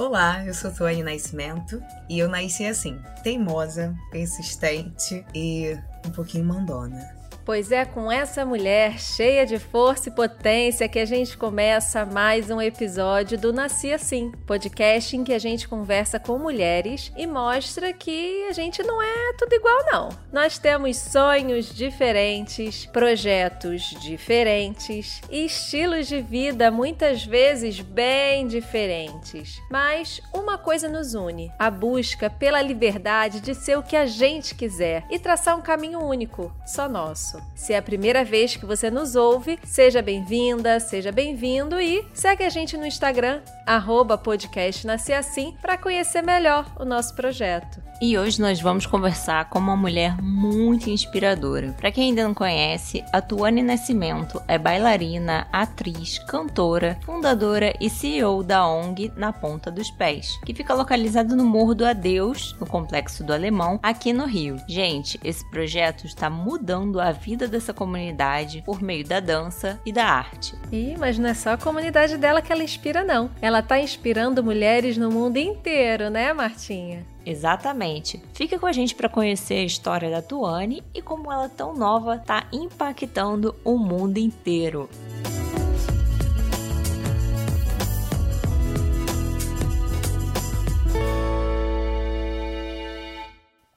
Olá, 0.00 0.46
eu 0.46 0.54
sou 0.54 0.72
Tuane 0.72 1.02
Nascimento 1.02 1.78
e 2.08 2.18
eu 2.18 2.26
nasci 2.26 2.64
assim, 2.64 2.98
teimosa, 3.22 3.94
persistente 4.10 5.22
e 5.34 5.78
um 6.06 6.10
pouquinho 6.10 6.46
mandona. 6.46 7.19
Pois 7.44 7.72
é 7.72 7.84
com 7.84 8.12
essa 8.12 8.44
mulher 8.44 8.98
cheia 8.98 9.46
de 9.46 9.58
força 9.58 10.08
e 10.08 10.12
potência 10.12 10.88
que 10.88 10.98
a 10.98 11.04
gente 11.04 11.36
começa 11.36 12.04
mais 12.04 12.50
um 12.50 12.60
episódio 12.60 13.38
do 13.38 13.52
Nasci 13.52 13.92
Assim, 13.92 14.30
podcast 14.46 15.16
em 15.16 15.24
que 15.24 15.32
a 15.32 15.38
gente 15.38 15.66
conversa 15.66 16.20
com 16.20 16.38
mulheres 16.38 17.10
e 17.16 17.26
mostra 17.26 17.92
que 17.92 18.46
a 18.48 18.52
gente 18.52 18.82
não 18.82 19.02
é 19.02 19.32
tudo 19.38 19.54
igual, 19.54 19.84
não. 19.90 20.08
Nós 20.32 20.58
temos 20.58 20.96
sonhos 20.98 21.74
diferentes, 21.74 22.86
projetos 22.86 23.82
diferentes 24.00 25.20
e 25.30 25.46
estilos 25.46 26.06
de 26.06 26.20
vida 26.20 26.70
muitas 26.70 27.24
vezes 27.24 27.80
bem 27.80 28.46
diferentes. 28.46 29.60
Mas 29.70 30.20
uma 30.32 30.58
coisa 30.58 30.88
nos 30.88 31.14
une: 31.14 31.50
a 31.58 31.70
busca 31.70 32.28
pela 32.28 32.60
liberdade 32.62 33.40
de 33.40 33.54
ser 33.54 33.78
o 33.78 33.82
que 33.82 33.96
a 33.96 34.06
gente 34.06 34.54
quiser 34.54 35.04
e 35.10 35.18
traçar 35.18 35.56
um 35.56 35.62
caminho 35.62 36.00
único, 36.00 36.52
só 36.66 36.88
nosso. 36.88 37.29
Se 37.54 37.72
é 37.72 37.78
a 37.78 37.82
primeira 37.82 38.24
vez 38.24 38.56
que 38.56 38.66
você 38.66 38.90
nos 38.90 39.14
ouve, 39.14 39.58
seja 39.64 40.00
bem-vinda, 40.00 40.80
seja 40.80 41.12
bem-vindo 41.12 41.80
e 41.80 42.04
segue 42.14 42.44
a 42.44 42.48
gente 42.48 42.76
no 42.76 42.86
Instagram, 42.86 43.40
arroba 43.70 44.18
podcast 44.18 44.84
Nascer 44.84 45.16
Assim, 45.16 45.54
para 45.62 45.78
conhecer 45.78 46.22
melhor 46.22 46.66
o 46.76 46.84
nosso 46.84 47.14
projeto. 47.14 47.80
E 48.02 48.16
hoje 48.18 48.40
nós 48.40 48.58
vamos 48.60 48.86
conversar 48.86 49.50
com 49.50 49.58
uma 49.58 49.76
mulher 49.76 50.16
muito 50.22 50.88
inspiradora. 50.88 51.76
Para 51.78 51.92
quem 51.92 52.08
ainda 52.08 52.24
não 52.24 52.32
conhece, 52.32 53.04
a 53.12 53.20
Tuane 53.20 53.62
Nascimento 53.62 54.42
é 54.48 54.58
bailarina, 54.58 55.46
atriz, 55.52 56.18
cantora, 56.18 56.98
fundadora 57.04 57.74
e 57.78 57.90
CEO 57.90 58.42
da 58.42 58.66
ONG 58.66 59.12
Na 59.16 59.34
Ponta 59.34 59.70
dos 59.70 59.90
Pés, 59.90 60.40
que 60.46 60.54
fica 60.54 60.72
localizado 60.72 61.36
no 61.36 61.44
Morro 61.44 61.74
do 61.74 61.84
Adeus, 61.84 62.56
no 62.58 62.66
Complexo 62.66 63.22
do 63.22 63.34
Alemão, 63.34 63.78
aqui 63.82 64.14
no 64.14 64.24
Rio. 64.24 64.56
Gente, 64.66 65.20
esse 65.22 65.48
projeto 65.50 66.06
está 66.06 66.30
mudando 66.30 67.00
a 67.00 67.12
vida 67.12 67.46
dessa 67.46 67.74
comunidade 67.74 68.62
por 68.64 68.82
meio 68.82 69.06
da 69.06 69.20
dança 69.20 69.78
e 69.84 69.92
da 69.92 70.06
arte. 70.06 70.56
Ih, 70.72 70.96
mas 70.98 71.18
não 71.18 71.28
é 71.28 71.34
só 71.34 71.50
a 71.50 71.58
comunidade 71.58 72.16
dela 72.16 72.40
que 72.40 72.50
ela 72.50 72.64
inspira, 72.64 73.04
não. 73.04 73.30
Ela 73.42 73.59
está 73.60 73.78
inspirando 73.78 74.42
mulheres 74.42 74.96
no 74.96 75.10
mundo 75.10 75.36
inteiro, 75.36 76.10
né, 76.10 76.32
Martinha? 76.32 77.06
Exatamente. 77.24 78.20
Fica 78.32 78.58
com 78.58 78.66
a 78.66 78.72
gente 78.72 78.94
para 78.94 79.08
conhecer 79.08 79.54
a 79.54 79.64
história 79.64 80.10
da 80.10 80.22
Tuane 80.22 80.82
e 80.94 81.00
como 81.00 81.30
ela 81.30 81.48
tão 81.48 81.74
nova 81.74 82.16
está 82.16 82.46
impactando 82.52 83.54
o 83.64 83.78
mundo 83.78 84.18
inteiro. 84.18 84.88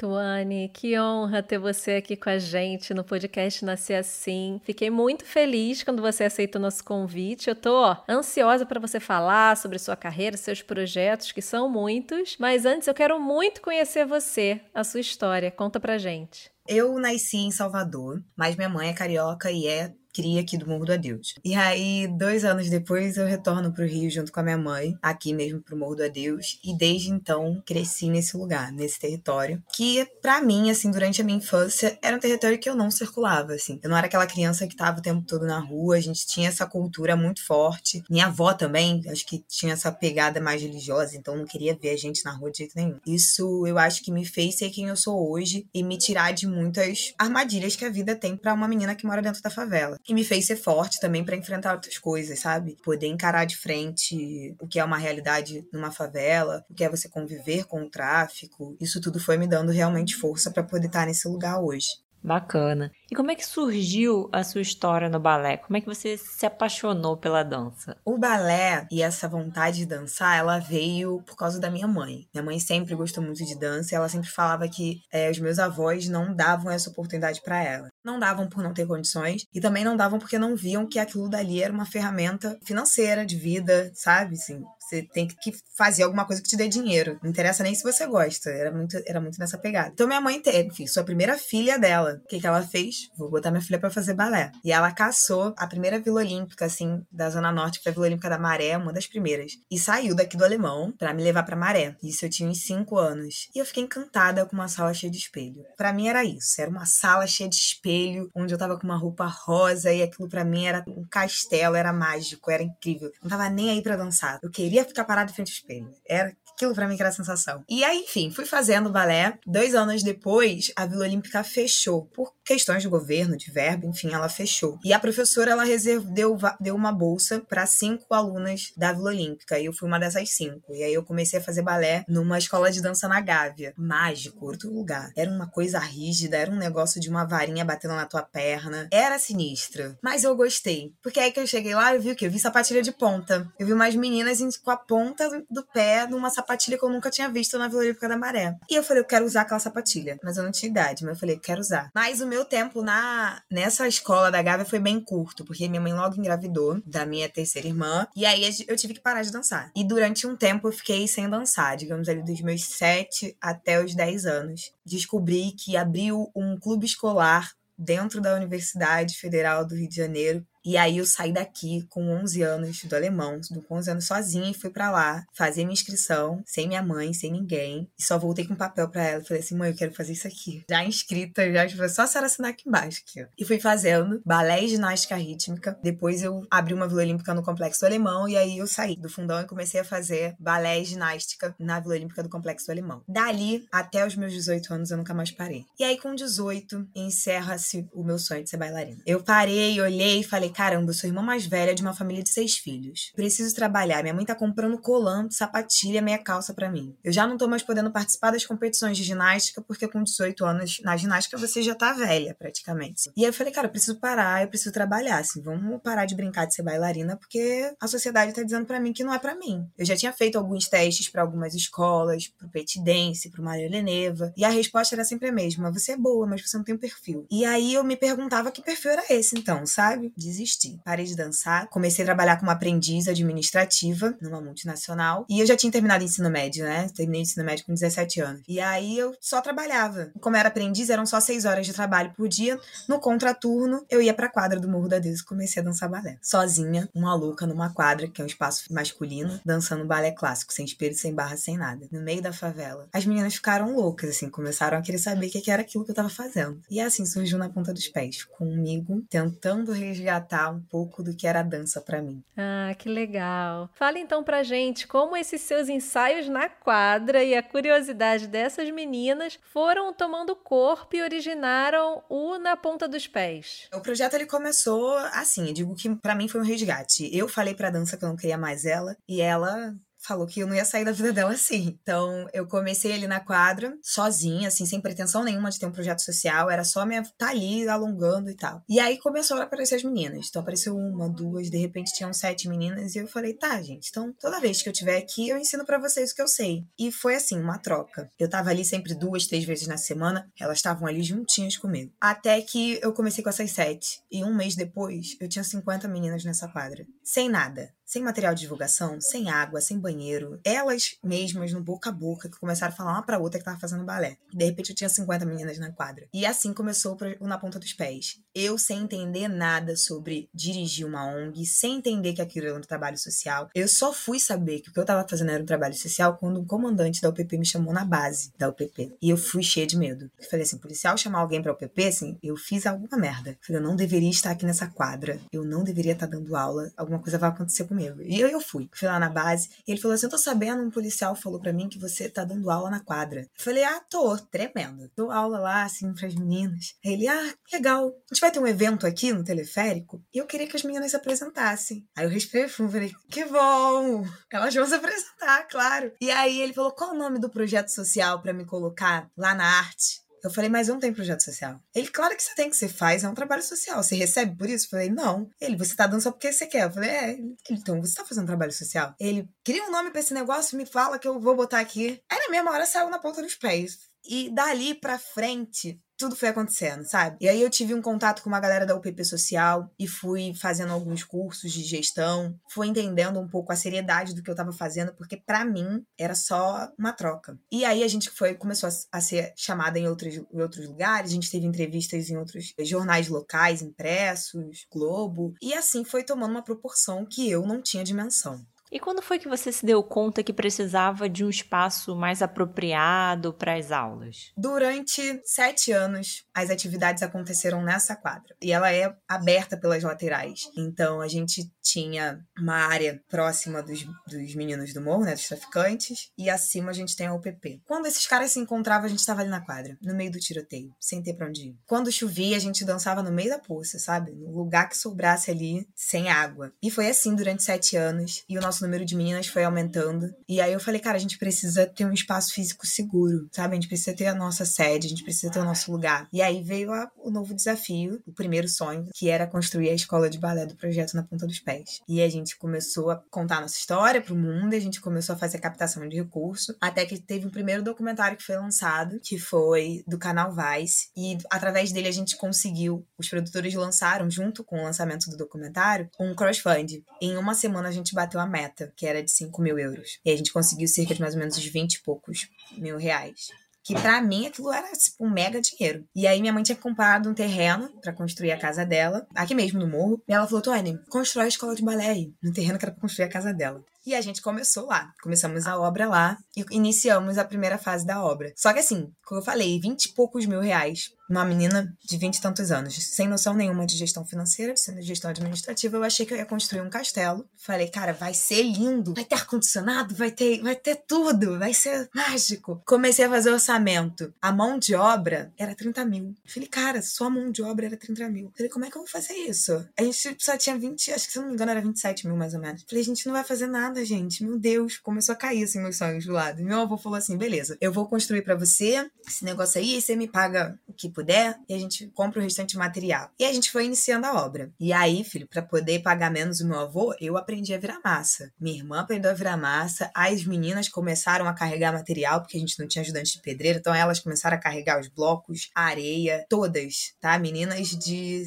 Tuane, 0.04 0.68
que 0.68 1.00
honra 1.00 1.42
ter 1.42 1.58
você 1.58 1.92
aqui 1.92 2.18
com 2.18 2.30
a 2.30 2.38
gente 2.38 2.94
no 2.94 3.06
podcast 3.06 3.64
Nascer 3.64 3.98
Assim. 3.98 4.59
Fiquei 4.66 4.90
muito 4.90 5.23
feliz 5.23 5.82
quando 5.82 6.02
você 6.02 6.26
aceitou 6.26 6.62
nosso 6.62 6.84
convite. 6.84 7.50
Eu 7.50 7.56
tô 7.56 7.73
ó, 7.73 7.96
ansiosa 8.09 8.66
para 8.66 8.81
você 8.81 9.00
falar 9.00 9.56
sobre 9.56 9.80
sua 9.80 9.96
carreira, 9.96 10.36
seus 10.36 10.62
projetos, 10.62 11.31
que 11.31 11.42
são 11.42 11.70
muitos. 11.70 12.36
Mas 12.38 12.66
antes 12.66 12.86
eu 12.86 12.94
quero 12.94 13.18
muito 13.18 13.62
conhecer 13.62 14.06
você, 14.06 14.59
a 14.74 14.84
sua 14.84 15.00
história. 15.00 15.50
Conta 15.50 15.80
pra 15.80 15.98
gente. 15.98 16.52
Eu 16.68 17.00
nasci 17.00 17.38
em 17.38 17.52
Salvador, 17.52 18.22
mas 18.36 18.58
minha 18.58 18.68
mãe 18.68 18.90
é 18.90 18.94
carioca 18.94 19.50
e 19.54 19.68
é 19.68 19.94
cria 20.14 20.42
aqui 20.42 20.58
do 20.58 20.67
Morro 20.67 20.86
do 20.86 20.94
Adeus. 20.94 21.33
E 21.44 21.56
aí, 21.56 22.08
dois 22.08 22.45
anos 22.45 22.69
depois, 22.69 23.17
eu 23.17 23.25
retorno 23.25 23.73
pro 23.73 23.86
Rio 23.86 24.09
junto 24.09 24.31
com 24.31 24.39
a 24.39 24.44
minha 24.44 24.58
mãe, 24.58 24.95
aqui 25.02 25.33
mesmo 25.33 25.61
pro 25.61 25.75
Morro 25.75 25.95
do 25.95 26.03
Adeus, 26.03 26.59
e 26.64 26.78
desde 26.78 27.09
então 27.09 27.61
cresci 27.66 28.09
nesse 28.09 28.38
lugar, 28.38 28.72
nesse 28.72 29.00
território, 29.00 29.61
que 29.73 30.08
para 30.22 30.41
mim, 30.41 30.69
assim, 30.69 30.91
durante 30.91 31.22
a 31.22 31.25
minha 31.25 31.38
infância, 31.38 31.97
era 32.01 32.16
um 32.16 32.19
território 32.19 32.59
que 32.59 32.69
eu 32.69 32.75
não 32.75 32.91
circulava, 32.91 33.53
assim. 33.53 33.79
Eu 33.81 33.90
não 33.90 33.97
era 33.97 34.07
aquela 34.07 34.28
criança 34.28 34.68
que 34.68 34.75
tava 34.75 35.00
o 35.00 35.01
tempo 35.01 35.25
todo 35.25 35.46
na 35.46 35.59
rua, 35.59 35.96
a 35.96 36.01
gente 36.01 36.28
tinha 36.28 36.50
essa 36.50 36.66
cultura 36.66 37.16
muito 37.16 37.44
forte. 37.44 38.03
Minha 38.09 38.28
avó 38.28 38.53
também, 38.53 39.01
acho 39.07 39.25
que 39.25 39.44
tinha 39.47 39.74
essa 39.74 39.91
pegada 39.91 40.40
mais 40.40 40.62
religiosa, 40.62 41.18
então 41.18 41.35
não 41.35 41.45
queria 41.45 41.75
ver 41.75 41.90
a 41.90 41.97
gente 41.97 42.24
na 42.24 42.31
rua 42.31 42.51
de 42.51 42.59
jeito 42.59 42.75
nenhum. 42.75 43.00
Isso 43.06 43.66
eu 43.66 43.80
acho 43.80 44.03
que 44.03 44.12
me 44.12 44.25
fez 44.25 44.57
ser 44.57 44.69
quem 44.69 44.88
eu 44.88 44.95
sou 44.95 45.31
hoje 45.31 45.68
e 45.74 45.81
me 45.81 45.97
tirar 45.97 46.34
de 46.34 46.45
muitas 46.45 47.13
armadilhas 47.18 47.75
que 47.75 47.85
a 47.85 47.90
vida 47.90 48.16
tem 48.16 48.38
para 48.38 48.53
uma 48.53 48.68
menina 48.68 48.95
que 48.95 49.06
mora 49.06 49.22
dentro 49.22 49.41
da 49.41 49.50
favela 49.50 49.97
e 50.08 50.14
me 50.14 50.24
fez 50.24 50.47
ser 50.47 50.56
forte 50.56 51.00
também 51.00 51.24
para 51.24 51.36
enfrentar 51.36 51.74
outras 51.74 51.97
coisas, 51.97 52.40
sabe? 52.40 52.78
Poder 52.84 53.08
encarar 53.08 53.46
de 53.46 53.58
frente 53.58 54.56
o 54.59 54.68
que 54.68 54.80
é 54.80 54.84
uma 54.84 54.97
realidade 54.97 55.66
numa 55.72 55.91
favela, 55.91 56.64
o 56.69 56.74
que 56.74 56.84
é 56.84 56.90
você 56.90 57.08
conviver 57.09 57.66
com 57.66 57.84
o 57.84 57.90
tráfico. 57.90 58.75
Isso 58.80 59.00
tudo 59.00 59.19
foi 59.19 59.38
me 59.38 59.47
dando 59.47 59.72
realmente 59.72 60.16
força 60.16 60.52
para 60.52 60.63
poder 60.63 60.88
estar 60.88 61.06
nesse 61.06 61.28
lugar 61.28 61.62
hoje. 61.62 62.03
Bacana. 62.24 62.90
E 63.12 63.16
como 63.16 63.31
é 63.31 63.36
que 63.36 63.46
surgiu 63.46 64.30
a 64.31 64.46
sua 64.46 64.62
história 64.62 65.09
no 65.09 65.19
balé? 65.19 65.58
Como 65.58 65.75
é 65.75 65.81
que 65.81 65.88
você 65.88 66.18
se 66.18 66.46
apaixonou 66.46 67.18
pela 67.18 67.44
dança? 67.44 67.97
O 68.06 68.18
balé 68.18 68.88
e 68.90 69.02
essa 69.02 69.28
vontade 69.28 69.80
de 69.80 69.86
dançar, 69.86 70.38
ela 70.38 70.58
veio 70.58 71.22
por 71.24 71.36
causa 71.36 71.59
da 71.59 71.69
minha 71.69 71.88
mãe. 71.88 72.25
Minha 72.34 72.46
mãe 72.46 72.59
sempre 72.62 72.96
gostou 72.96 73.22
muito 73.22 73.44
de 73.46 73.59
dança 73.59 73.94
e 73.94 73.97
ela 73.97 74.08
sempre 74.08 74.30
falava 74.30 74.69
que 74.69 75.02
é, 75.12 75.30
os 75.30 75.38
meus 75.38 75.59
avós 75.59 76.08
não 76.08 76.34
davam 76.34 76.72
essa 76.72 76.90
oportunidade 76.90 77.42
para 77.42 77.62
ela. 77.62 77.90
Não 78.03 78.19
davam 78.19 78.47
por 78.47 78.64
não 78.64 78.74
ter 78.74 78.86
condições 78.86 79.46
e 79.53 79.62
também 79.62 79.84
não 79.84 79.96
davam 79.96 80.19
porque 80.19 80.38
não 80.38 80.56
viam 80.56 80.88
que 80.88 81.00
aquilo 81.00 81.30
dali 81.30 81.62
era 81.62 81.74
uma 81.74 81.86
ferramenta 81.86 82.58
financeira 82.64 83.25
de 83.25 83.36
vida, 83.36 83.91
sabe? 83.94 84.36
Assim, 84.36 84.64
você 84.80 85.02
tem 85.02 85.28
que 85.28 85.53
fazer 85.75 86.03
alguma 86.03 86.25
coisa 86.25 86.42
que 86.42 86.47
te 86.47 86.58
dê 86.58 86.68
dinheiro. 86.68 87.19
Não 87.24 87.30
interessa 87.30 87.63
nem 87.63 87.74
se 87.74 87.84
você 87.84 88.06
gosta. 88.06 88.50
Era 88.50 88.72
muito, 88.72 89.02
era 89.08 89.19
muito 89.19 89.40
nessa 89.40 89.58
pegada. 89.58 89.92
Então 89.94 90.06
minha 90.08 90.22
mãe 90.22 90.42
teve, 90.42 90.69
enfim, 90.69 90.86
sua 90.86 91.03
primeira 91.03 91.38
filha 91.38 91.80
dela. 91.80 92.22
O 92.24 92.28
que, 92.28 92.40
que 92.40 92.46
ela 92.46 92.62
fez? 92.62 93.09
Vou 93.18 93.30
botar 93.30 93.50
minha 93.50 93.62
filha 93.62 93.80
para 93.80 93.90
fazer 93.90 94.13
balé. 94.13 94.52
E 94.63 94.72
ela 94.72 94.92
caçou 94.92 95.53
a 95.58 95.66
primeira 95.66 96.00
Vila 96.00 96.22
Olímpica, 96.22 96.66
assim, 96.66 97.02
da 97.12 97.30
Zona 97.30 97.52
Norte, 97.52 97.80
que 97.80 97.84
foi 97.84 97.92
a 97.92 97.94
Vila 97.94 98.06
Olímpica 98.08 98.30
da 98.30 98.38
Maré, 98.38 98.78
uma 98.78 98.94
das 98.94 99.08
primeiras. 99.08 99.53
E 99.72 99.80
saiu 99.80 100.16
daqui 100.16 100.38
do 100.38 100.46
Alemão 100.46 100.92
para 100.92 101.13
me 101.13 101.24
levar 101.24 101.44
pra 101.44 101.56
Maré. 101.56 101.96
Isso 102.03 102.25
eu 102.25 102.30
tinha 102.30 102.50
uns 102.50 102.63
5 102.66 102.97
anos. 102.97 103.50
E 103.56 103.59
eu 103.59 103.66
fiquei 103.66 103.84
encantada 103.84 104.46
com 104.46 104.56
uma 104.56 104.68
sala 104.68 104.94
cheia 104.94 105.12
de 105.12 105.18
espelho. 105.18 105.63
Para 105.78 105.94
mim 105.94 106.08
era 106.08 106.24
isso. 106.24 106.62
Era 106.62 106.69
uma 106.69 106.86
sala 106.86 107.25
cheia 107.25 107.50
de 107.50 107.56
espelho, 107.56 107.93
onde 108.36 108.54
eu 108.54 108.58
tava 108.58 108.78
com 108.78 108.86
uma 108.86 108.98
roupa 108.98 109.26
rosa 109.26 109.92
e 109.92 110.02
aquilo 110.02 110.30
para 110.30 110.44
mim 110.44 110.66
era 110.66 110.84
um 110.88 111.06
castelo, 111.09 111.76
era 111.76 111.94
mágico, 111.94 112.52
era 112.52 112.64
incrível. 112.64 113.12
Não 113.22 113.30
tava 113.30 113.50
nem 113.50 113.70
aí 113.70 113.81
para 113.81 113.98
dançar. 113.98 114.40
Eu 114.42 114.50
queria 114.50 114.86
ficar 114.86 115.04
parado 115.04 115.31
em 115.31 115.34
frente 115.34 115.50
ao 115.50 115.54
espelho. 115.54 115.94
Era 116.08 116.36
aquilo 116.54 116.74
para 116.74 116.88
mim 116.88 116.96
que 116.96 117.02
era 117.02 117.09
a 117.09 117.14
sensação. 117.14 117.64
E 117.68 117.84
aí, 117.84 118.00
enfim, 118.00 118.31
fui 118.31 118.46
fazendo 118.46 118.92
balé. 118.92 119.38
Dois 119.46 119.76
anos 119.76 120.04
depois, 120.04 120.72
a 120.76 120.86
Vila 120.86 121.06
Olímpica 121.06 121.44
fechou. 121.44 122.06
Por 122.06 122.34
questões 122.46 122.81
de 122.81 122.88
governo, 122.88 123.36
de 123.36 123.52
verbo, 123.52 123.88
enfim, 123.88 124.14
ela 124.14 124.30
fechou. 124.30 124.80
E 124.84 124.94
a 124.94 125.00
professora, 125.00 125.52
ela 125.52 125.64
deu, 126.12 126.38
deu 126.60 126.75
uma 126.75 126.92
bolsa 126.92 127.40
para 127.40 127.66
cinco 127.66 128.14
alunas 128.14 128.72
da 128.78 128.94
Vila 128.94 129.10
Olímpica. 129.10 129.60
E 129.60 129.66
eu 129.66 129.74
fui 129.74 129.88
uma 129.88 130.00
dessas 130.00 130.30
cinco. 130.36 130.74
E 130.74 130.84
aí 130.84 130.94
eu 130.94 131.04
comecei 131.04 131.40
a 131.40 131.44
fazer 131.44 131.62
balé 131.62 132.06
numa 132.08 132.38
escola 132.38 132.72
de 132.72 132.81
dança 132.81 133.08
na 133.08 133.20
Gávea. 133.20 133.74
Mágico, 133.78 134.46
outro 134.46 134.72
lugar. 134.72 135.12
Era 135.16 135.31
uma 135.31 135.48
coisa 135.48 135.80
rígida, 135.80 136.38
era 136.38 136.52
um 136.52 136.58
negócio 136.58 137.02
de 137.02 137.10
uma 137.10 137.25
varinha 137.25 137.66
batendo 137.66 137.82
na 137.88 138.05
tua 138.05 138.21
perna. 138.21 138.88
Era 138.91 139.19
sinistra. 139.19 139.97
Mas 140.01 140.23
eu 140.23 140.35
gostei. 140.35 140.94
Porque 141.01 141.19
aí 141.19 141.31
que 141.31 141.39
eu 141.39 141.47
cheguei 141.47 141.75
lá, 141.75 141.94
eu 141.94 142.01
vi 142.01 142.11
o 142.11 142.16
quê? 142.16 142.27
Eu 142.27 142.31
vi 142.31 142.39
sapatilha 142.39 142.81
de 142.81 142.91
ponta. 142.91 143.51
Eu 143.59 143.66
vi 143.66 143.73
umas 143.73 143.95
meninas 143.95 144.39
com 144.57 144.71
a 144.71 144.77
ponta 144.77 145.29
do 145.49 145.63
pé 145.73 146.07
numa 146.07 146.29
sapatilha 146.29 146.77
que 146.77 146.83
eu 146.83 146.89
nunca 146.89 147.09
tinha 147.09 147.29
visto 147.29 147.57
na 147.57 147.67
Vila 147.67 147.81
Olímpica 147.81 148.07
da 148.07 148.17
Maré. 148.17 148.55
E 148.69 148.75
eu 148.75 148.83
falei, 148.83 149.01
eu 149.01 149.07
quero 149.07 149.25
usar 149.25 149.41
aquela 149.41 149.59
sapatilha. 149.59 150.19
Mas 150.23 150.38
eu 150.38 150.44
não 150.44 150.51
tinha 150.51 150.69
idade, 150.69 151.03
mas 151.03 151.16
eu 151.16 151.19
falei, 151.19 151.38
quero 151.38 151.61
usar. 151.61 151.89
Mas 151.94 152.21
o 152.21 152.27
meu 152.27 152.45
tempo 152.45 152.81
na 152.81 153.41
nessa 153.49 153.88
escola 153.88 154.31
da 154.31 154.41
Gávea 154.41 154.65
foi 154.65 154.79
bem 154.79 155.00
curto, 155.00 155.45
porque 155.45 155.67
minha 155.67 155.81
mãe 155.81 155.94
logo 155.94 156.15
engravidou 156.17 156.81
da 156.85 157.05
minha 157.05 157.29
terceira 157.29 157.67
irmã. 157.67 158.07
E 158.15 158.25
aí 158.25 158.44
eu 158.68 158.75
tive 158.75 158.94
que 158.94 159.01
parar 159.01 159.24
de 159.24 159.31
dançar. 159.31 159.71
E 159.75 159.83
durante 159.83 160.27
um 160.27 160.36
tempo 160.36 160.68
eu 160.68 160.71
fiquei 160.71 161.07
sem 161.07 161.29
dançar, 161.29 161.77
digamos 161.77 162.09
ali 162.09 162.24
dos 162.24 162.41
meus 162.41 162.63
7 162.65 163.36
até 163.41 163.83
os 163.83 163.95
10 163.95 164.25
anos. 164.25 164.74
Descobri 164.86 165.51
que 165.51 165.77
abriu 165.77 166.31
um 166.36 166.57
clube 166.57 166.86
escolar 166.86 167.51
dentro 167.83 168.21
da 168.21 168.35
Universidade 168.35 169.18
Federal 169.18 169.65
do 169.65 169.75
Rio 169.75 169.89
de 169.89 169.95
Janeiro 169.95 170.45
e 170.65 170.77
aí 170.77 170.98
eu 170.98 171.06
saí 171.06 171.31
daqui 171.31 171.86
com 171.89 172.10
11 172.10 172.42
anos 172.42 172.83
do 172.83 172.95
alemão, 172.95 173.39
com 173.68 173.75
11 173.75 173.92
anos 173.92 174.06
sozinha 174.06 174.51
e 174.51 174.54
fui 174.54 174.69
para 174.69 174.92
lá 174.92 175.25
fazer 175.33 175.63
minha 175.63 175.74
inscrição, 175.74 176.42
sem 176.45 176.68
minha 176.68 176.81
mãe, 176.81 177.13
sem 177.13 177.31
ninguém. 177.31 177.88
E 177.98 178.04
só 178.04 178.18
voltei 178.18 178.45
com 178.45 178.56
papel 178.56 178.89
para 178.89 179.04
ela. 179.04 179.24
Falei 179.24 179.42
assim, 179.42 179.56
mãe, 179.56 179.69
eu 179.69 179.75
quero 179.75 179.94
fazer 179.94 180.13
isso 180.13 180.27
aqui. 180.27 180.63
Já 180.69 180.83
inscrita, 180.83 181.51
já 181.51 181.69
foi 181.69 181.89
só 181.89 182.04
a 182.04 182.07
senhora 182.07 182.27
assinar 182.27 182.51
aqui 182.51 182.68
embaixo. 182.68 183.01
Aqui, 183.07 183.27
E 183.38 183.45
fui 183.45 183.60
fazendo 183.60 184.21
balé 184.25 184.63
e 184.63 184.68
ginástica 184.68 185.15
rítmica. 185.15 185.77
Depois 185.83 186.24
eu 186.24 186.45
abri 186.50 186.74
uma 186.74 186.88
Vila 186.88 187.01
Olímpica 187.01 187.33
no 187.33 187.44
Complexo 187.44 187.81
do 187.81 187.88
Alemão 187.88 188.27
e 188.27 188.38
aí 188.38 188.57
eu 188.57 188.68
saí 188.68 188.95
do 188.95 189.10
fundão 189.10 189.42
e 189.42 189.45
comecei 189.45 189.81
a 189.81 189.86
fazer 189.86 190.36
balé 190.39 190.81
e 190.81 190.86
ginástica 190.86 191.56
na 191.60 191.80
Vila 191.80 191.95
Olímpica 191.95 192.24
do 192.24 192.30
Complexo 192.30 192.68
do 192.68 192.71
Alemão. 192.71 193.01
Dali, 193.07 193.65
até 193.71 194.06
os 194.06 194.15
meus 194.15 194.31
18 194.31 194.74
anos, 194.74 194.92
eu 194.92 194.98
nunca 194.98 195.13
mais 195.13 195.31
parei. 195.31 195.65
E 195.80 195.83
aí 195.83 195.98
com 195.98 196.15
18, 196.15 196.88
encerra-se 196.95 197.88
o 197.94 198.04
meu 198.04 198.18
sonho 198.18 198.44
de 198.44 198.50
ser 198.50 198.57
bailarina. 198.57 199.01
Eu 199.06 199.21
parei, 199.24 199.80
olhei 199.81 200.19
e 200.19 200.24
falei, 200.24 200.52
caramba, 200.53 200.91
eu 200.91 200.94
sou 200.94 201.09
irmã 201.09 201.21
mais 201.21 201.45
velha 201.45 201.75
de 201.75 201.81
uma 201.81 201.94
família 201.94 202.23
de 202.23 202.29
seis 202.29 202.55
filhos. 202.57 203.11
Preciso 203.15 203.53
trabalhar. 203.55 204.01
Minha 204.01 204.13
mãe 204.13 204.25
tá 204.25 204.35
comprando 204.35 204.77
colã, 204.77 205.27
sapatilha, 205.29 206.01
meia 206.01 206.17
calça 206.17 206.53
para 206.53 206.69
mim. 206.69 206.95
Eu 207.03 207.11
já 207.11 207.27
não 207.27 207.38
tô 207.38 207.47
mais 207.47 207.63
podendo 207.63 207.91
participar 207.91 208.31
das 208.31 208.45
competições 208.45 208.97
de 208.97 209.03
ginástica, 209.03 209.61
porque 209.61 209.88
com 209.88 210.03
18 210.03 210.45
anos 210.45 210.79
na 210.83 210.95
ginástica 210.95 211.38
você 211.38 211.61
já 211.61 211.75
tá 211.75 211.94
velha, 211.94 212.35
praticamente. 212.38 213.11
E 213.15 213.21
aí 213.23 213.29
eu 213.29 213.33
falei, 213.33 213.51
cara, 213.51 213.67
eu 213.67 213.71
preciso 213.71 214.00
parar, 214.00 214.44
eu 214.44 214.47
preciso 214.47 214.71
trabalhar, 214.71 215.19
assim, 215.19 215.41
vamos 215.41 215.81
parar 215.81 216.05
de 216.05 216.15
brincar 216.15 216.45
de 216.45 216.53
ser 216.53 216.63
bailarina, 216.63 217.17
porque 217.17 217.73
a 217.79 217.88
sociedade 217.88 218.33
tá 218.33 218.44
dizendo 218.44 218.65
para 218.65 218.79
mim 218.79 218.94
que 218.94 219.03
não 219.03 219.13
é 219.13 219.19
para 219.19 219.35
mim. 219.35 219.67
Eu 219.77 219.85
já 219.85 219.95
tinha 219.95 220.13
feito 220.13 220.38
alguns 220.38 220.67
testes 220.67 221.09
para 221.09 221.21
algumas 221.21 221.53
escolas, 221.53 222.27
pro 222.27 222.50
Petit 222.50 222.83
Dance, 222.83 223.29
pro 223.29 223.44
Maria 223.44 223.69
Leneva, 223.69 224.33
e 224.35 224.45
a 224.45 224.50
resposta 224.50 224.95
era 224.95 225.03
sempre 225.03 225.29
a 225.29 225.31
mesma: 225.31 225.71
você 225.71 225.94
é 225.94 225.97
boa, 225.97 226.27
mas 226.27 226.41
você 226.41 226.57
não 226.57 226.63
tem 226.63 226.75
um 226.75 226.79
perfil. 226.79 227.25
E 227.31 227.45
aí 227.45 227.73
eu 227.73 227.83
me 227.83 227.95
perguntava 227.95 228.51
que 228.51 228.61
perfil 228.61 228.91
era 228.91 229.03
esse, 229.09 229.38
então, 229.38 229.65
sabe? 229.65 230.13
Desisti. 230.44 230.80
Parei 230.84 231.06
de 231.06 231.16
dançar, 231.16 231.68
comecei 231.69 232.04
a 232.04 232.06
trabalhar 232.06 232.38
como 232.38 232.51
aprendiz 232.51 233.07
administrativa 233.07 234.16
numa 234.22 234.42
multinacional. 234.42 235.25
E 235.30 235.40
eu 235.40 235.45
já 235.45 235.56
tinha 235.56 235.72
terminado 235.72 236.04
ensino 236.04 236.30
médio, 236.30 236.66
né? 236.66 236.90
Terminei 236.95 237.22
o 237.22 237.24
ensino 237.24 237.45
médio 237.45 237.66
com 237.66 237.74
17 237.74 238.19
anos. 238.19 238.42
E 238.48 238.60
aí 238.60 238.98
eu 238.98 239.16
só 239.22 239.42
trabalhava. 239.42 240.12
Como 240.19 240.36
era 240.36 240.50
aprendiz, 240.50 240.90
eram 240.90 241.06
só 241.06 241.19
seis 241.19 241.45
horas 241.45 241.66
de 241.66 241.74
trabalho 241.74 242.13
por 242.16 242.28
dia. 242.28 242.60
No 242.88 243.00
contraturno, 243.00 243.86
eu 243.90 244.01
ia 244.01 244.13
pra 244.13 244.30
quadra 244.30 244.60
do 244.60 244.68
Morro 244.68 244.90
da 244.90 245.00
Deus 245.00 245.22
e 245.22 245.25
comecei 245.25 245.62
a 245.62 245.66
dançar 245.66 245.90
balé. 245.90 246.18
Sozinha, 246.22 246.89
uma 246.94 247.16
louca 247.16 247.48
numa 247.48 247.74
quadra, 247.74 248.07
que 248.07 248.22
é 248.22 248.24
um 248.24 248.28
espaço 248.28 248.72
masculino, 248.72 249.39
dançando 249.46 249.86
balé 249.86 250.12
clássico, 250.12 250.54
sem 250.54 250.66
espelho, 250.66 250.96
sem 250.96 251.13
barra, 251.13 251.38
sem 251.38 251.57
nada. 251.57 251.88
No 251.92 252.01
meio 252.01 252.22
da 252.22 252.34
favela. 252.34 252.88
As 252.92 253.06
meninas 253.06 253.36
ficaram 253.36 253.74
loucas, 253.75 254.10
assim, 254.10 254.30
começaram 254.30 254.78
a 254.78 254.81
querer 254.81 254.98
saber 254.98 255.28
o 255.28 255.30
que 255.30 255.50
era 255.50 255.62
aquilo 255.62 255.86
que 255.86 255.92
eu 255.92 255.96
tava 255.96 256.10
fazendo. 256.10 256.62
E 256.69 256.80
assim 256.80 257.06
surgiu 257.06 257.38
na 257.38 257.50
ponta 257.50 257.74
dos 257.74 257.88
pés, 257.88 258.24
comigo, 258.24 259.04
tentando 259.10 259.72
resgatar 259.72 260.32
um 260.50 260.62
pouco 260.62 261.03
do 261.03 261.15
que 261.15 261.27
era 261.27 261.39
a 261.39 261.44
dança 261.44 261.81
para 261.81 262.01
mim. 262.01 262.24
Ah, 262.38 262.74
que 262.77 262.89
legal. 262.89 263.69
Fala 263.74 264.00
então 264.00 264.24
pra 264.24 264.44
gente 264.44 264.88
como 264.88 265.15
esses 265.15 265.41
seus 265.41 265.69
ensaios 265.69 266.27
na 266.27 266.50
quadra 266.50 267.24
e 267.24 267.35
a 267.35 267.44
curiosidade 267.44 268.27
dessas 268.27 268.69
meninas 268.69 269.39
foram 269.51 269.94
tomando 269.94 270.35
corpo 270.35 270.95
e 270.95 271.01
originaram 271.01 272.03
o 272.09 272.38
Na 272.38 272.56
Ponta 272.56 272.88
dos 272.88 273.07
Pés. 273.07 273.68
O 273.74 273.81
projeto 273.81 274.15
ele 274.15 274.25
começou 274.25 274.95
assim, 275.13 275.47
eu 275.47 275.53
digo 275.53 275.75
que 275.75 275.94
para 275.95 276.15
mim 276.15 276.27
foi 276.27 276.41
um 276.41 276.45
resgate. 276.45 277.09
Eu 277.15 277.27
falei 277.27 277.53
pra 277.53 277.69
dança 277.69 277.97
que 277.97 278.03
eu 278.03 278.09
não 278.09 278.15
queria 278.15 278.38
mais 278.38 278.65
ela 278.65 278.95
e 279.07 279.21
ela 279.21 279.74
falou 280.03 280.27
que 280.27 280.41
eu 280.41 280.47
não 280.47 280.55
ia 280.55 280.65
sair 280.65 280.85
da 280.85 280.91
vida 280.91 281.13
dela 281.13 281.31
assim. 281.31 281.77
Então, 281.81 282.27
eu 282.33 282.45
comecei 282.45 282.94
ali 282.94 283.07
na 283.07 283.19
quadra, 283.19 283.75
sozinha, 283.81 284.50
assim, 284.50 284.65
sem 284.65 284.81
pretensão 284.81 285.23
nenhuma 285.23 285.50
de 285.50 285.59
ter 285.59 285.65
um 285.65 285.71
projeto 285.71 286.01
social, 286.01 286.50
era 286.50 286.63
só 286.63 286.85
minha 286.85 287.03
tá 287.17 287.29
ali 287.29 287.67
alongando 287.67 288.29
e 288.29 288.35
tal. 288.35 288.61
E 288.67 288.79
aí 288.79 288.97
começou 288.97 289.38
a 289.38 289.44
aparecer 289.44 289.75
as 289.75 289.83
meninas. 289.83 290.27
Então, 290.29 290.41
apareceu 290.41 290.75
uma, 290.75 291.09
duas, 291.09 291.50
de 291.50 291.57
repente 291.57 291.94
tinham 291.94 292.13
sete 292.13 292.50
meninas, 292.50 292.95
e 292.95 293.00
eu 293.00 293.07
falei, 293.07 293.33
tá, 293.33 293.61
gente, 293.61 293.89
então 293.89 294.13
toda 294.19 294.39
vez 294.39 294.61
que 294.61 294.69
eu 294.69 294.73
tiver 294.73 294.97
aqui, 294.97 295.29
eu 295.29 295.38
ensino 295.38 295.65
para 295.65 295.77
vocês 295.77 296.11
o 296.11 296.15
que 296.15 296.21
eu 296.21 296.27
sei. 296.27 296.65
E 296.77 296.91
foi 296.91 297.15
assim, 297.15 297.39
uma 297.39 297.57
troca. 297.57 298.09
Eu 298.19 298.29
tava 298.29 298.50
ali 298.50 298.65
sempre 298.65 298.94
duas, 298.94 299.25
três 299.25 299.45
vezes 299.45 299.67
na 299.67 299.77
semana, 299.77 300.29
elas 300.39 300.57
estavam 300.57 300.88
ali 300.88 301.01
juntinhas 301.01 301.57
comigo. 301.57 301.91
Até 302.00 302.41
que 302.41 302.79
eu 302.81 302.94
comecei 302.94 303.23
com 303.23 303.29
essas 303.29 303.51
sete. 303.51 304.01
E 304.11 304.23
um 304.23 304.35
mês 304.35 304.55
depois, 304.55 305.15
eu 305.19 305.29
tinha 305.29 305.44
50 305.44 305.88
meninas 305.88 306.23
nessa 306.23 306.47
quadra. 306.47 306.85
Sem 307.03 307.29
nada 307.29 307.73
sem 307.85 308.01
material 308.01 308.33
de 308.33 308.41
divulgação, 308.41 309.00
sem 309.00 309.30
água, 309.30 309.62
sem 309.62 309.80
banheiro. 309.80 310.39
Elas 310.44 310.97
mesmas, 311.03 311.53
no 311.53 311.62
boca 311.62 311.89
a 311.89 311.94
boca, 311.94 312.30
que 312.30 312.39
começaram 312.39 312.74
a 312.74 312.75
falar 312.75 312.94
uma 312.94 313.03
pra 313.03 313.19
outra 313.19 313.39
que 313.39 313.45
tava 313.45 313.59
fazendo 313.59 313.83
balé. 313.83 314.18
De 314.33 314.45
repente 314.45 314.71
eu 314.71 314.75
tinha 314.75 314.89
50 314.89 315.25
meninas 315.25 315.59
na 315.59 315.71
quadra. 315.71 316.07
E 316.13 316.25
assim 316.25 316.53
começou 316.53 316.97
o 317.19 317.27
Na 317.27 317.38
Ponta 317.38 317.59
dos 317.59 317.74
Pés. 317.74 318.19
Eu 318.33 318.57
sem 318.57 318.80
entender 318.80 319.27
nada 319.27 319.75
sobre 319.75 320.30
dirigir 320.33 320.88
uma 320.88 321.06
ONG, 321.06 321.45
sem 321.45 321.75
entender 321.77 322.13
que 322.13 322.21
aquilo 322.21 322.47
era 322.47 322.57
um 322.57 322.62
trabalho 322.62 322.97
social. 322.97 323.50
Eu 323.53 323.68
só 323.68 323.94
fui 323.94 324.19
saber 324.19 324.62
que 324.62 324.69
o 324.69 324.74
que 324.74 324.79
eu 324.79 324.86
tava 324.86 325.07
fazendo 325.07 325.29
era 325.29 325.44
um 325.44 325.45
trabalho 325.45 325.75
social 325.75 326.18
quando 326.18 326.39
um 326.39 326.45
comandante 326.45 327.01
da 327.01 327.09
UPP 327.09 327.38
me 327.38 327.45
chamou 327.45 327.74
na 327.74 327.86
base 327.86 328.31
da 328.38 328.50
UPP. 328.50 328.95
E 329.01 329.09
eu 329.09 329.18
fui 329.18 329.44
cheia 329.44 329.68
de 329.68 329.77
medo. 329.77 330.09
Eu 330.18 330.29
falei 330.29 330.44
assim, 330.44 330.57
policial 330.57 330.97
chamar 330.97 331.19
alguém 331.19 331.41
pra 331.41 331.53
UPP, 331.53 331.86
assim, 331.86 332.18
eu 332.24 332.36
fiz 332.36 332.65
alguma 332.65 332.97
merda. 332.97 333.31
Eu 333.31 333.38
falei, 333.41 333.62
eu 333.62 333.68
não 333.68 333.75
deveria 333.75 334.09
estar 334.09 334.31
aqui 334.31 334.45
nessa 334.45 334.68
quadra. 334.68 335.19
Eu 335.31 335.44
não 335.44 335.63
deveria 335.63 335.94
estar 335.94 336.07
dando 336.07 336.36
aula. 336.36 336.71
Alguma 336.75 337.00
coisa 337.00 337.18
vai 337.18 337.29
acontecer 337.29 337.65
comigo 337.65 337.82
E 338.06 338.19
eu, 338.19 338.27
eu 338.27 338.41
fui. 338.41 338.69
Fui 338.74 338.88
lá 338.88 339.00
na 339.00 339.09
base. 339.09 339.50
E 339.68 339.71
ele 339.71 339.81
falou 339.81 339.95
assim: 339.95 340.06
Eu 340.06 340.12
tô 340.12 340.18
sabendo, 340.18 340.63
um 340.63 340.71
policial 340.71 341.15
falou 341.15 341.39
para 341.39 341.53
mim 341.53 341.69
que 341.69 341.80
você 341.80 342.09
tá 342.09 342.24
dando 342.24 342.50
aula 342.50 342.69
na 342.69 342.80
quadra. 342.80 343.21
Eu 343.21 343.27
falei: 343.38 343.63
Ah, 343.63 343.81
tô, 343.89 344.18
tremendo. 344.18 344.89
Dou 344.95 345.12
aula 345.12 345.39
lá, 345.39 345.63
assim, 345.63 345.94
pras 345.94 346.15
meninas. 346.15 346.75
Aí 346.85 346.94
ele: 346.94 347.07
Ah, 347.07 347.33
legal. 347.51 347.88
A 347.88 348.13
gente 348.13 348.21
vai 348.21 348.31
ter 348.31 348.39
um 348.39 348.47
evento 348.47 348.85
aqui 348.85 349.12
no 349.12 349.24
teleférico 349.24 350.03
e 350.13 350.18
eu 350.18 350.25
queria 350.25 350.47
que 350.47 350.56
as 350.56 350.63
meninas 350.63 350.91
se 350.91 350.97
apresentassem. 350.97 351.85
Aí 351.95 352.06
eu 352.06 352.09
respirei 352.09 352.47
fundo 352.47 352.71
falei: 352.71 352.91
Que 353.09 353.25
bom! 353.25 354.06
Elas 354.31 354.53
vão 354.53 354.65
se 354.65 354.75
apresentar, 354.75 355.47
claro. 355.47 355.91
E 356.01 356.12
aí 356.12 356.41
ele 356.41 356.53
falou: 356.53 356.71
Qual 356.71 356.91
o 356.91 356.97
nome 356.97 357.19
do 357.19 357.29
projeto 357.29 357.69
social 357.69 358.21
para 358.21 358.33
me 358.33 358.45
colocar 358.45 359.09
lá 359.18 359.33
na 359.33 359.45
arte? 359.45 360.02
Eu 360.24 360.31
falei, 360.31 360.50
mas 360.50 360.68
eu 360.68 360.74
não 360.74 360.80
tenho 360.80 360.96
projeto 360.96 361.22
social. 361.22 361.60
Ele, 361.75 361.88
claro 361.88 362.16
que 362.16 362.24
você 362.24 362.34
tem, 362.34 362.50
que 362.50 362.56
você 362.56 362.70
faz, 362.70 363.04
é 363.04 363.10
um 363.10 363.14
trabalho 363.14 363.44
social. 363.44 363.84
Você 363.84 363.96
recebe 363.96 364.36
por 364.38 364.50
isso? 364.50 364.66
Eu 364.66 364.70
falei, 364.70 364.90
não. 364.90 365.30
Ele, 365.40 365.58
você 365.58 365.75
tá 365.75 365.86
dando 365.86 366.02
só 366.02 366.12
porque 366.12 366.31
você 366.31 366.48
quer. 366.48 366.64
Eu 366.64 366.72
falei, 366.72 366.90
é. 366.90 367.12
Ele, 367.12 367.36
então, 367.52 367.81
você 367.81 367.96
tá 367.96 368.06
fazendo 368.06 368.28
trabalho 368.28 368.52
social? 368.52 368.96
Ele, 369.00 369.28
cria 369.44 369.64
um 369.66 369.72
nome 369.72 369.92
pra 369.92 370.00
esse 370.00 370.14
negócio, 370.14 370.58
me 370.58 370.66
fala 370.66 370.98
que 370.98 371.08
eu 371.08 371.20
vou 371.20 371.36
botar 371.36 371.60
aqui. 371.60 372.02
Aí 372.10 372.20
na 372.20 372.30
mesma 372.30 372.52
hora 372.52 372.66
saiu 372.66 372.90
na 372.90 373.00
ponta 373.00 373.22
dos 373.22 373.36
pés. 373.36 373.93
E 374.05 374.29
dali 374.33 374.75
pra 374.75 375.00
frente, 375.00 375.79
tudo 375.97 376.15
foi 376.15 376.29
acontecendo, 376.29 376.83
sabe? 376.83 377.17
E 377.21 377.29
aí 377.29 377.41
eu 377.41 377.50
tive 377.50 377.73
um 377.73 377.81
contato 377.81 378.21
com 378.21 378.29
uma 378.29 378.39
galera 378.39 378.65
da 378.65 378.75
UPP 378.75 379.05
Social 379.05 379.71
e 379.79 379.88
fui 379.88 380.33
fazendo 380.35 380.73
alguns 380.73 381.03
cursos 381.03 381.51
de 381.51 381.63
gestão, 381.63 382.38
fui 382.50 382.67
entendendo 382.67 383.19
um 383.19 383.27
pouco 383.27 383.53
a 383.53 383.55
seriedade 383.55 384.13
do 384.13 384.21
que 384.21 384.29
eu 384.29 384.35
tava 384.35 384.51
fazendo, 384.51 384.94
porque 384.95 385.15
para 385.15 385.45
mim 385.45 385.85
era 385.97 386.15
só 386.15 386.69
uma 386.77 386.91
troca. 386.91 387.39
E 387.51 387.63
aí 387.63 387.83
a 387.83 387.88
gente 387.88 388.09
foi 388.09 388.33
começou 388.33 388.69
a, 388.91 389.01
ser 389.01 389.33
chamada 389.38 389.79
em 389.79 389.88
outros, 389.88 390.15
em 390.15 390.41
outros 390.41 390.67
lugares, 390.67 391.11
a 391.11 391.13
gente 391.13 391.31
teve 391.31 391.45
entrevistas 391.45 392.09
em 392.09 392.17
outros 392.17 392.53
jornais 392.59 393.07
locais, 393.07 393.61
impressos, 393.61 394.65
Globo, 394.71 395.33
e 395.41 395.53
assim 395.53 395.85
foi 395.85 396.03
tomando 396.03 396.31
uma 396.31 396.44
proporção 396.44 397.05
que 397.05 397.29
eu 397.29 397.45
não 397.45 397.61
tinha 397.61 397.83
dimensão. 397.83 398.45
E 398.74 398.80
quando 398.80 399.04
foi 399.04 399.20
que 399.20 399.30
você 399.30 399.52
se 399.52 399.64
deu 399.64 399.84
conta 399.84 400.24
que 400.24 400.34
precisava 400.34 401.08
de 401.08 401.24
um 401.24 401.30
espaço 401.30 401.96
mais 401.96 402.24
apropriado 402.24 403.31
para 403.31 403.56
as 403.56 403.72
aulas? 403.72 404.31
Durante 404.36 405.22
sete 405.24 405.72
anos, 405.72 406.25
as 406.34 406.50
atividades 406.50 407.04
aconteceram 407.04 407.62
nessa 407.62 407.96
quadra. 407.96 408.36
E 408.42 408.52
ela 408.52 408.74
é 408.74 408.92
aberta 409.08 409.56
pelas 409.56 409.84
laterais. 409.84 410.50
Então, 410.58 411.02
a 411.02 411.08
gente 411.08 411.54
tinha 411.62 412.20
uma 412.36 412.56
área 412.56 413.00
próxima 413.08 413.62
dos, 413.62 413.86
dos 414.08 414.34
meninos 414.34 414.74
do 414.74 414.82
morro, 414.82 415.03
né, 415.03 415.13
dos 415.13 415.27
traficantes, 415.27 416.10
e 416.18 416.27
acima 416.27 416.72
a 416.72 416.74
gente 416.74 416.96
tem 416.96 417.06
a 417.06 417.13
UPP. 417.13 417.62
Quando 417.65 417.86
esses 417.86 418.08
caras 418.08 418.32
se 418.32 418.39
encontravam, 418.39 418.88
a 418.88 418.89
gente 418.89 419.00
estava 419.00 419.22
ali 419.22 419.30
na 419.30 419.46
quadra, 419.46 419.77
no 419.84 419.94
meio 419.94 420.12
do 420.12 420.20
tiroteio, 420.20 420.74
sem 420.80 421.03
ter 421.03 421.13
pra 421.13 421.27
onde 421.27 421.50
ir. 421.50 421.58
Quando 421.68 421.92
chovia, 421.92 422.36
a 422.36 422.39
gente 422.39 422.65
dançava 422.65 423.03
no 423.03 423.12
meio 423.12 423.30
da 423.30 423.38
poça, 423.38 423.77
sabe? 423.77 424.13
No 424.13 424.32
lugar 424.32 424.68
que 424.68 424.75
sobrasse 424.75 425.30
ali, 425.30 425.68
sem 425.75 426.10
água. 426.10 426.51
E 426.62 426.72
foi 426.72 426.89
assim 426.89 427.15
durante 427.15 427.44
sete 427.44 427.77
anos. 427.77 428.24
E 428.27 428.36
o 428.36 428.42
nosso 428.42 428.62
número 428.63 428.86
de 428.86 428.96
meninas 428.96 429.27
foi 429.27 429.43
aumentando. 429.43 430.13
E 430.27 430.41
aí 430.41 430.53
eu 430.53 430.60
falei, 430.60 430.79
cara, 430.79 430.98
a 430.98 431.00
gente 431.00 431.17
precisa 431.17 431.65
ter 431.65 431.86
um 431.86 431.93
espaço 431.93 432.34
físico 432.34 432.65
seguro, 432.65 433.27
sabe? 433.32 433.53
A 433.53 433.55
gente 433.55 433.67
precisa 433.67 433.96
ter 433.96 434.08
a 434.08 434.15
nossa 434.15 434.46
sede, 434.46 434.88
a 434.88 434.89
gente 434.89 435.03
precisa 435.03 435.32
ter 435.32 435.39
o 435.39 435.46
nosso 435.46 435.72
lugar. 435.72 436.08
E 436.12 436.22
aí 436.22 436.41
veio 436.43 436.72
a, 436.72 436.89
o 436.98 437.12
novo 437.12 437.34
desafio, 437.34 438.01
o 438.05 438.13
primeiro 438.13 438.48
sonho, 438.48 438.88
que 438.93 439.10
era 439.10 439.27
construir 439.27 439.70
a 439.70 439.74
escola 439.74 440.10
de 440.10 440.17
balé 440.17 440.46
do 440.46 440.55
projeto 440.55 440.93
na 440.93 441.03
ponta 441.03 441.27
dos 441.27 441.39
pés. 441.39 441.82
E 441.88 442.01
a 442.01 442.10
gente 442.10 442.38
começou 442.38 442.91
a 442.91 443.01
contar 443.10 443.41
nossa 443.41 443.58
história 443.58 444.01
pro 444.01 444.15
mundo, 444.15 444.55
a 444.55 444.60
gente 444.60 444.82
começou 444.82 445.15
a 445.15 445.17
fazer 445.17 445.38
a 445.38 445.41
captação 445.41 445.88
de 445.88 445.96
recurso, 445.96 446.55
até 446.62 446.86
que 446.86 447.00
teve 447.00 447.27
um 447.27 447.29
primeiro 447.29 447.63
documentário 447.63 448.17
que 448.17 448.24
foi 448.24 448.36
lançado, 448.36 449.00
que 449.01 449.17
foi 449.17 449.84
do 449.88 449.98
canal 449.98 450.34
Vice, 450.34 450.89
e 450.96 451.17
através 451.29 451.72
dele 451.72 451.88
a 451.88 451.91
gente 451.91 452.17
conseguiu, 452.17 452.86
os 452.98 453.10
produtores 453.10 453.53
lançaram, 453.53 454.10
junto 454.10 454.43
com 454.43 454.60
o 454.60 454.63
lançamento 454.63 455.10
do 455.10 455.17
documentário, 455.17 455.89
um 456.00 456.15
crowdfunding. 456.15 456.84
Em 457.01 457.17
uma 457.17 457.34
semana 457.34 457.70
a 457.70 457.72
gente 457.72 457.93
bateu 457.93 458.20
a 458.20 458.25
meta 458.25 458.52
meta, 458.53 458.72
que 458.75 458.86
era 458.86 459.03
de 459.03 459.12
5 459.12 459.41
mil 459.41 459.57
euros. 459.57 460.00
E 460.05 460.12
a 460.12 460.15
gente 460.15 460.31
conseguiu 460.31 460.67
cerca 460.67 460.93
de 460.93 461.01
mais 461.01 461.13
ou 461.13 461.19
menos 461.19 461.38
uns 461.38 461.45
20 461.45 461.75
e 461.75 461.81
poucos 461.81 462.29
mil 462.57 462.77
reais. 462.77 463.29
Que 463.63 463.74
para 463.74 464.01
mim 464.01 464.27
aquilo 464.27 464.51
era 464.51 464.69
tipo, 464.74 465.05
um 465.05 465.10
mega 465.10 465.39
dinheiro. 465.39 465.88
E 465.95 466.05
aí 466.05 466.19
minha 466.19 466.33
mãe 466.33 466.43
tinha 466.43 466.55
comprado 466.55 467.10
um 467.10 467.13
terreno 467.13 467.69
para 467.81 467.93
construir 467.93 468.33
a 468.33 468.38
casa 468.38 468.65
dela, 468.65 469.07
aqui 469.15 469.33
mesmo 469.33 469.60
no 469.60 469.67
morro. 469.67 470.01
E 470.07 470.13
ela 470.13 470.27
falou: 470.27 470.41
Tony, 470.41 470.77
constrói 470.89 471.25
a 471.25 471.29
escola 471.29 471.55
de 471.55 471.63
balé 471.63 471.89
aí, 471.89 472.13
no 472.22 472.33
terreno 472.33 472.60
que 472.60 472.65
era 472.65 472.74
pra 472.74 472.81
construir 472.81 473.05
a 473.05 473.10
casa 473.10 473.33
dela. 473.33 473.63
E 473.86 473.94
a 473.94 474.02
gente 474.02 474.22
começou 474.22 474.66
lá. 474.66 474.94
Começamos 475.02 475.46
a 475.46 475.60
obra 475.60 475.88
lá 475.88 476.18
e 476.36 476.46
iniciamos 476.52 477.18
a 477.18 477.25
primeira 477.25 477.58
fase 477.58 477.86
da 477.86 478.04
obra. 478.04 478.34
Só 478.36 478.54
que 478.54 478.60
assim, 478.60 478.92
como 479.06 479.20
eu 479.20 479.25
falei, 479.25 479.60
20 479.60 479.86
e 479.86 479.94
poucos 479.94 480.25
mil 480.25 480.40
reais 480.40 480.92
uma 481.10 481.25
menina 481.25 481.75
de 481.84 481.98
vinte 481.98 482.18
e 482.18 482.22
tantos 482.22 482.52
anos, 482.52 482.75
sem 482.75 483.08
noção 483.08 483.34
nenhuma 483.34 483.66
de 483.66 483.78
gestão 483.78 484.06
financeira, 484.06 484.56
sendo 484.56 484.82
gestão 484.82 485.12
administrativa, 485.12 485.78
eu 485.78 485.84
achei 485.84 486.06
que 486.06 486.13
eu 486.13 486.18
ia 486.18 486.25
construir 486.25 486.62
um 486.62 486.70
castelo. 486.70 487.28
Falei, 487.38 487.68
cara, 487.68 487.94
vai 487.94 488.13
ser 488.13 488.42
lindo, 488.42 488.94
vai 488.94 489.06
ter 489.06 489.16
ar-condicionado, 489.16 489.96
vai 489.96 490.12
ter, 490.12 490.42
vai 490.42 490.56
ter 490.56 490.84
tudo, 490.88 491.38
vai 491.38 491.54
ser 491.54 491.90
mágico. 491.94 492.62
Comecei 492.66 493.06
a 493.06 493.10
fazer 493.10 493.32
orçamento. 493.32 494.13
A 494.22 494.32
mão 494.32 494.58
de 494.58 494.75
obra 494.75 495.32
era 495.38 495.56
30 495.56 495.86
mil. 495.86 496.16
Falei, 496.25 496.48
cara, 496.48 496.82
só 496.82 497.06
a 497.06 497.10
mão 497.10 497.32
de 497.32 497.44
obra 497.44 497.66
era 497.66 497.78
30 497.78 498.10
mil. 498.10 498.32
Falei, 498.36 498.52
como 498.52 498.66
é 498.66 498.72
que 498.72 498.78
eu 498.78 498.82
vou 498.82 498.90
fazer 498.90 499.13
isso? 499.13 499.66
A 499.78 499.84
gente 499.84 500.18
só 500.20 500.38
tinha 500.38 500.58
20, 500.58 500.92
acho 500.92 501.08
que 501.08 501.13
se 501.13 501.20
não 501.20 501.28
me 501.28 501.34
engano 501.34 501.52
era 501.52 501.62
27 501.62 502.08
mil 502.08 502.16
mais 502.16 502.34
ou 502.34 502.40
menos. 502.40 502.63
Falei, 502.68 502.82
a 502.82 502.86
gente 502.86 503.06
não 503.06 503.13
vai 503.13 503.24
fazer 503.24 503.48
nada, 503.48 503.73
gente. 503.84 504.24
Meu 504.24 504.38
Deus, 504.38 504.77
começou 504.77 505.13
a 505.13 505.18
cair 505.18 505.44
assim 505.44 505.62
meus 505.62 505.77
sonhos 505.77 506.06
do 506.06 506.12
lado. 506.12 506.44
Meu 506.44 506.60
avô 506.60 506.77
falou 506.77 506.98
assim: 506.98 507.18
beleza, 507.18 507.58
eu 507.62 507.72
vou 507.72 507.88
construir 507.88 508.22
para 508.22 508.36
você 508.36 508.89
esse 509.08 509.24
negócio 509.24 509.60
aí, 509.60 509.77
e 509.77 509.82
você 509.82 509.96
me 509.96 510.08
paga 510.08 510.60
o 510.74 510.75
que 510.75 510.89
puder 510.89 511.38
e 511.48 511.53
a 511.53 511.58
gente 511.58 511.88
compra 511.94 512.20
o 512.20 512.24
restante 512.24 512.58
material. 512.58 513.10
E 513.20 513.25
a 513.25 513.32
gente 513.32 513.51
foi 513.51 513.65
iniciando 513.65 514.08
a 514.08 514.24
obra. 514.25 514.51
E 514.60 514.74
aí, 514.74 515.03
filho, 515.03 515.27
para 515.27 515.42
poder 515.42 515.80
pagar 515.82 516.12
menos 516.12 516.42
o 516.42 516.48
meu 516.48 516.60
avô, 516.60 516.94
eu 517.00 517.18
aprendi 517.18 517.53
a 517.53 517.58
virar 517.58 517.80
massa. 517.84 518.32
Minha 518.39 518.58
irmã 518.58 518.82
aprendeu 518.82 519.12
a 519.12 519.13
virar 519.13 519.38
massa, 519.38 519.92
as 519.96 520.25
meninas 520.25 520.68
começaram 520.68 521.27
a 521.27 521.34
carregar 521.34 521.72
material, 521.72 522.22
porque 522.22 522.38
a 522.38 522.39
gente 522.39 522.60
não 522.60 522.68
tinha 522.68 522.82
ajudante 522.82 523.13
de 523.13 523.22
pedreiro, 523.22 523.60
então 523.60 523.74
elas 523.74 524.00
começaram 524.00 524.36
a 524.36 524.39
carregar 524.39 524.80
os 524.80 524.88
blocos, 524.88 525.50
a 525.56 525.65
areia, 525.65 526.25
todas, 526.30 526.94
tá? 527.00 527.18
Meninas 527.20 527.70
de 527.70 528.24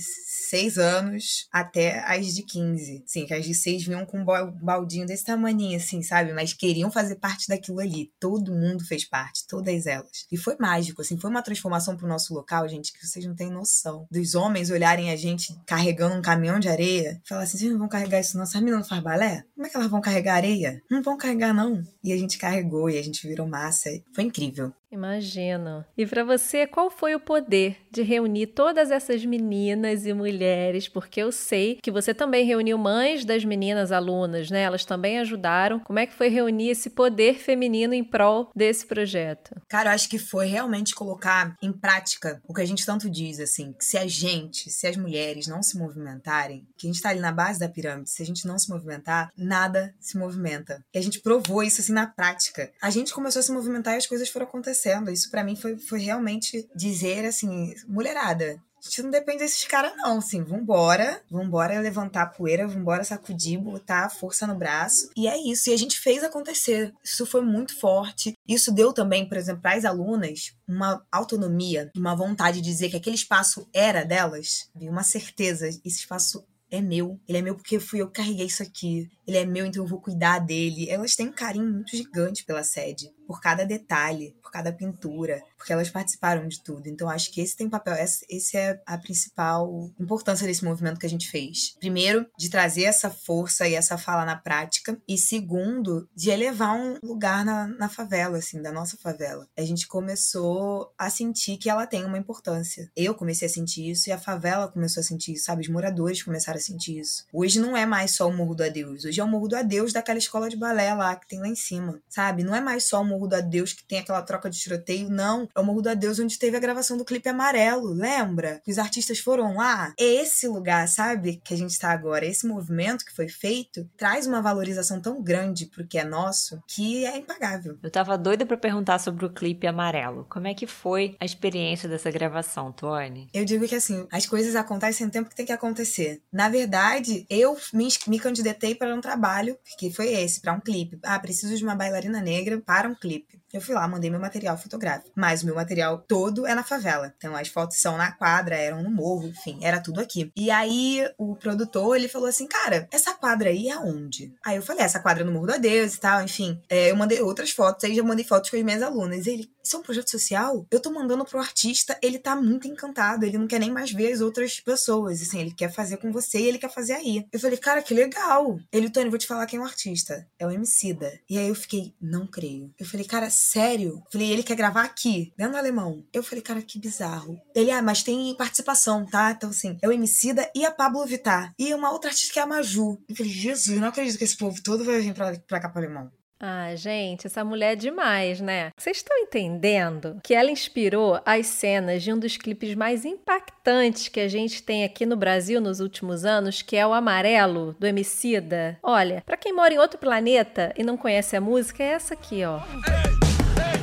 6 0.48 0.78
anos 0.78 1.48
até 1.52 2.00
as 2.06 2.34
de 2.34 2.42
15. 2.42 3.02
Sim, 3.06 3.26
que 3.26 3.34
as 3.34 3.44
de 3.44 3.54
6 3.54 3.84
vinham 3.84 4.06
com 4.06 4.20
um 4.20 4.24
baldinho 4.24 5.06
desse 5.06 5.24
tamanho, 5.24 5.76
assim, 5.76 6.02
sabe? 6.02 6.32
Mas 6.32 6.52
queriam 6.52 6.90
fazer 6.90 7.16
parte 7.16 7.48
daquilo 7.48 7.80
ali. 7.80 8.12
Todo 8.20 8.54
mundo 8.54 8.84
fez 8.84 9.04
parte, 9.04 9.46
todas 9.46 9.86
elas. 9.86 10.26
E 10.30 10.36
foi 10.36 10.56
mágico, 10.58 11.02
assim, 11.02 11.18
foi 11.18 11.30
uma 11.30 11.42
transformação 11.42 11.96
pro 11.96 12.08
nosso 12.08 12.34
local, 12.36 12.68
gente, 12.68 12.92
que 12.92 13.06
vocês 13.06 13.24
não 13.24 13.34
têm 13.34 13.50
noção. 13.50 14.06
Dos 14.10 14.34
homens 14.34 14.70
olharem 14.70 15.10
a 15.10 15.16
gente 15.16 15.56
carregando 15.66 16.14
um 16.14 16.22
caminhão 16.22 16.58
de 16.58 16.68
areia, 16.68 17.20
falar 17.28 17.42
assim: 17.42 17.58
vocês 17.58 17.72
não 17.72 17.78
vão 17.78 17.88
carregar 17.88 18.20
isso, 18.20 18.36
não. 18.36 18.44
Essas 18.44 18.60
meninas 18.60 18.80
não 18.80 18.88
faz 18.88 19.02
balé? 19.02 19.44
Como 19.54 19.66
é 19.66 19.70
que 19.70 19.76
elas 19.76 19.90
vão 19.90 20.00
carregar 20.00 20.36
areia? 20.36 20.82
Não 20.90 21.02
vão 21.02 21.16
carregar, 21.16 21.52
não. 21.52 21.82
E 22.02 22.12
a 22.12 22.16
gente 22.16 22.38
carregou 22.38 22.88
e 22.88 22.98
a 22.98 23.02
gente 23.02 23.26
virou 23.26 23.46
massa. 23.46 23.90
Foi 24.14 24.24
incrível. 24.24 24.72
Imagino. 24.90 25.84
E 25.96 26.06
para 26.06 26.22
você, 26.22 26.66
qual 26.66 26.90
foi 26.90 27.14
o 27.14 27.20
poder 27.20 27.76
de 27.90 28.02
reunir 28.02 28.48
todas 28.48 28.90
essas 28.90 29.24
meninas 29.24 30.06
e 30.06 30.12
mulheres? 30.12 30.88
Porque 30.88 31.20
eu 31.20 31.32
sei 31.32 31.78
que 31.82 31.90
você 31.90 32.14
também 32.14 32.46
reuniu 32.46 32.78
mães 32.78 33.24
das 33.24 33.44
meninas 33.44 33.90
alunas, 33.90 34.48
né? 34.48 34.62
Elas 34.62 34.84
também 34.84 35.18
ajudaram. 35.18 35.80
Como 35.80 35.98
é 35.98 36.06
que 36.06 36.14
foi 36.14 36.28
reunir 36.28 36.70
esse 36.70 36.90
poder 36.90 37.34
feminino 37.34 37.94
em 37.94 38.04
prol 38.04 38.50
desse 38.54 38.86
projeto? 38.86 39.60
Cara, 39.68 39.90
eu 39.90 39.94
acho 39.94 40.08
que 40.08 40.18
foi 40.18 40.46
realmente 40.46 40.94
colocar 40.94 41.56
em 41.60 41.72
prática 41.72 42.40
o 42.46 42.54
que 42.54 42.62
a 42.62 42.66
gente 42.66 42.86
tanto 42.86 43.10
diz, 43.10 43.40
assim, 43.40 43.72
que 43.72 43.84
se 43.84 43.98
a 43.98 44.06
gente, 44.06 44.70
se 44.70 44.86
as 44.86 44.96
mulheres 44.96 45.48
não 45.48 45.62
se 45.62 45.76
movimentarem, 45.76 46.66
que 46.78 46.86
a 46.86 46.92
gente 46.92 47.02
tá 47.02 47.08
ali 47.08 47.20
na 47.20 47.32
base 47.32 47.58
da 47.58 47.68
pirâmide, 47.68 48.10
se 48.10 48.22
a 48.22 48.26
gente 48.26 48.46
não 48.46 48.58
se 48.58 48.70
movimentar, 48.70 49.30
nada 49.36 49.92
se 49.98 50.16
movimenta. 50.16 50.80
E 50.94 50.98
a 50.98 51.02
gente 51.02 51.20
provou 51.20 51.62
isso, 51.62 51.80
assim, 51.80 51.92
na 51.92 52.06
prática. 52.06 52.70
A 52.80 52.90
gente 52.90 53.12
começou 53.12 53.40
a 53.40 53.42
se 53.42 53.52
movimentar 53.52 53.94
e 53.94 53.98
as 53.98 54.06
coisas 54.06 54.28
foram 54.28 54.46
acontecendo 54.46 54.75
acontecendo. 54.76 55.10
Isso 55.10 55.30
para 55.30 55.44
mim 55.44 55.56
foi, 55.56 55.78
foi 55.78 56.00
realmente 56.00 56.68
dizer 56.74 57.24
assim, 57.24 57.74
mulherada, 57.88 58.60
a 58.78 58.88
gente 58.88 59.02
não 59.02 59.10
depende 59.10 59.38
desses 59.38 59.64
caras, 59.64 59.96
não, 59.96 60.18
assim, 60.18 60.44
vambora, 60.44 61.20
vambora 61.28 61.80
levantar 61.80 62.22
a 62.22 62.26
poeira, 62.26 62.68
vambora 62.68 63.02
sacudir, 63.02 63.58
botar 63.58 64.08
força 64.10 64.46
no 64.46 64.54
braço. 64.54 65.10
E 65.16 65.26
é 65.26 65.36
isso, 65.36 65.70
e 65.70 65.72
a 65.74 65.76
gente 65.76 65.98
fez 65.98 66.22
acontecer. 66.22 66.94
Isso 67.02 67.26
foi 67.26 67.40
muito 67.40 67.76
forte. 67.80 68.34
Isso 68.46 68.72
deu 68.72 68.92
também, 68.92 69.28
por 69.28 69.36
exemplo, 69.36 69.62
para 69.62 69.76
as 69.76 69.84
alunas 69.84 70.54
uma 70.68 71.04
autonomia, 71.10 71.90
uma 71.96 72.14
vontade 72.14 72.60
de 72.60 72.70
dizer 72.70 72.90
que 72.90 72.96
aquele 72.96 73.16
espaço 73.16 73.68
era 73.74 74.04
delas, 74.04 74.70
uma 74.76 75.02
certeza, 75.02 75.66
esse 75.66 76.00
espaço 76.00 76.44
é 76.70 76.80
meu. 76.80 77.18
Ele 77.28 77.38
é 77.38 77.42
meu 77.42 77.54
porque 77.54 77.80
fui 77.80 78.00
eu 78.00 78.06
que 78.06 78.20
carreguei 78.20 78.46
isso 78.46 78.62
aqui. 78.62 79.08
Ele 79.26 79.38
é 79.38 79.44
meu, 79.44 79.66
então 79.66 79.82
eu 79.82 79.88
vou 79.88 80.00
cuidar 80.00 80.38
dele. 80.38 80.88
Elas 80.88 81.16
têm 81.16 81.28
um 81.28 81.32
carinho 81.32 81.72
muito 81.72 81.96
gigante 81.96 82.44
pela 82.44 82.62
sede, 82.62 83.12
por 83.26 83.40
cada 83.40 83.64
detalhe, 83.64 84.36
por 84.40 84.50
cada 84.50 84.72
pintura, 84.72 85.42
porque 85.56 85.72
elas 85.72 85.90
participaram 85.90 86.46
de 86.46 86.62
tudo. 86.62 86.88
Então 86.88 87.10
acho 87.10 87.32
que 87.32 87.40
esse 87.40 87.56
tem 87.56 87.68
papel, 87.68 87.94
esse 88.28 88.56
é 88.56 88.80
a 88.86 88.96
principal 88.96 89.90
importância 89.98 90.46
desse 90.46 90.64
movimento 90.64 91.00
que 91.00 91.06
a 91.06 91.10
gente 91.10 91.28
fez. 91.28 91.74
Primeiro, 91.80 92.26
de 92.38 92.48
trazer 92.48 92.84
essa 92.84 93.10
força 93.10 93.66
e 93.66 93.74
essa 93.74 93.98
fala 93.98 94.24
na 94.24 94.36
prática, 94.36 94.96
e 95.08 95.18
segundo, 95.18 96.08
de 96.14 96.30
elevar 96.30 96.74
um 96.74 96.98
lugar 97.02 97.44
na, 97.44 97.66
na 97.66 97.88
favela, 97.88 98.38
assim, 98.38 98.62
da 98.62 98.70
nossa 98.70 98.96
favela. 98.96 99.48
A 99.56 99.62
gente 99.62 99.88
começou 99.88 100.92
a 100.96 101.10
sentir 101.10 101.56
que 101.56 101.68
ela 101.68 101.86
tem 101.86 102.04
uma 102.04 102.18
importância. 102.18 102.90
Eu 102.94 103.14
comecei 103.14 103.46
a 103.46 103.50
sentir 103.50 103.90
isso 103.90 104.08
e 104.08 104.12
a 104.12 104.18
favela 104.18 104.68
começou 104.68 105.00
a 105.00 105.04
sentir 105.04 105.32
isso, 105.32 105.46
sabe? 105.46 105.62
Os 105.62 105.68
moradores 105.68 106.22
começaram 106.22 106.58
a 106.58 106.62
sentir 106.62 106.98
isso. 107.00 107.24
Hoje 107.32 107.58
não 107.58 107.76
é 107.76 107.84
mais 107.84 108.12
só 108.12 108.28
o 108.28 108.32
Morro 108.32 108.54
do 108.54 108.62
Adeus. 108.62 109.04
Hoje 109.04 109.15
hoje 109.16 109.20
é 109.20 109.24
o 109.24 109.28
Morro 109.28 109.48
do 109.48 109.56
Adeus 109.56 109.92
daquela 109.92 110.18
escola 110.18 110.48
de 110.48 110.56
balé 110.56 110.92
lá 110.94 111.16
que 111.16 111.26
tem 111.26 111.40
lá 111.40 111.48
em 111.48 111.54
cima, 111.54 112.00
sabe? 112.08 112.44
Não 112.44 112.54
é 112.54 112.60
mais 112.60 112.84
só 112.84 113.00
o 113.00 113.04
Morro 113.04 113.26
do 113.26 113.36
Adeus 113.36 113.72
que 113.72 113.84
tem 113.84 113.98
aquela 113.98 114.22
troca 114.22 114.50
de 114.50 114.58
tiroteio, 114.58 115.08
não. 115.08 115.48
É 115.54 115.60
o 115.60 115.64
Morro 115.64 115.82
do 115.82 115.88
Adeus 115.88 116.18
onde 116.18 116.38
teve 116.38 116.56
a 116.56 116.60
gravação 116.60 116.96
do 116.96 117.04
clipe 117.04 117.28
amarelo, 117.28 117.92
lembra? 117.92 118.60
Que 118.64 118.70
os 118.70 118.78
artistas 118.78 119.18
foram 119.18 119.56
lá. 119.56 119.94
É 119.98 120.04
esse 120.04 120.46
lugar, 120.46 120.86
sabe? 120.88 121.40
Que 121.42 121.54
a 121.54 121.56
gente 121.56 121.78
tá 121.78 121.90
agora. 121.90 122.26
Esse 122.26 122.46
movimento 122.46 123.04
que 123.04 123.14
foi 123.14 123.28
feito 123.28 123.88
traz 123.96 124.26
uma 124.26 124.42
valorização 124.42 125.00
tão 125.00 125.22
grande 125.22 125.66
pro 125.66 125.86
que 125.86 125.98
é 125.98 126.04
nosso 126.04 126.62
que 126.66 127.06
é 127.06 127.16
impagável. 127.16 127.78
Eu 127.82 127.90
tava 127.90 128.18
doida 128.18 128.44
para 128.44 128.56
perguntar 128.56 128.98
sobre 128.98 129.24
o 129.24 129.30
clipe 129.30 129.66
amarelo. 129.66 130.26
Como 130.28 130.46
é 130.46 130.54
que 130.54 130.66
foi 130.66 131.16
a 131.20 131.24
experiência 131.24 131.88
dessa 131.88 132.10
gravação, 132.10 132.72
Tony? 132.72 133.28
Eu 133.32 133.44
digo 133.44 133.66
que 133.66 133.74
assim, 133.74 134.06
as 134.10 134.26
coisas 134.26 134.54
acontecem 134.54 135.06
no 135.06 135.12
tempo 135.12 135.28
que 135.28 135.36
tem 135.36 135.46
que 135.46 135.52
acontecer. 135.52 136.20
Na 136.32 136.48
verdade, 136.48 137.26
eu 137.30 137.56
me, 137.72 137.88
me 138.06 138.18
candidatei 138.18 138.74
para 138.74 138.94
um 138.94 139.00
trabalho, 139.06 139.56
que 139.78 139.90
foi 139.90 140.12
esse, 140.12 140.40
para 140.40 140.52
um 140.52 140.60
clipe. 140.60 140.98
Ah, 141.04 141.18
preciso 141.18 141.56
de 141.56 141.62
uma 141.62 141.76
bailarina 141.76 142.20
negra 142.20 142.60
para 142.60 142.88
um 142.88 142.94
clipe. 142.94 143.40
Eu 143.56 143.62
fui 143.62 143.74
lá, 143.74 143.88
mandei 143.88 144.10
meu 144.10 144.20
material 144.20 144.58
fotográfico. 144.58 145.10
Mas 145.14 145.42
o 145.42 145.46
meu 145.46 145.54
material 145.54 146.04
todo 146.06 146.46
é 146.46 146.54
na 146.54 146.62
favela. 146.62 147.14
Então 147.16 147.34
as 147.34 147.48
fotos 147.48 147.80
são 147.80 147.96
na 147.96 148.12
quadra, 148.12 148.54
eram 148.54 148.82
no 148.82 148.90
morro, 148.90 149.28
enfim, 149.28 149.58
era 149.62 149.80
tudo 149.80 149.98
aqui. 149.98 150.30
E 150.36 150.50
aí 150.50 151.08
o 151.16 151.34
produtor, 151.36 151.96
ele 151.96 152.06
falou 152.06 152.28
assim, 152.28 152.46
cara, 152.46 152.86
essa 152.92 153.14
quadra 153.14 153.48
aí 153.48 153.70
é 153.70 153.78
onde? 153.78 154.34
Aí 154.44 154.56
eu 154.56 154.62
falei, 154.62 154.84
essa 154.84 155.00
quadra 155.00 155.22
é 155.22 155.26
no 155.26 155.32
Morro 155.32 155.46
do 155.46 155.54
Adeus 155.54 155.94
e 155.94 156.00
tal, 156.00 156.22
enfim. 156.22 156.60
É, 156.68 156.90
eu 156.90 156.96
mandei 156.96 157.20
outras 157.22 157.50
fotos, 157.50 157.84
aí 157.84 157.94
já 157.94 158.02
mandei 158.02 158.24
fotos 158.24 158.50
com 158.50 158.56
as 158.56 158.62
minhas 158.62 158.82
alunas. 158.82 159.26
Ele, 159.26 159.50
isso 159.64 159.76
é 159.76 159.78
um 159.78 159.82
projeto 159.82 160.10
social? 160.10 160.66
Eu 160.70 160.80
tô 160.80 160.90
mandando 160.90 161.24
pro 161.24 161.38
artista, 161.38 161.98
ele 162.02 162.18
tá 162.18 162.36
muito 162.36 162.68
encantado, 162.68 163.24
ele 163.24 163.38
não 163.38 163.46
quer 163.46 163.58
nem 163.58 163.70
mais 163.70 163.90
ver 163.90 164.12
as 164.12 164.20
outras 164.20 164.60
pessoas, 164.60 165.22
assim, 165.22 165.40
ele 165.40 165.52
quer 165.52 165.72
fazer 165.72 165.96
com 165.96 166.12
você 166.12 166.38
e 166.38 166.48
ele 166.48 166.58
quer 166.58 166.70
fazer 166.70 166.92
aí. 166.92 167.26
Eu 167.32 167.40
falei, 167.40 167.56
cara, 167.56 167.82
que 167.82 167.94
legal. 167.94 168.58
Ele, 168.70 168.90
Tony, 168.90 169.08
vou 169.08 169.18
te 169.18 169.26
falar 169.26 169.46
quem 169.46 169.58
é 169.58 169.62
o 169.62 169.64
artista. 169.64 170.26
É 170.38 170.46
o 170.46 170.50
Emicida. 170.50 171.18
E 171.28 171.38
aí 171.38 171.48
eu 171.48 171.54
fiquei, 171.54 171.94
não 172.00 172.26
creio. 172.26 172.72
Eu 172.78 172.86
falei, 172.86 173.06
cara, 173.06 173.30
sério? 173.50 174.02
Eu 174.04 174.10
falei, 174.12 174.30
ele 174.32 174.42
quer 174.42 174.56
gravar 174.56 174.82
aqui, 174.82 175.32
dentro 175.36 175.54
do 175.54 175.58
alemão. 175.58 176.04
Eu 176.12 176.22
falei, 176.22 176.42
cara, 176.42 176.62
que 176.62 176.78
bizarro. 176.78 177.40
Ele, 177.54 177.70
ah, 177.70 177.82
mas 177.82 178.02
tem 178.02 178.34
participação, 178.36 179.06
tá? 179.06 179.32
Então, 179.32 179.50
assim, 179.50 179.78
é 179.82 179.88
o 179.88 179.92
Emicida 179.92 180.50
e 180.54 180.64
a 180.64 180.70
Pablo 180.70 181.06
Vittar. 181.06 181.52
E 181.58 181.74
uma 181.74 181.90
outra 181.90 182.10
artista 182.10 182.32
que 182.32 182.38
é 182.38 182.42
a 182.42 182.46
Maju. 182.46 182.98
Eu 183.08 183.16
falei, 183.16 183.32
Jesus, 183.32 183.80
não 183.80 183.88
acredito 183.88 184.18
que 184.18 184.24
esse 184.24 184.36
povo 184.36 184.62
todo 184.62 184.84
vai 184.84 185.00
vir 185.00 185.14
pra, 185.14 185.36
pra 185.46 185.60
cá 185.60 185.68
pro 185.68 185.82
alemão. 185.82 186.10
Ah, 186.38 186.74
gente, 186.76 187.26
essa 187.26 187.42
mulher 187.42 187.72
é 187.72 187.76
demais, 187.76 188.40
né? 188.40 188.70
Vocês 188.76 188.98
estão 188.98 189.16
entendendo 189.16 190.20
que 190.22 190.34
ela 190.34 190.50
inspirou 190.50 191.18
as 191.24 191.46
cenas 191.46 192.02
de 192.02 192.12
um 192.12 192.18
dos 192.18 192.36
clipes 192.36 192.74
mais 192.74 193.04
impactantes 193.04 194.08
que 194.08 194.20
a 194.20 194.28
gente 194.28 194.62
tem 194.62 194.84
aqui 194.84 195.06
no 195.06 195.16
Brasil 195.16 195.60
nos 195.60 195.80
últimos 195.80 196.24
anos, 196.24 196.60
que 196.60 196.76
é 196.76 196.86
o 196.86 196.92
Amarelo, 196.92 197.74
do 197.78 197.86
Emicida? 197.86 198.78
Olha, 198.82 199.22
para 199.24 199.36
quem 199.36 199.52
mora 199.52 199.72
em 199.72 199.78
outro 199.78 199.98
planeta 199.98 200.74
e 200.76 200.84
não 200.84 200.96
conhece 200.96 201.36
a 201.36 201.40
música, 201.40 201.82
é 201.82 201.88
essa 201.88 202.12
aqui, 202.12 202.44
ó. 202.44 202.60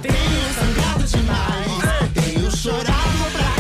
Tenho 0.04 0.54
sangrado 0.54 1.04
demais, 1.06 2.14
tenho 2.14 2.52
chorado 2.52 3.32
pra 3.32 3.54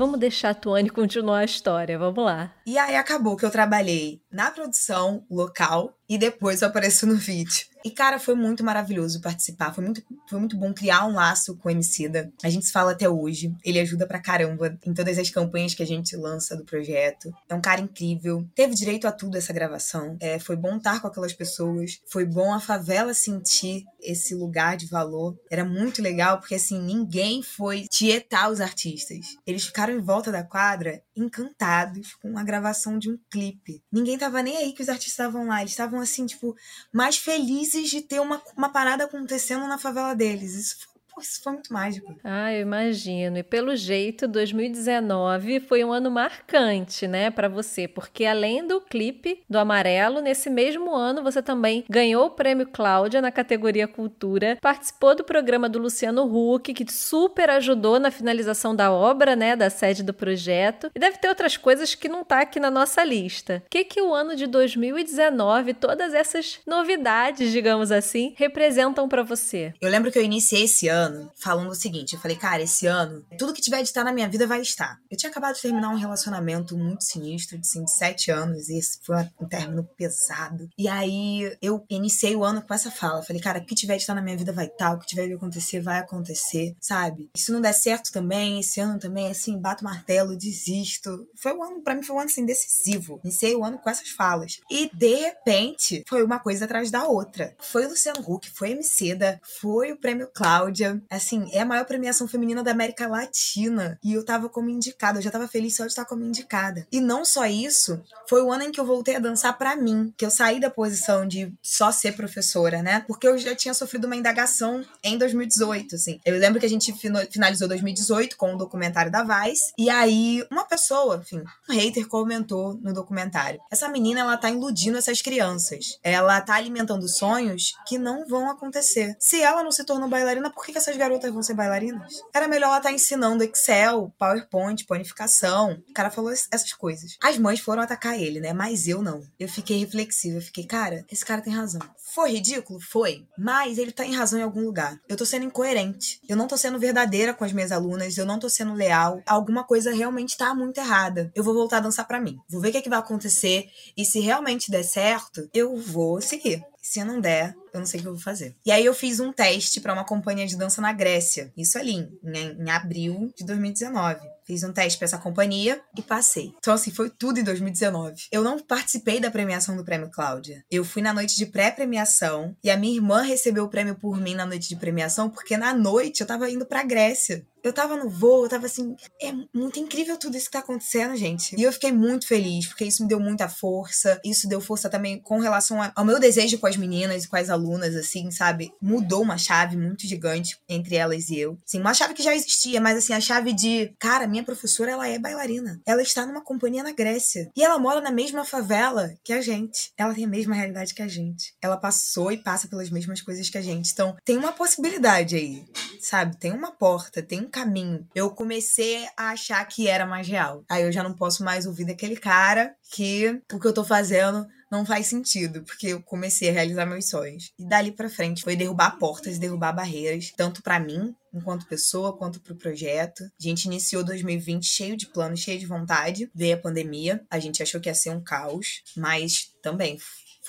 Vamos 0.00 0.18
deixar 0.18 0.50
a 0.50 0.54
Tuane 0.54 0.88
continuar 0.88 1.40
a 1.40 1.44
história, 1.44 1.98
vamos 1.98 2.24
lá. 2.24 2.50
E 2.64 2.78
aí 2.78 2.96
acabou 2.96 3.36
que 3.36 3.44
eu 3.44 3.50
trabalhei 3.50 4.22
na 4.30 4.50
produção 4.50 5.24
local 5.30 5.96
e 6.08 6.18
depois 6.18 6.60
eu 6.60 6.68
apareço 6.68 7.06
no 7.06 7.16
vídeo. 7.16 7.70
E, 7.84 7.90
cara, 7.90 8.18
foi 8.18 8.34
muito 8.34 8.62
maravilhoso 8.62 9.20
participar. 9.20 9.72
Foi 9.72 9.82
muito, 9.82 10.02
foi 10.28 10.38
muito 10.38 10.56
bom 10.56 10.72
criar 10.74 11.06
um 11.06 11.14
laço 11.14 11.56
com 11.56 11.68
o 11.68 11.70
Emicida. 11.70 12.30
A 12.42 12.50
gente 12.50 12.66
se 12.66 12.72
fala 12.72 12.92
até 12.92 13.08
hoje. 13.08 13.54
Ele 13.64 13.80
ajuda 13.80 14.06
pra 14.06 14.20
caramba 14.20 14.76
em 14.84 14.92
todas 14.92 15.18
as 15.18 15.30
campanhas 15.30 15.72
que 15.72 15.82
a 15.82 15.86
gente 15.86 16.16
lança 16.16 16.56
do 16.56 16.64
projeto. 16.64 17.32
É 17.48 17.54
um 17.54 17.60
cara 17.60 17.80
incrível. 17.80 18.46
Teve 18.54 18.74
direito 18.74 19.06
a 19.06 19.12
tudo 19.12 19.38
essa 19.38 19.52
gravação. 19.52 20.16
É, 20.20 20.38
foi 20.38 20.56
bom 20.56 20.76
estar 20.76 21.00
com 21.00 21.06
aquelas 21.06 21.32
pessoas. 21.32 22.00
Foi 22.06 22.26
bom 22.26 22.52
a 22.52 22.60
favela 22.60 23.14
sentir 23.14 23.84
esse 24.02 24.34
lugar 24.34 24.76
de 24.76 24.86
valor. 24.86 25.38
Era 25.50 25.64
muito 25.64 26.02
legal, 26.02 26.38
porque 26.38 26.56
assim, 26.56 26.80
ninguém 26.82 27.42
foi 27.42 27.86
tietar 27.88 28.50
os 28.50 28.60
artistas. 28.60 29.38
Eles 29.46 29.64
ficaram 29.64 29.94
em 29.94 30.00
volta 30.00 30.30
da 30.30 30.42
quadra 30.42 31.02
encantados 31.16 32.14
com 32.14 32.36
a 32.38 32.44
gravação 32.44 32.98
de 32.98 33.10
um 33.10 33.18
clipe. 33.30 33.82
Ninguém 33.92 34.18
tava 34.20 34.42
nem 34.42 34.56
aí 34.56 34.72
que 34.72 34.82
os 34.82 34.88
artistas 34.88 35.12
estavam 35.12 35.46
lá. 35.46 35.60
Eles 35.60 35.72
estavam 35.72 36.00
assim, 36.00 36.26
tipo, 36.26 36.56
mais 36.92 37.16
felizes 37.16 37.90
de 37.90 38.00
ter 38.02 38.20
uma, 38.20 38.40
uma 38.56 38.68
parada 38.68 39.04
acontecendo 39.04 39.66
na 39.66 39.78
favela 39.78 40.14
deles. 40.14 40.54
Isso 40.54 40.89
isso 41.20 41.42
foi 41.42 41.52
muito 41.54 41.72
mágico. 41.72 42.14
Ah, 42.24 42.52
eu 42.52 42.62
imagino. 42.62 43.38
E 43.38 43.42
pelo 43.42 43.76
jeito, 43.76 44.26
2019 44.28 45.60
foi 45.60 45.84
um 45.84 45.92
ano 45.92 46.10
marcante, 46.10 47.06
né, 47.06 47.30
para 47.30 47.48
você, 47.48 47.86
porque 47.86 48.24
além 48.24 48.66
do 48.66 48.80
clipe 48.80 49.42
do 49.48 49.58
Amarelo, 49.58 50.20
nesse 50.20 50.50
mesmo 50.50 50.94
ano 50.94 51.22
você 51.22 51.42
também 51.42 51.84
ganhou 51.88 52.26
o 52.26 52.30
prêmio 52.30 52.66
Cláudia 52.66 53.20
na 53.20 53.30
categoria 53.30 53.88
Cultura, 53.88 54.58
participou 54.60 55.14
do 55.14 55.24
programa 55.24 55.68
do 55.68 55.78
Luciano 55.78 56.24
Huck, 56.24 56.72
que 56.72 56.90
super 56.90 57.50
ajudou 57.50 57.98
na 57.98 58.10
finalização 58.10 58.74
da 58.74 58.90
obra, 58.92 59.34
né, 59.36 59.56
da 59.56 59.70
sede 59.70 60.02
do 60.02 60.14
projeto. 60.14 60.90
E 60.94 60.98
deve 60.98 61.18
ter 61.18 61.28
outras 61.28 61.56
coisas 61.56 61.94
que 61.94 62.08
não 62.08 62.24
tá 62.24 62.40
aqui 62.40 62.60
na 62.60 62.70
nossa 62.70 63.02
lista. 63.04 63.62
O 63.66 63.70
que 63.70 63.84
que 63.84 64.00
o 64.00 64.14
ano 64.14 64.36
de 64.36 64.46
2019, 64.46 65.74
todas 65.74 66.14
essas 66.14 66.60
novidades, 66.66 67.52
digamos 67.52 67.90
assim, 67.90 68.34
representam 68.36 69.08
para 69.08 69.22
você? 69.22 69.72
Eu 69.80 69.90
lembro 69.90 70.10
que 70.10 70.18
eu 70.18 70.22
iniciei 70.22 70.64
esse 70.64 70.88
ano 70.88 71.09
ano 71.10 71.30
falando 71.36 71.70
o 71.70 71.74
seguinte: 71.74 72.14
eu 72.14 72.20
falei, 72.20 72.36
cara, 72.36 72.62
esse 72.62 72.86
ano, 72.86 73.24
tudo 73.38 73.52
que 73.52 73.60
tiver 73.60 73.78
de 73.82 73.88
estar 73.88 74.04
na 74.04 74.12
minha 74.12 74.28
vida 74.28 74.46
vai 74.46 74.60
estar. 74.60 74.98
Eu 75.10 75.16
tinha 75.16 75.30
acabado 75.30 75.54
de 75.56 75.62
terminar 75.62 75.90
um 75.90 75.96
relacionamento 75.96 76.76
muito 76.76 77.04
sinistro, 77.04 77.58
de, 77.58 77.66
assim, 77.66 77.84
de 77.84 77.90
sete 77.90 78.30
anos, 78.30 78.68
e 78.68 78.78
esse 78.78 78.98
foi 79.02 79.16
um 79.40 79.46
término 79.46 79.84
pesado. 79.96 80.68
E 80.78 80.88
aí 80.88 81.56
eu 81.60 81.84
iniciei 81.88 82.34
o 82.36 82.44
ano 82.44 82.62
com 82.62 82.72
essa 82.72 82.90
fala: 82.90 83.22
falei, 83.22 83.42
cara, 83.42 83.58
o 83.58 83.64
que 83.64 83.74
tiver 83.74 83.96
de 83.96 84.02
estar 84.02 84.14
na 84.14 84.22
minha 84.22 84.36
vida 84.36 84.52
vai 84.52 84.66
estar, 84.66 84.92
o 84.92 84.98
que 84.98 85.06
tiver 85.06 85.26
de 85.26 85.34
acontecer 85.34 85.80
vai 85.80 85.98
acontecer, 85.98 86.74
sabe? 86.80 87.30
Se 87.36 87.52
não 87.52 87.60
der 87.60 87.72
certo 87.72 88.12
também, 88.12 88.60
esse 88.60 88.80
ano 88.80 88.98
também, 88.98 89.28
assim, 89.28 89.58
bato 89.58 89.84
martelo, 89.84 90.36
desisto. 90.36 91.26
Foi 91.36 91.52
um 91.52 91.62
ano, 91.62 91.82
pra 91.82 91.94
mim, 91.94 92.02
foi 92.02 92.16
um 92.16 92.20
ano 92.20 92.30
assim, 92.30 92.44
decisivo. 92.44 93.20
Iniciei 93.24 93.54
o 93.54 93.64
ano 93.64 93.78
com 93.78 93.90
essas 93.90 94.10
falas. 94.10 94.60
E 94.70 94.90
de 94.94 95.14
repente, 95.14 96.04
foi 96.08 96.22
uma 96.22 96.38
coisa 96.38 96.64
atrás 96.64 96.90
da 96.90 97.06
outra. 97.06 97.54
Foi 97.60 97.86
o 97.86 97.88
Luciano 97.88 98.20
Huck, 98.26 98.50
foi 98.50 98.68
a 98.68 98.70
Emicida, 98.72 99.40
foi 99.60 99.92
o 99.92 99.96
prêmio 99.96 100.30
Cláudia, 100.32 100.89
assim, 101.08 101.48
é 101.52 101.60
a 101.60 101.66
maior 101.66 101.84
premiação 101.84 102.26
feminina 102.26 102.62
da 102.62 102.70
América 102.70 103.08
Latina. 103.08 103.98
E 104.02 104.12
eu 104.12 104.24
tava 104.24 104.48
como 104.48 104.70
indicada, 104.70 105.18
eu 105.18 105.22
já 105.22 105.30
tava 105.30 105.48
feliz 105.48 105.76
só 105.76 105.84
de 105.84 105.90
estar 105.90 106.04
como 106.04 106.24
indicada. 106.24 106.86
E 106.90 107.00
não 107.00 107.24
só 107.24 107.46
isso, 107.46 108.00
foi 108.28 108.42
o 108.42 108.52
ano 108.52 108.64
em 108.64 108.72
que 108.72 108.80
eu 108.80 108.84
voltei 108.84 109.16
a 109.16 109.20
dançar 109.20 109.56
para 109.56 109.76
mim, 109.76 110.12
que 110.16 110.24
eu 110.24 110.30
saí 110.30 110.60
da 110.60 110.70
posição 110.70 111.26
de 111.26 111.52
só 111.62 111.92
ser 111.92 112.12
professora, 112.12 112.82
né? 112.82 113.04
Porque 113.06 113.26
eu 113.26 113.36
já 113.38 113.54
tinha 113.54 113.74
sofrido 113.74 114.06
uma 114.06 114.16
indagação 114.16 114.84
em 115.02 115.18
2018, 115.18 115.94
assim. 115.94 116.20
Eu 116.24 116.38
lembro 116.38 116.60
que 116.60 116.66
a 116.66 116.68
gente 116.68 116.92
finalizou 117.30 117.68
2018 117.68 118.36
com 118.36 118.50
o 118.50 118.54
um 118.54 118.56
documentário 118.56 119.10
da 119.10 119.22
Vice, 119.22 119.72
e 119.78 119.88
aí 119.90 120.44
uma 120.50 120.64
pessoa, 120.64 121.16
enfim, 121.16 121.42
um 121.68 121.72
hater 121.74 122.06
comentou 122.06 122.74
no 122.82 122.92
documentário: 122.92 123.60
essa 123.70 123.88
menina, 123.88 124.20
ela 124.20 124.36
tá 124.36 124.50
iludindo 124.50 124.98
essas 124.98 125.22
crianças. 125.22 125.98
Ela 126.02 126.40
tá 126.40 126.54
alimentando 126.54 127.08
sonhos 127.08 127.74
que 127.86 127.98
não 127.98 128.26
vão 128.26 128.50
acontecer. 128.50 129.16
Se 129.18 129.40
ela 129.40 129.62
não 129.62 129.72
se 129.72 129.84
tornou 129.84 130.08
bailarina, 130.08 130.50
por 130.50 130.64
que, 130.64 130.72
essas 130.80 130.96
garotas 130.96 131.32
vão 131.32 131.42
ser 131.42 131.54
bailarinas? 131.54 132.22
Era 132.34 132.48
melhor 132.48 132.68
ela 132.68 132.78
estar 132.78 132.88
tá 132.88 132.94
ensinando 132.94 133.44
Excel, 133.44 134.12
PowerPoint, 134.18 134.84
panificação. 134.84 135.82
O 135.88 135.92
cara 135.92 136.10
falou 136.10 136.30
essas 136.30 136.72
coisas. 136.72 137.16
As 137.22 137.38
mães 137.38 137.60
foram 137.60 137.82
atacar 137.82 138.18
ele, 138.18 138.40
né? 138.40 138.52
Mas 138.52 138.88
eu 138.88 139.02
não. 139.02 139.22
Eu 139.38 139.48
fiquei 139.48 139.78
reflexiva. 139.78 140.38
Eu 140.38 140.42
fiquei, 140.42 140.64
cara, 140.64 141.04
esse 141.10 141.24
cara 141.24 141.42
tem 141.42 141.52
razão. 141.52 141.80
Foi 142.14 142.32
ridículo? 142.32 142.80
Foi. 142.80 143.26
Mas 143.38 143.78
ele 143.78 143.92
tá 143.92 144.04
em 144.04 144.14
razão 144.14 144.38
em 144.38 144.42
algum 144.42 144.62
lugar. 144.64 144.98
Eu 145.08 145.16
tô 145.16 145.24
sendo 145.24 145.44
incoerente. 145.44 146.20
Eu 146.28 146.36
não 146.36 146.48
tô 146.48 146.56
sendo 146.56 146.78
verdadeira 146.78 147.32
com 147.32 147.44
as 147.44 147.52
minhas 147.52 147.72
alunas. 147.72 148.16
Eu 148.16 148.26
não 148.26 148.38
tô 148.38 148.48
sendo 148.48 148.74
leal. 148.74 149.22
Alguma 149.26 149.64
coisa 149.64 149.94
realmente 149.94 150.36
tá 150.36 150.54
muito 150.54 150.78
errada. 150.78 151.30
Eu 151.34 151.44
vou 151.44 151.54
voltar 151.54 151.78
a 151.78 151.80
dançar 151.80 152.06
para 152.06 152.20
mim. 152.20 152.38
Vou 152.48 152.60
ver 152.60 152.68
o 152.68 152.72
que, 152.72 152.78
é 152.78 152.82
que 152.82 152.90
vai 152.90 152.98
acontecer. 152.98 153.66
E 153.96 154.04
se 154.04 154.20
realmente 154.20 154.70
der 154.70 154.82
certo, 154.82 155.48
eu 155.54 155.76
vou 155.76 156.20
seguir. 156.20 156.64
Se 156.82 157.04
não 157.04 157.20
der, 157.20 157.54
eu 157.72 157.80
não 157.80 157.86
sei 157.86 158.00
o 158.00 158.02
que 158.02 158.08
eu 158.08 158.14
vou 158.14 158.22
fazer. 158.22 158.54
E 158.64 158.72
aí 158.72 158.84
eu 158.84 158.94
fiz 158.94 159.20
um 159.20 159.32
teste 159.32 159.80
para 159.80 159.92
uma 159.92 160.04
companhia 160.04 160.46
de 160.46 160.56
dança 160.56 160.80
na 160.80 160.92
Grécia. 160.92 161.52
Isso 161.56 161.78
ali, 161.78 162.08
em, 162.24 162.62
em 162.62 162.70
abril 162.70 163.32
de 163.36 163.44
2019. 163.44 164.20
Fiz 164.44 164.64
um 164.64 164.72
teste 164.72 164.98
para 164.98 165.04
essa 165.04 165.18
companhia 165.18 165.80
e 165.96 166.02
passei. 166.02 166.52
Então, 166.58 166.74
assim, 166.74 166.90
foi 166.90 167.08
tudo 167.08 167.38
em 167.38 167.44
2019. 167.44 168.24
Eu 168.32 168.42
não 168.42 168.58
participei 168.58 169.20
da 169.20 169.30
premiação 169.30 169.76
do 169.76 169.84
Prêmio 169.84 170.10
Cláudia. 170.10 170.64
Eu 170.70 170.84
fui 170.84 171.00
na 171.02 171.12
noite 171.12 171.36
de 171.36 171.46
pré-premiação 171.46 172.56
e 172.62 172.70
a 172.70 172.76
minha 172.76 172.96
irmã 172.96 173.22
recebeu 173.22 173.64
o 173.64 173.68
prêmio 173.68 173.94
por 173.94 174.20
mim 174.20 174.34
na 174.34 174.44
noite 174.44 174.68
de 174.68 174.76
premiação, 174.76 175.30
porque 175.30 175.56
na 175.56 175.72
noite 175.72 176.20
eu 176.20 176.26
tava 176.26 176.50
indo 176.50 176.66
pra 176.66 176.82
Grécia. 176.82 177.46
Eu 177.62 177.72
tava 177.72 177.96
no 177.96 178.08
voo, 178.08 178.44
eu 178.44 178.48
tava 178.48 178.66
assim, 178.66 178.94
é 179.20 179.32
muito 179.54 179.78
incrível 179.78 180.16
tudo 180.16 180.36
isso 180.36 180.46
que 180.46 180.52
tá 180.52 180.60
acontecendo, 180.60 181.16
gente. 181.16 181.54
E 181.56 181.62
eu 181.62 181.72
fiquei 181.72 181.92
muito 181.92 182.26
feliz, 182.26 182.66
porque 182.66 182.84
isso 182.84 183.02
me 183.02 183.08
deu 183.08 183.20
muita 183.20 183.48
força. 183.48 184.20
Isso 184.24 184.48
deu 184.48 184.60
força 184.60 184.88
também 184.88 185.18
com 185.20 185.38
relação 185.38 185.78
ao 185.94 186.04
meu 186.04 186.18
desejo 186.18 186.58
com 186.58 186.66
as 186.66 186.76
meninas 186.76 187.24
e 187.24 187.28
com 187.28 187.36
as 187.36 187.50
alunas, 187.50 187.94
assim, 187.94 188.30
sabe? 188.30 188.72
Mudou 188.80 189.22
uma 189.22 189.38
chave 189.38 189.76
muito 189.76 190.06
gigante 190.06 190.58
entre 190.68 190.96
elas 190.96 191.28
e 191.28 191.38
eu. 191.38 191.58
Sim, 191.66 191.80
uma 191.80 191.94
chave 191.94 192.14
que 192.14 192.22
já 192.22 192.34
existia, 192.34 192.80
mas 192.80 192.98
assim, 192.98 193.12
a 193.12 193.20
chave 193.20 193.52
de, 193.52 193.92
cara, 193.98 194.26
minha 194.26 194.44
professora, 194.44 194.92
ela 194.92 195.08
é 195.08 195.18
bailarina. 195.18 195.80
Ela 195.86 196.02
está 196.02 196.26
numa 196.26 196.42
companhia 196.42 196.82
na 196.82 196.92
Grécia. 196.92 197.50
E 197.56 197.62
ela 197.62 197.78
mora 197.78 198.00
na 198.00 198.10
mesma 198.10 198.44
favela 198.44 199.12
que 199.22 199.32
a 199.32 199.40
gente. 199.40 199.92
Ela 199.96 200.14
tem 200.14 200.24
a 200.24 200.28
mesma 200.28 200.54
realidade 200.54 200.94
que 200.94 201.02
a 201.02 201.08
gente. 201.08 201.54
Ela 201.60 201.76
passou 201.76 202.32
e 202.32 202.38
passa 202.38 202.68
pelas 202.68 202.90
mesmas 202.90 203.20
coisas 203.20 203.48
que 203.48 203.58
a 203.58 203.62
gente. 203.62 203.92
Então, 203.92 204.16
tem 204.24 204.36
uma 204.36 204.52
possibilidade 204.52 205.36
aí, 205.36 205.64
sabe? 206.00 206.38
Tem 206.38 206.52
uma 206.52 206.72
porta, 206.72 207.22
tem 207.22 207.40
um 207.40 207.49
caminho. 207.50 208.06
Eu 208.14 208.30
comecei 208.30 209.06
a 209.16 209.30
achar 209.30 209.64
que 209.66 209.88
era 209.88 210.06
mais 210.06 210.26
real. 210.26 210.64
Aí 210.68 210.82
eu 210.82 210.92
já 210.92 211.02
não 211.02 211.14
posso 211.14 211.44
mais 211.44 211.66
ouvir 211.66 211.84
daquele 211.84 212.16
cara 212.16 212.74
que 212.92 213.40
o 213.52 213.58
que 213.58 213.66
eu 213.66 213.74
tô 213.74 213.84
fazendo 213.84 214.46
não 214.70 214.86
faz 214.86 215.08
sentido, 215.08 215.64
porque 215.64 215.88
eu 215.88 216.02
comecei 216.02 216.48
a 216.48 216.52
realizar 216.52 216.86
meus 216.86 217.08
sonhos. 217.08 217.52
E 217.58 217.66
dali 217.66 217.90
para 217.90 218.08
frente 218.08 218.42
foi 218.42 218.54
derrubar 218.54 218.98
portas, 218.98 219.38
derrubar 219.38 219.72
barreiras, 219.72 220.32
tanto 220.36 220.62
para 220.62 220.78
mim, 220.78 221.12
enquanto 221.34 221.66
pessoa, 221.66 222.16
quanto 222.16 222.40
pro 222.40 222.54
projeto. 222.54 223.24
A 223.24 223.42
gente 223.42 223.64
iniciou 223.64 224.04
2020 224.04 224.64
cheio 224.64 224.96
de 224.96 225.06
planos, 225.06 225.40
cheio 225.40 225.58
de 225.58 225.66
vontade. 225.66 226.30
Veio 226.32 226.54
a 226.54 226.60
pandemia, 226.60 227.20
a 227.28 227.40
gente 227.40 227.62
achou 227.62 227.80
que 227.80 227.88
ia 227.88 227.94
ser 227.94 228.10
um 228.10 228.22
caos, 228.22 228.82
mas 228.96 229.50
também 229.60 229.98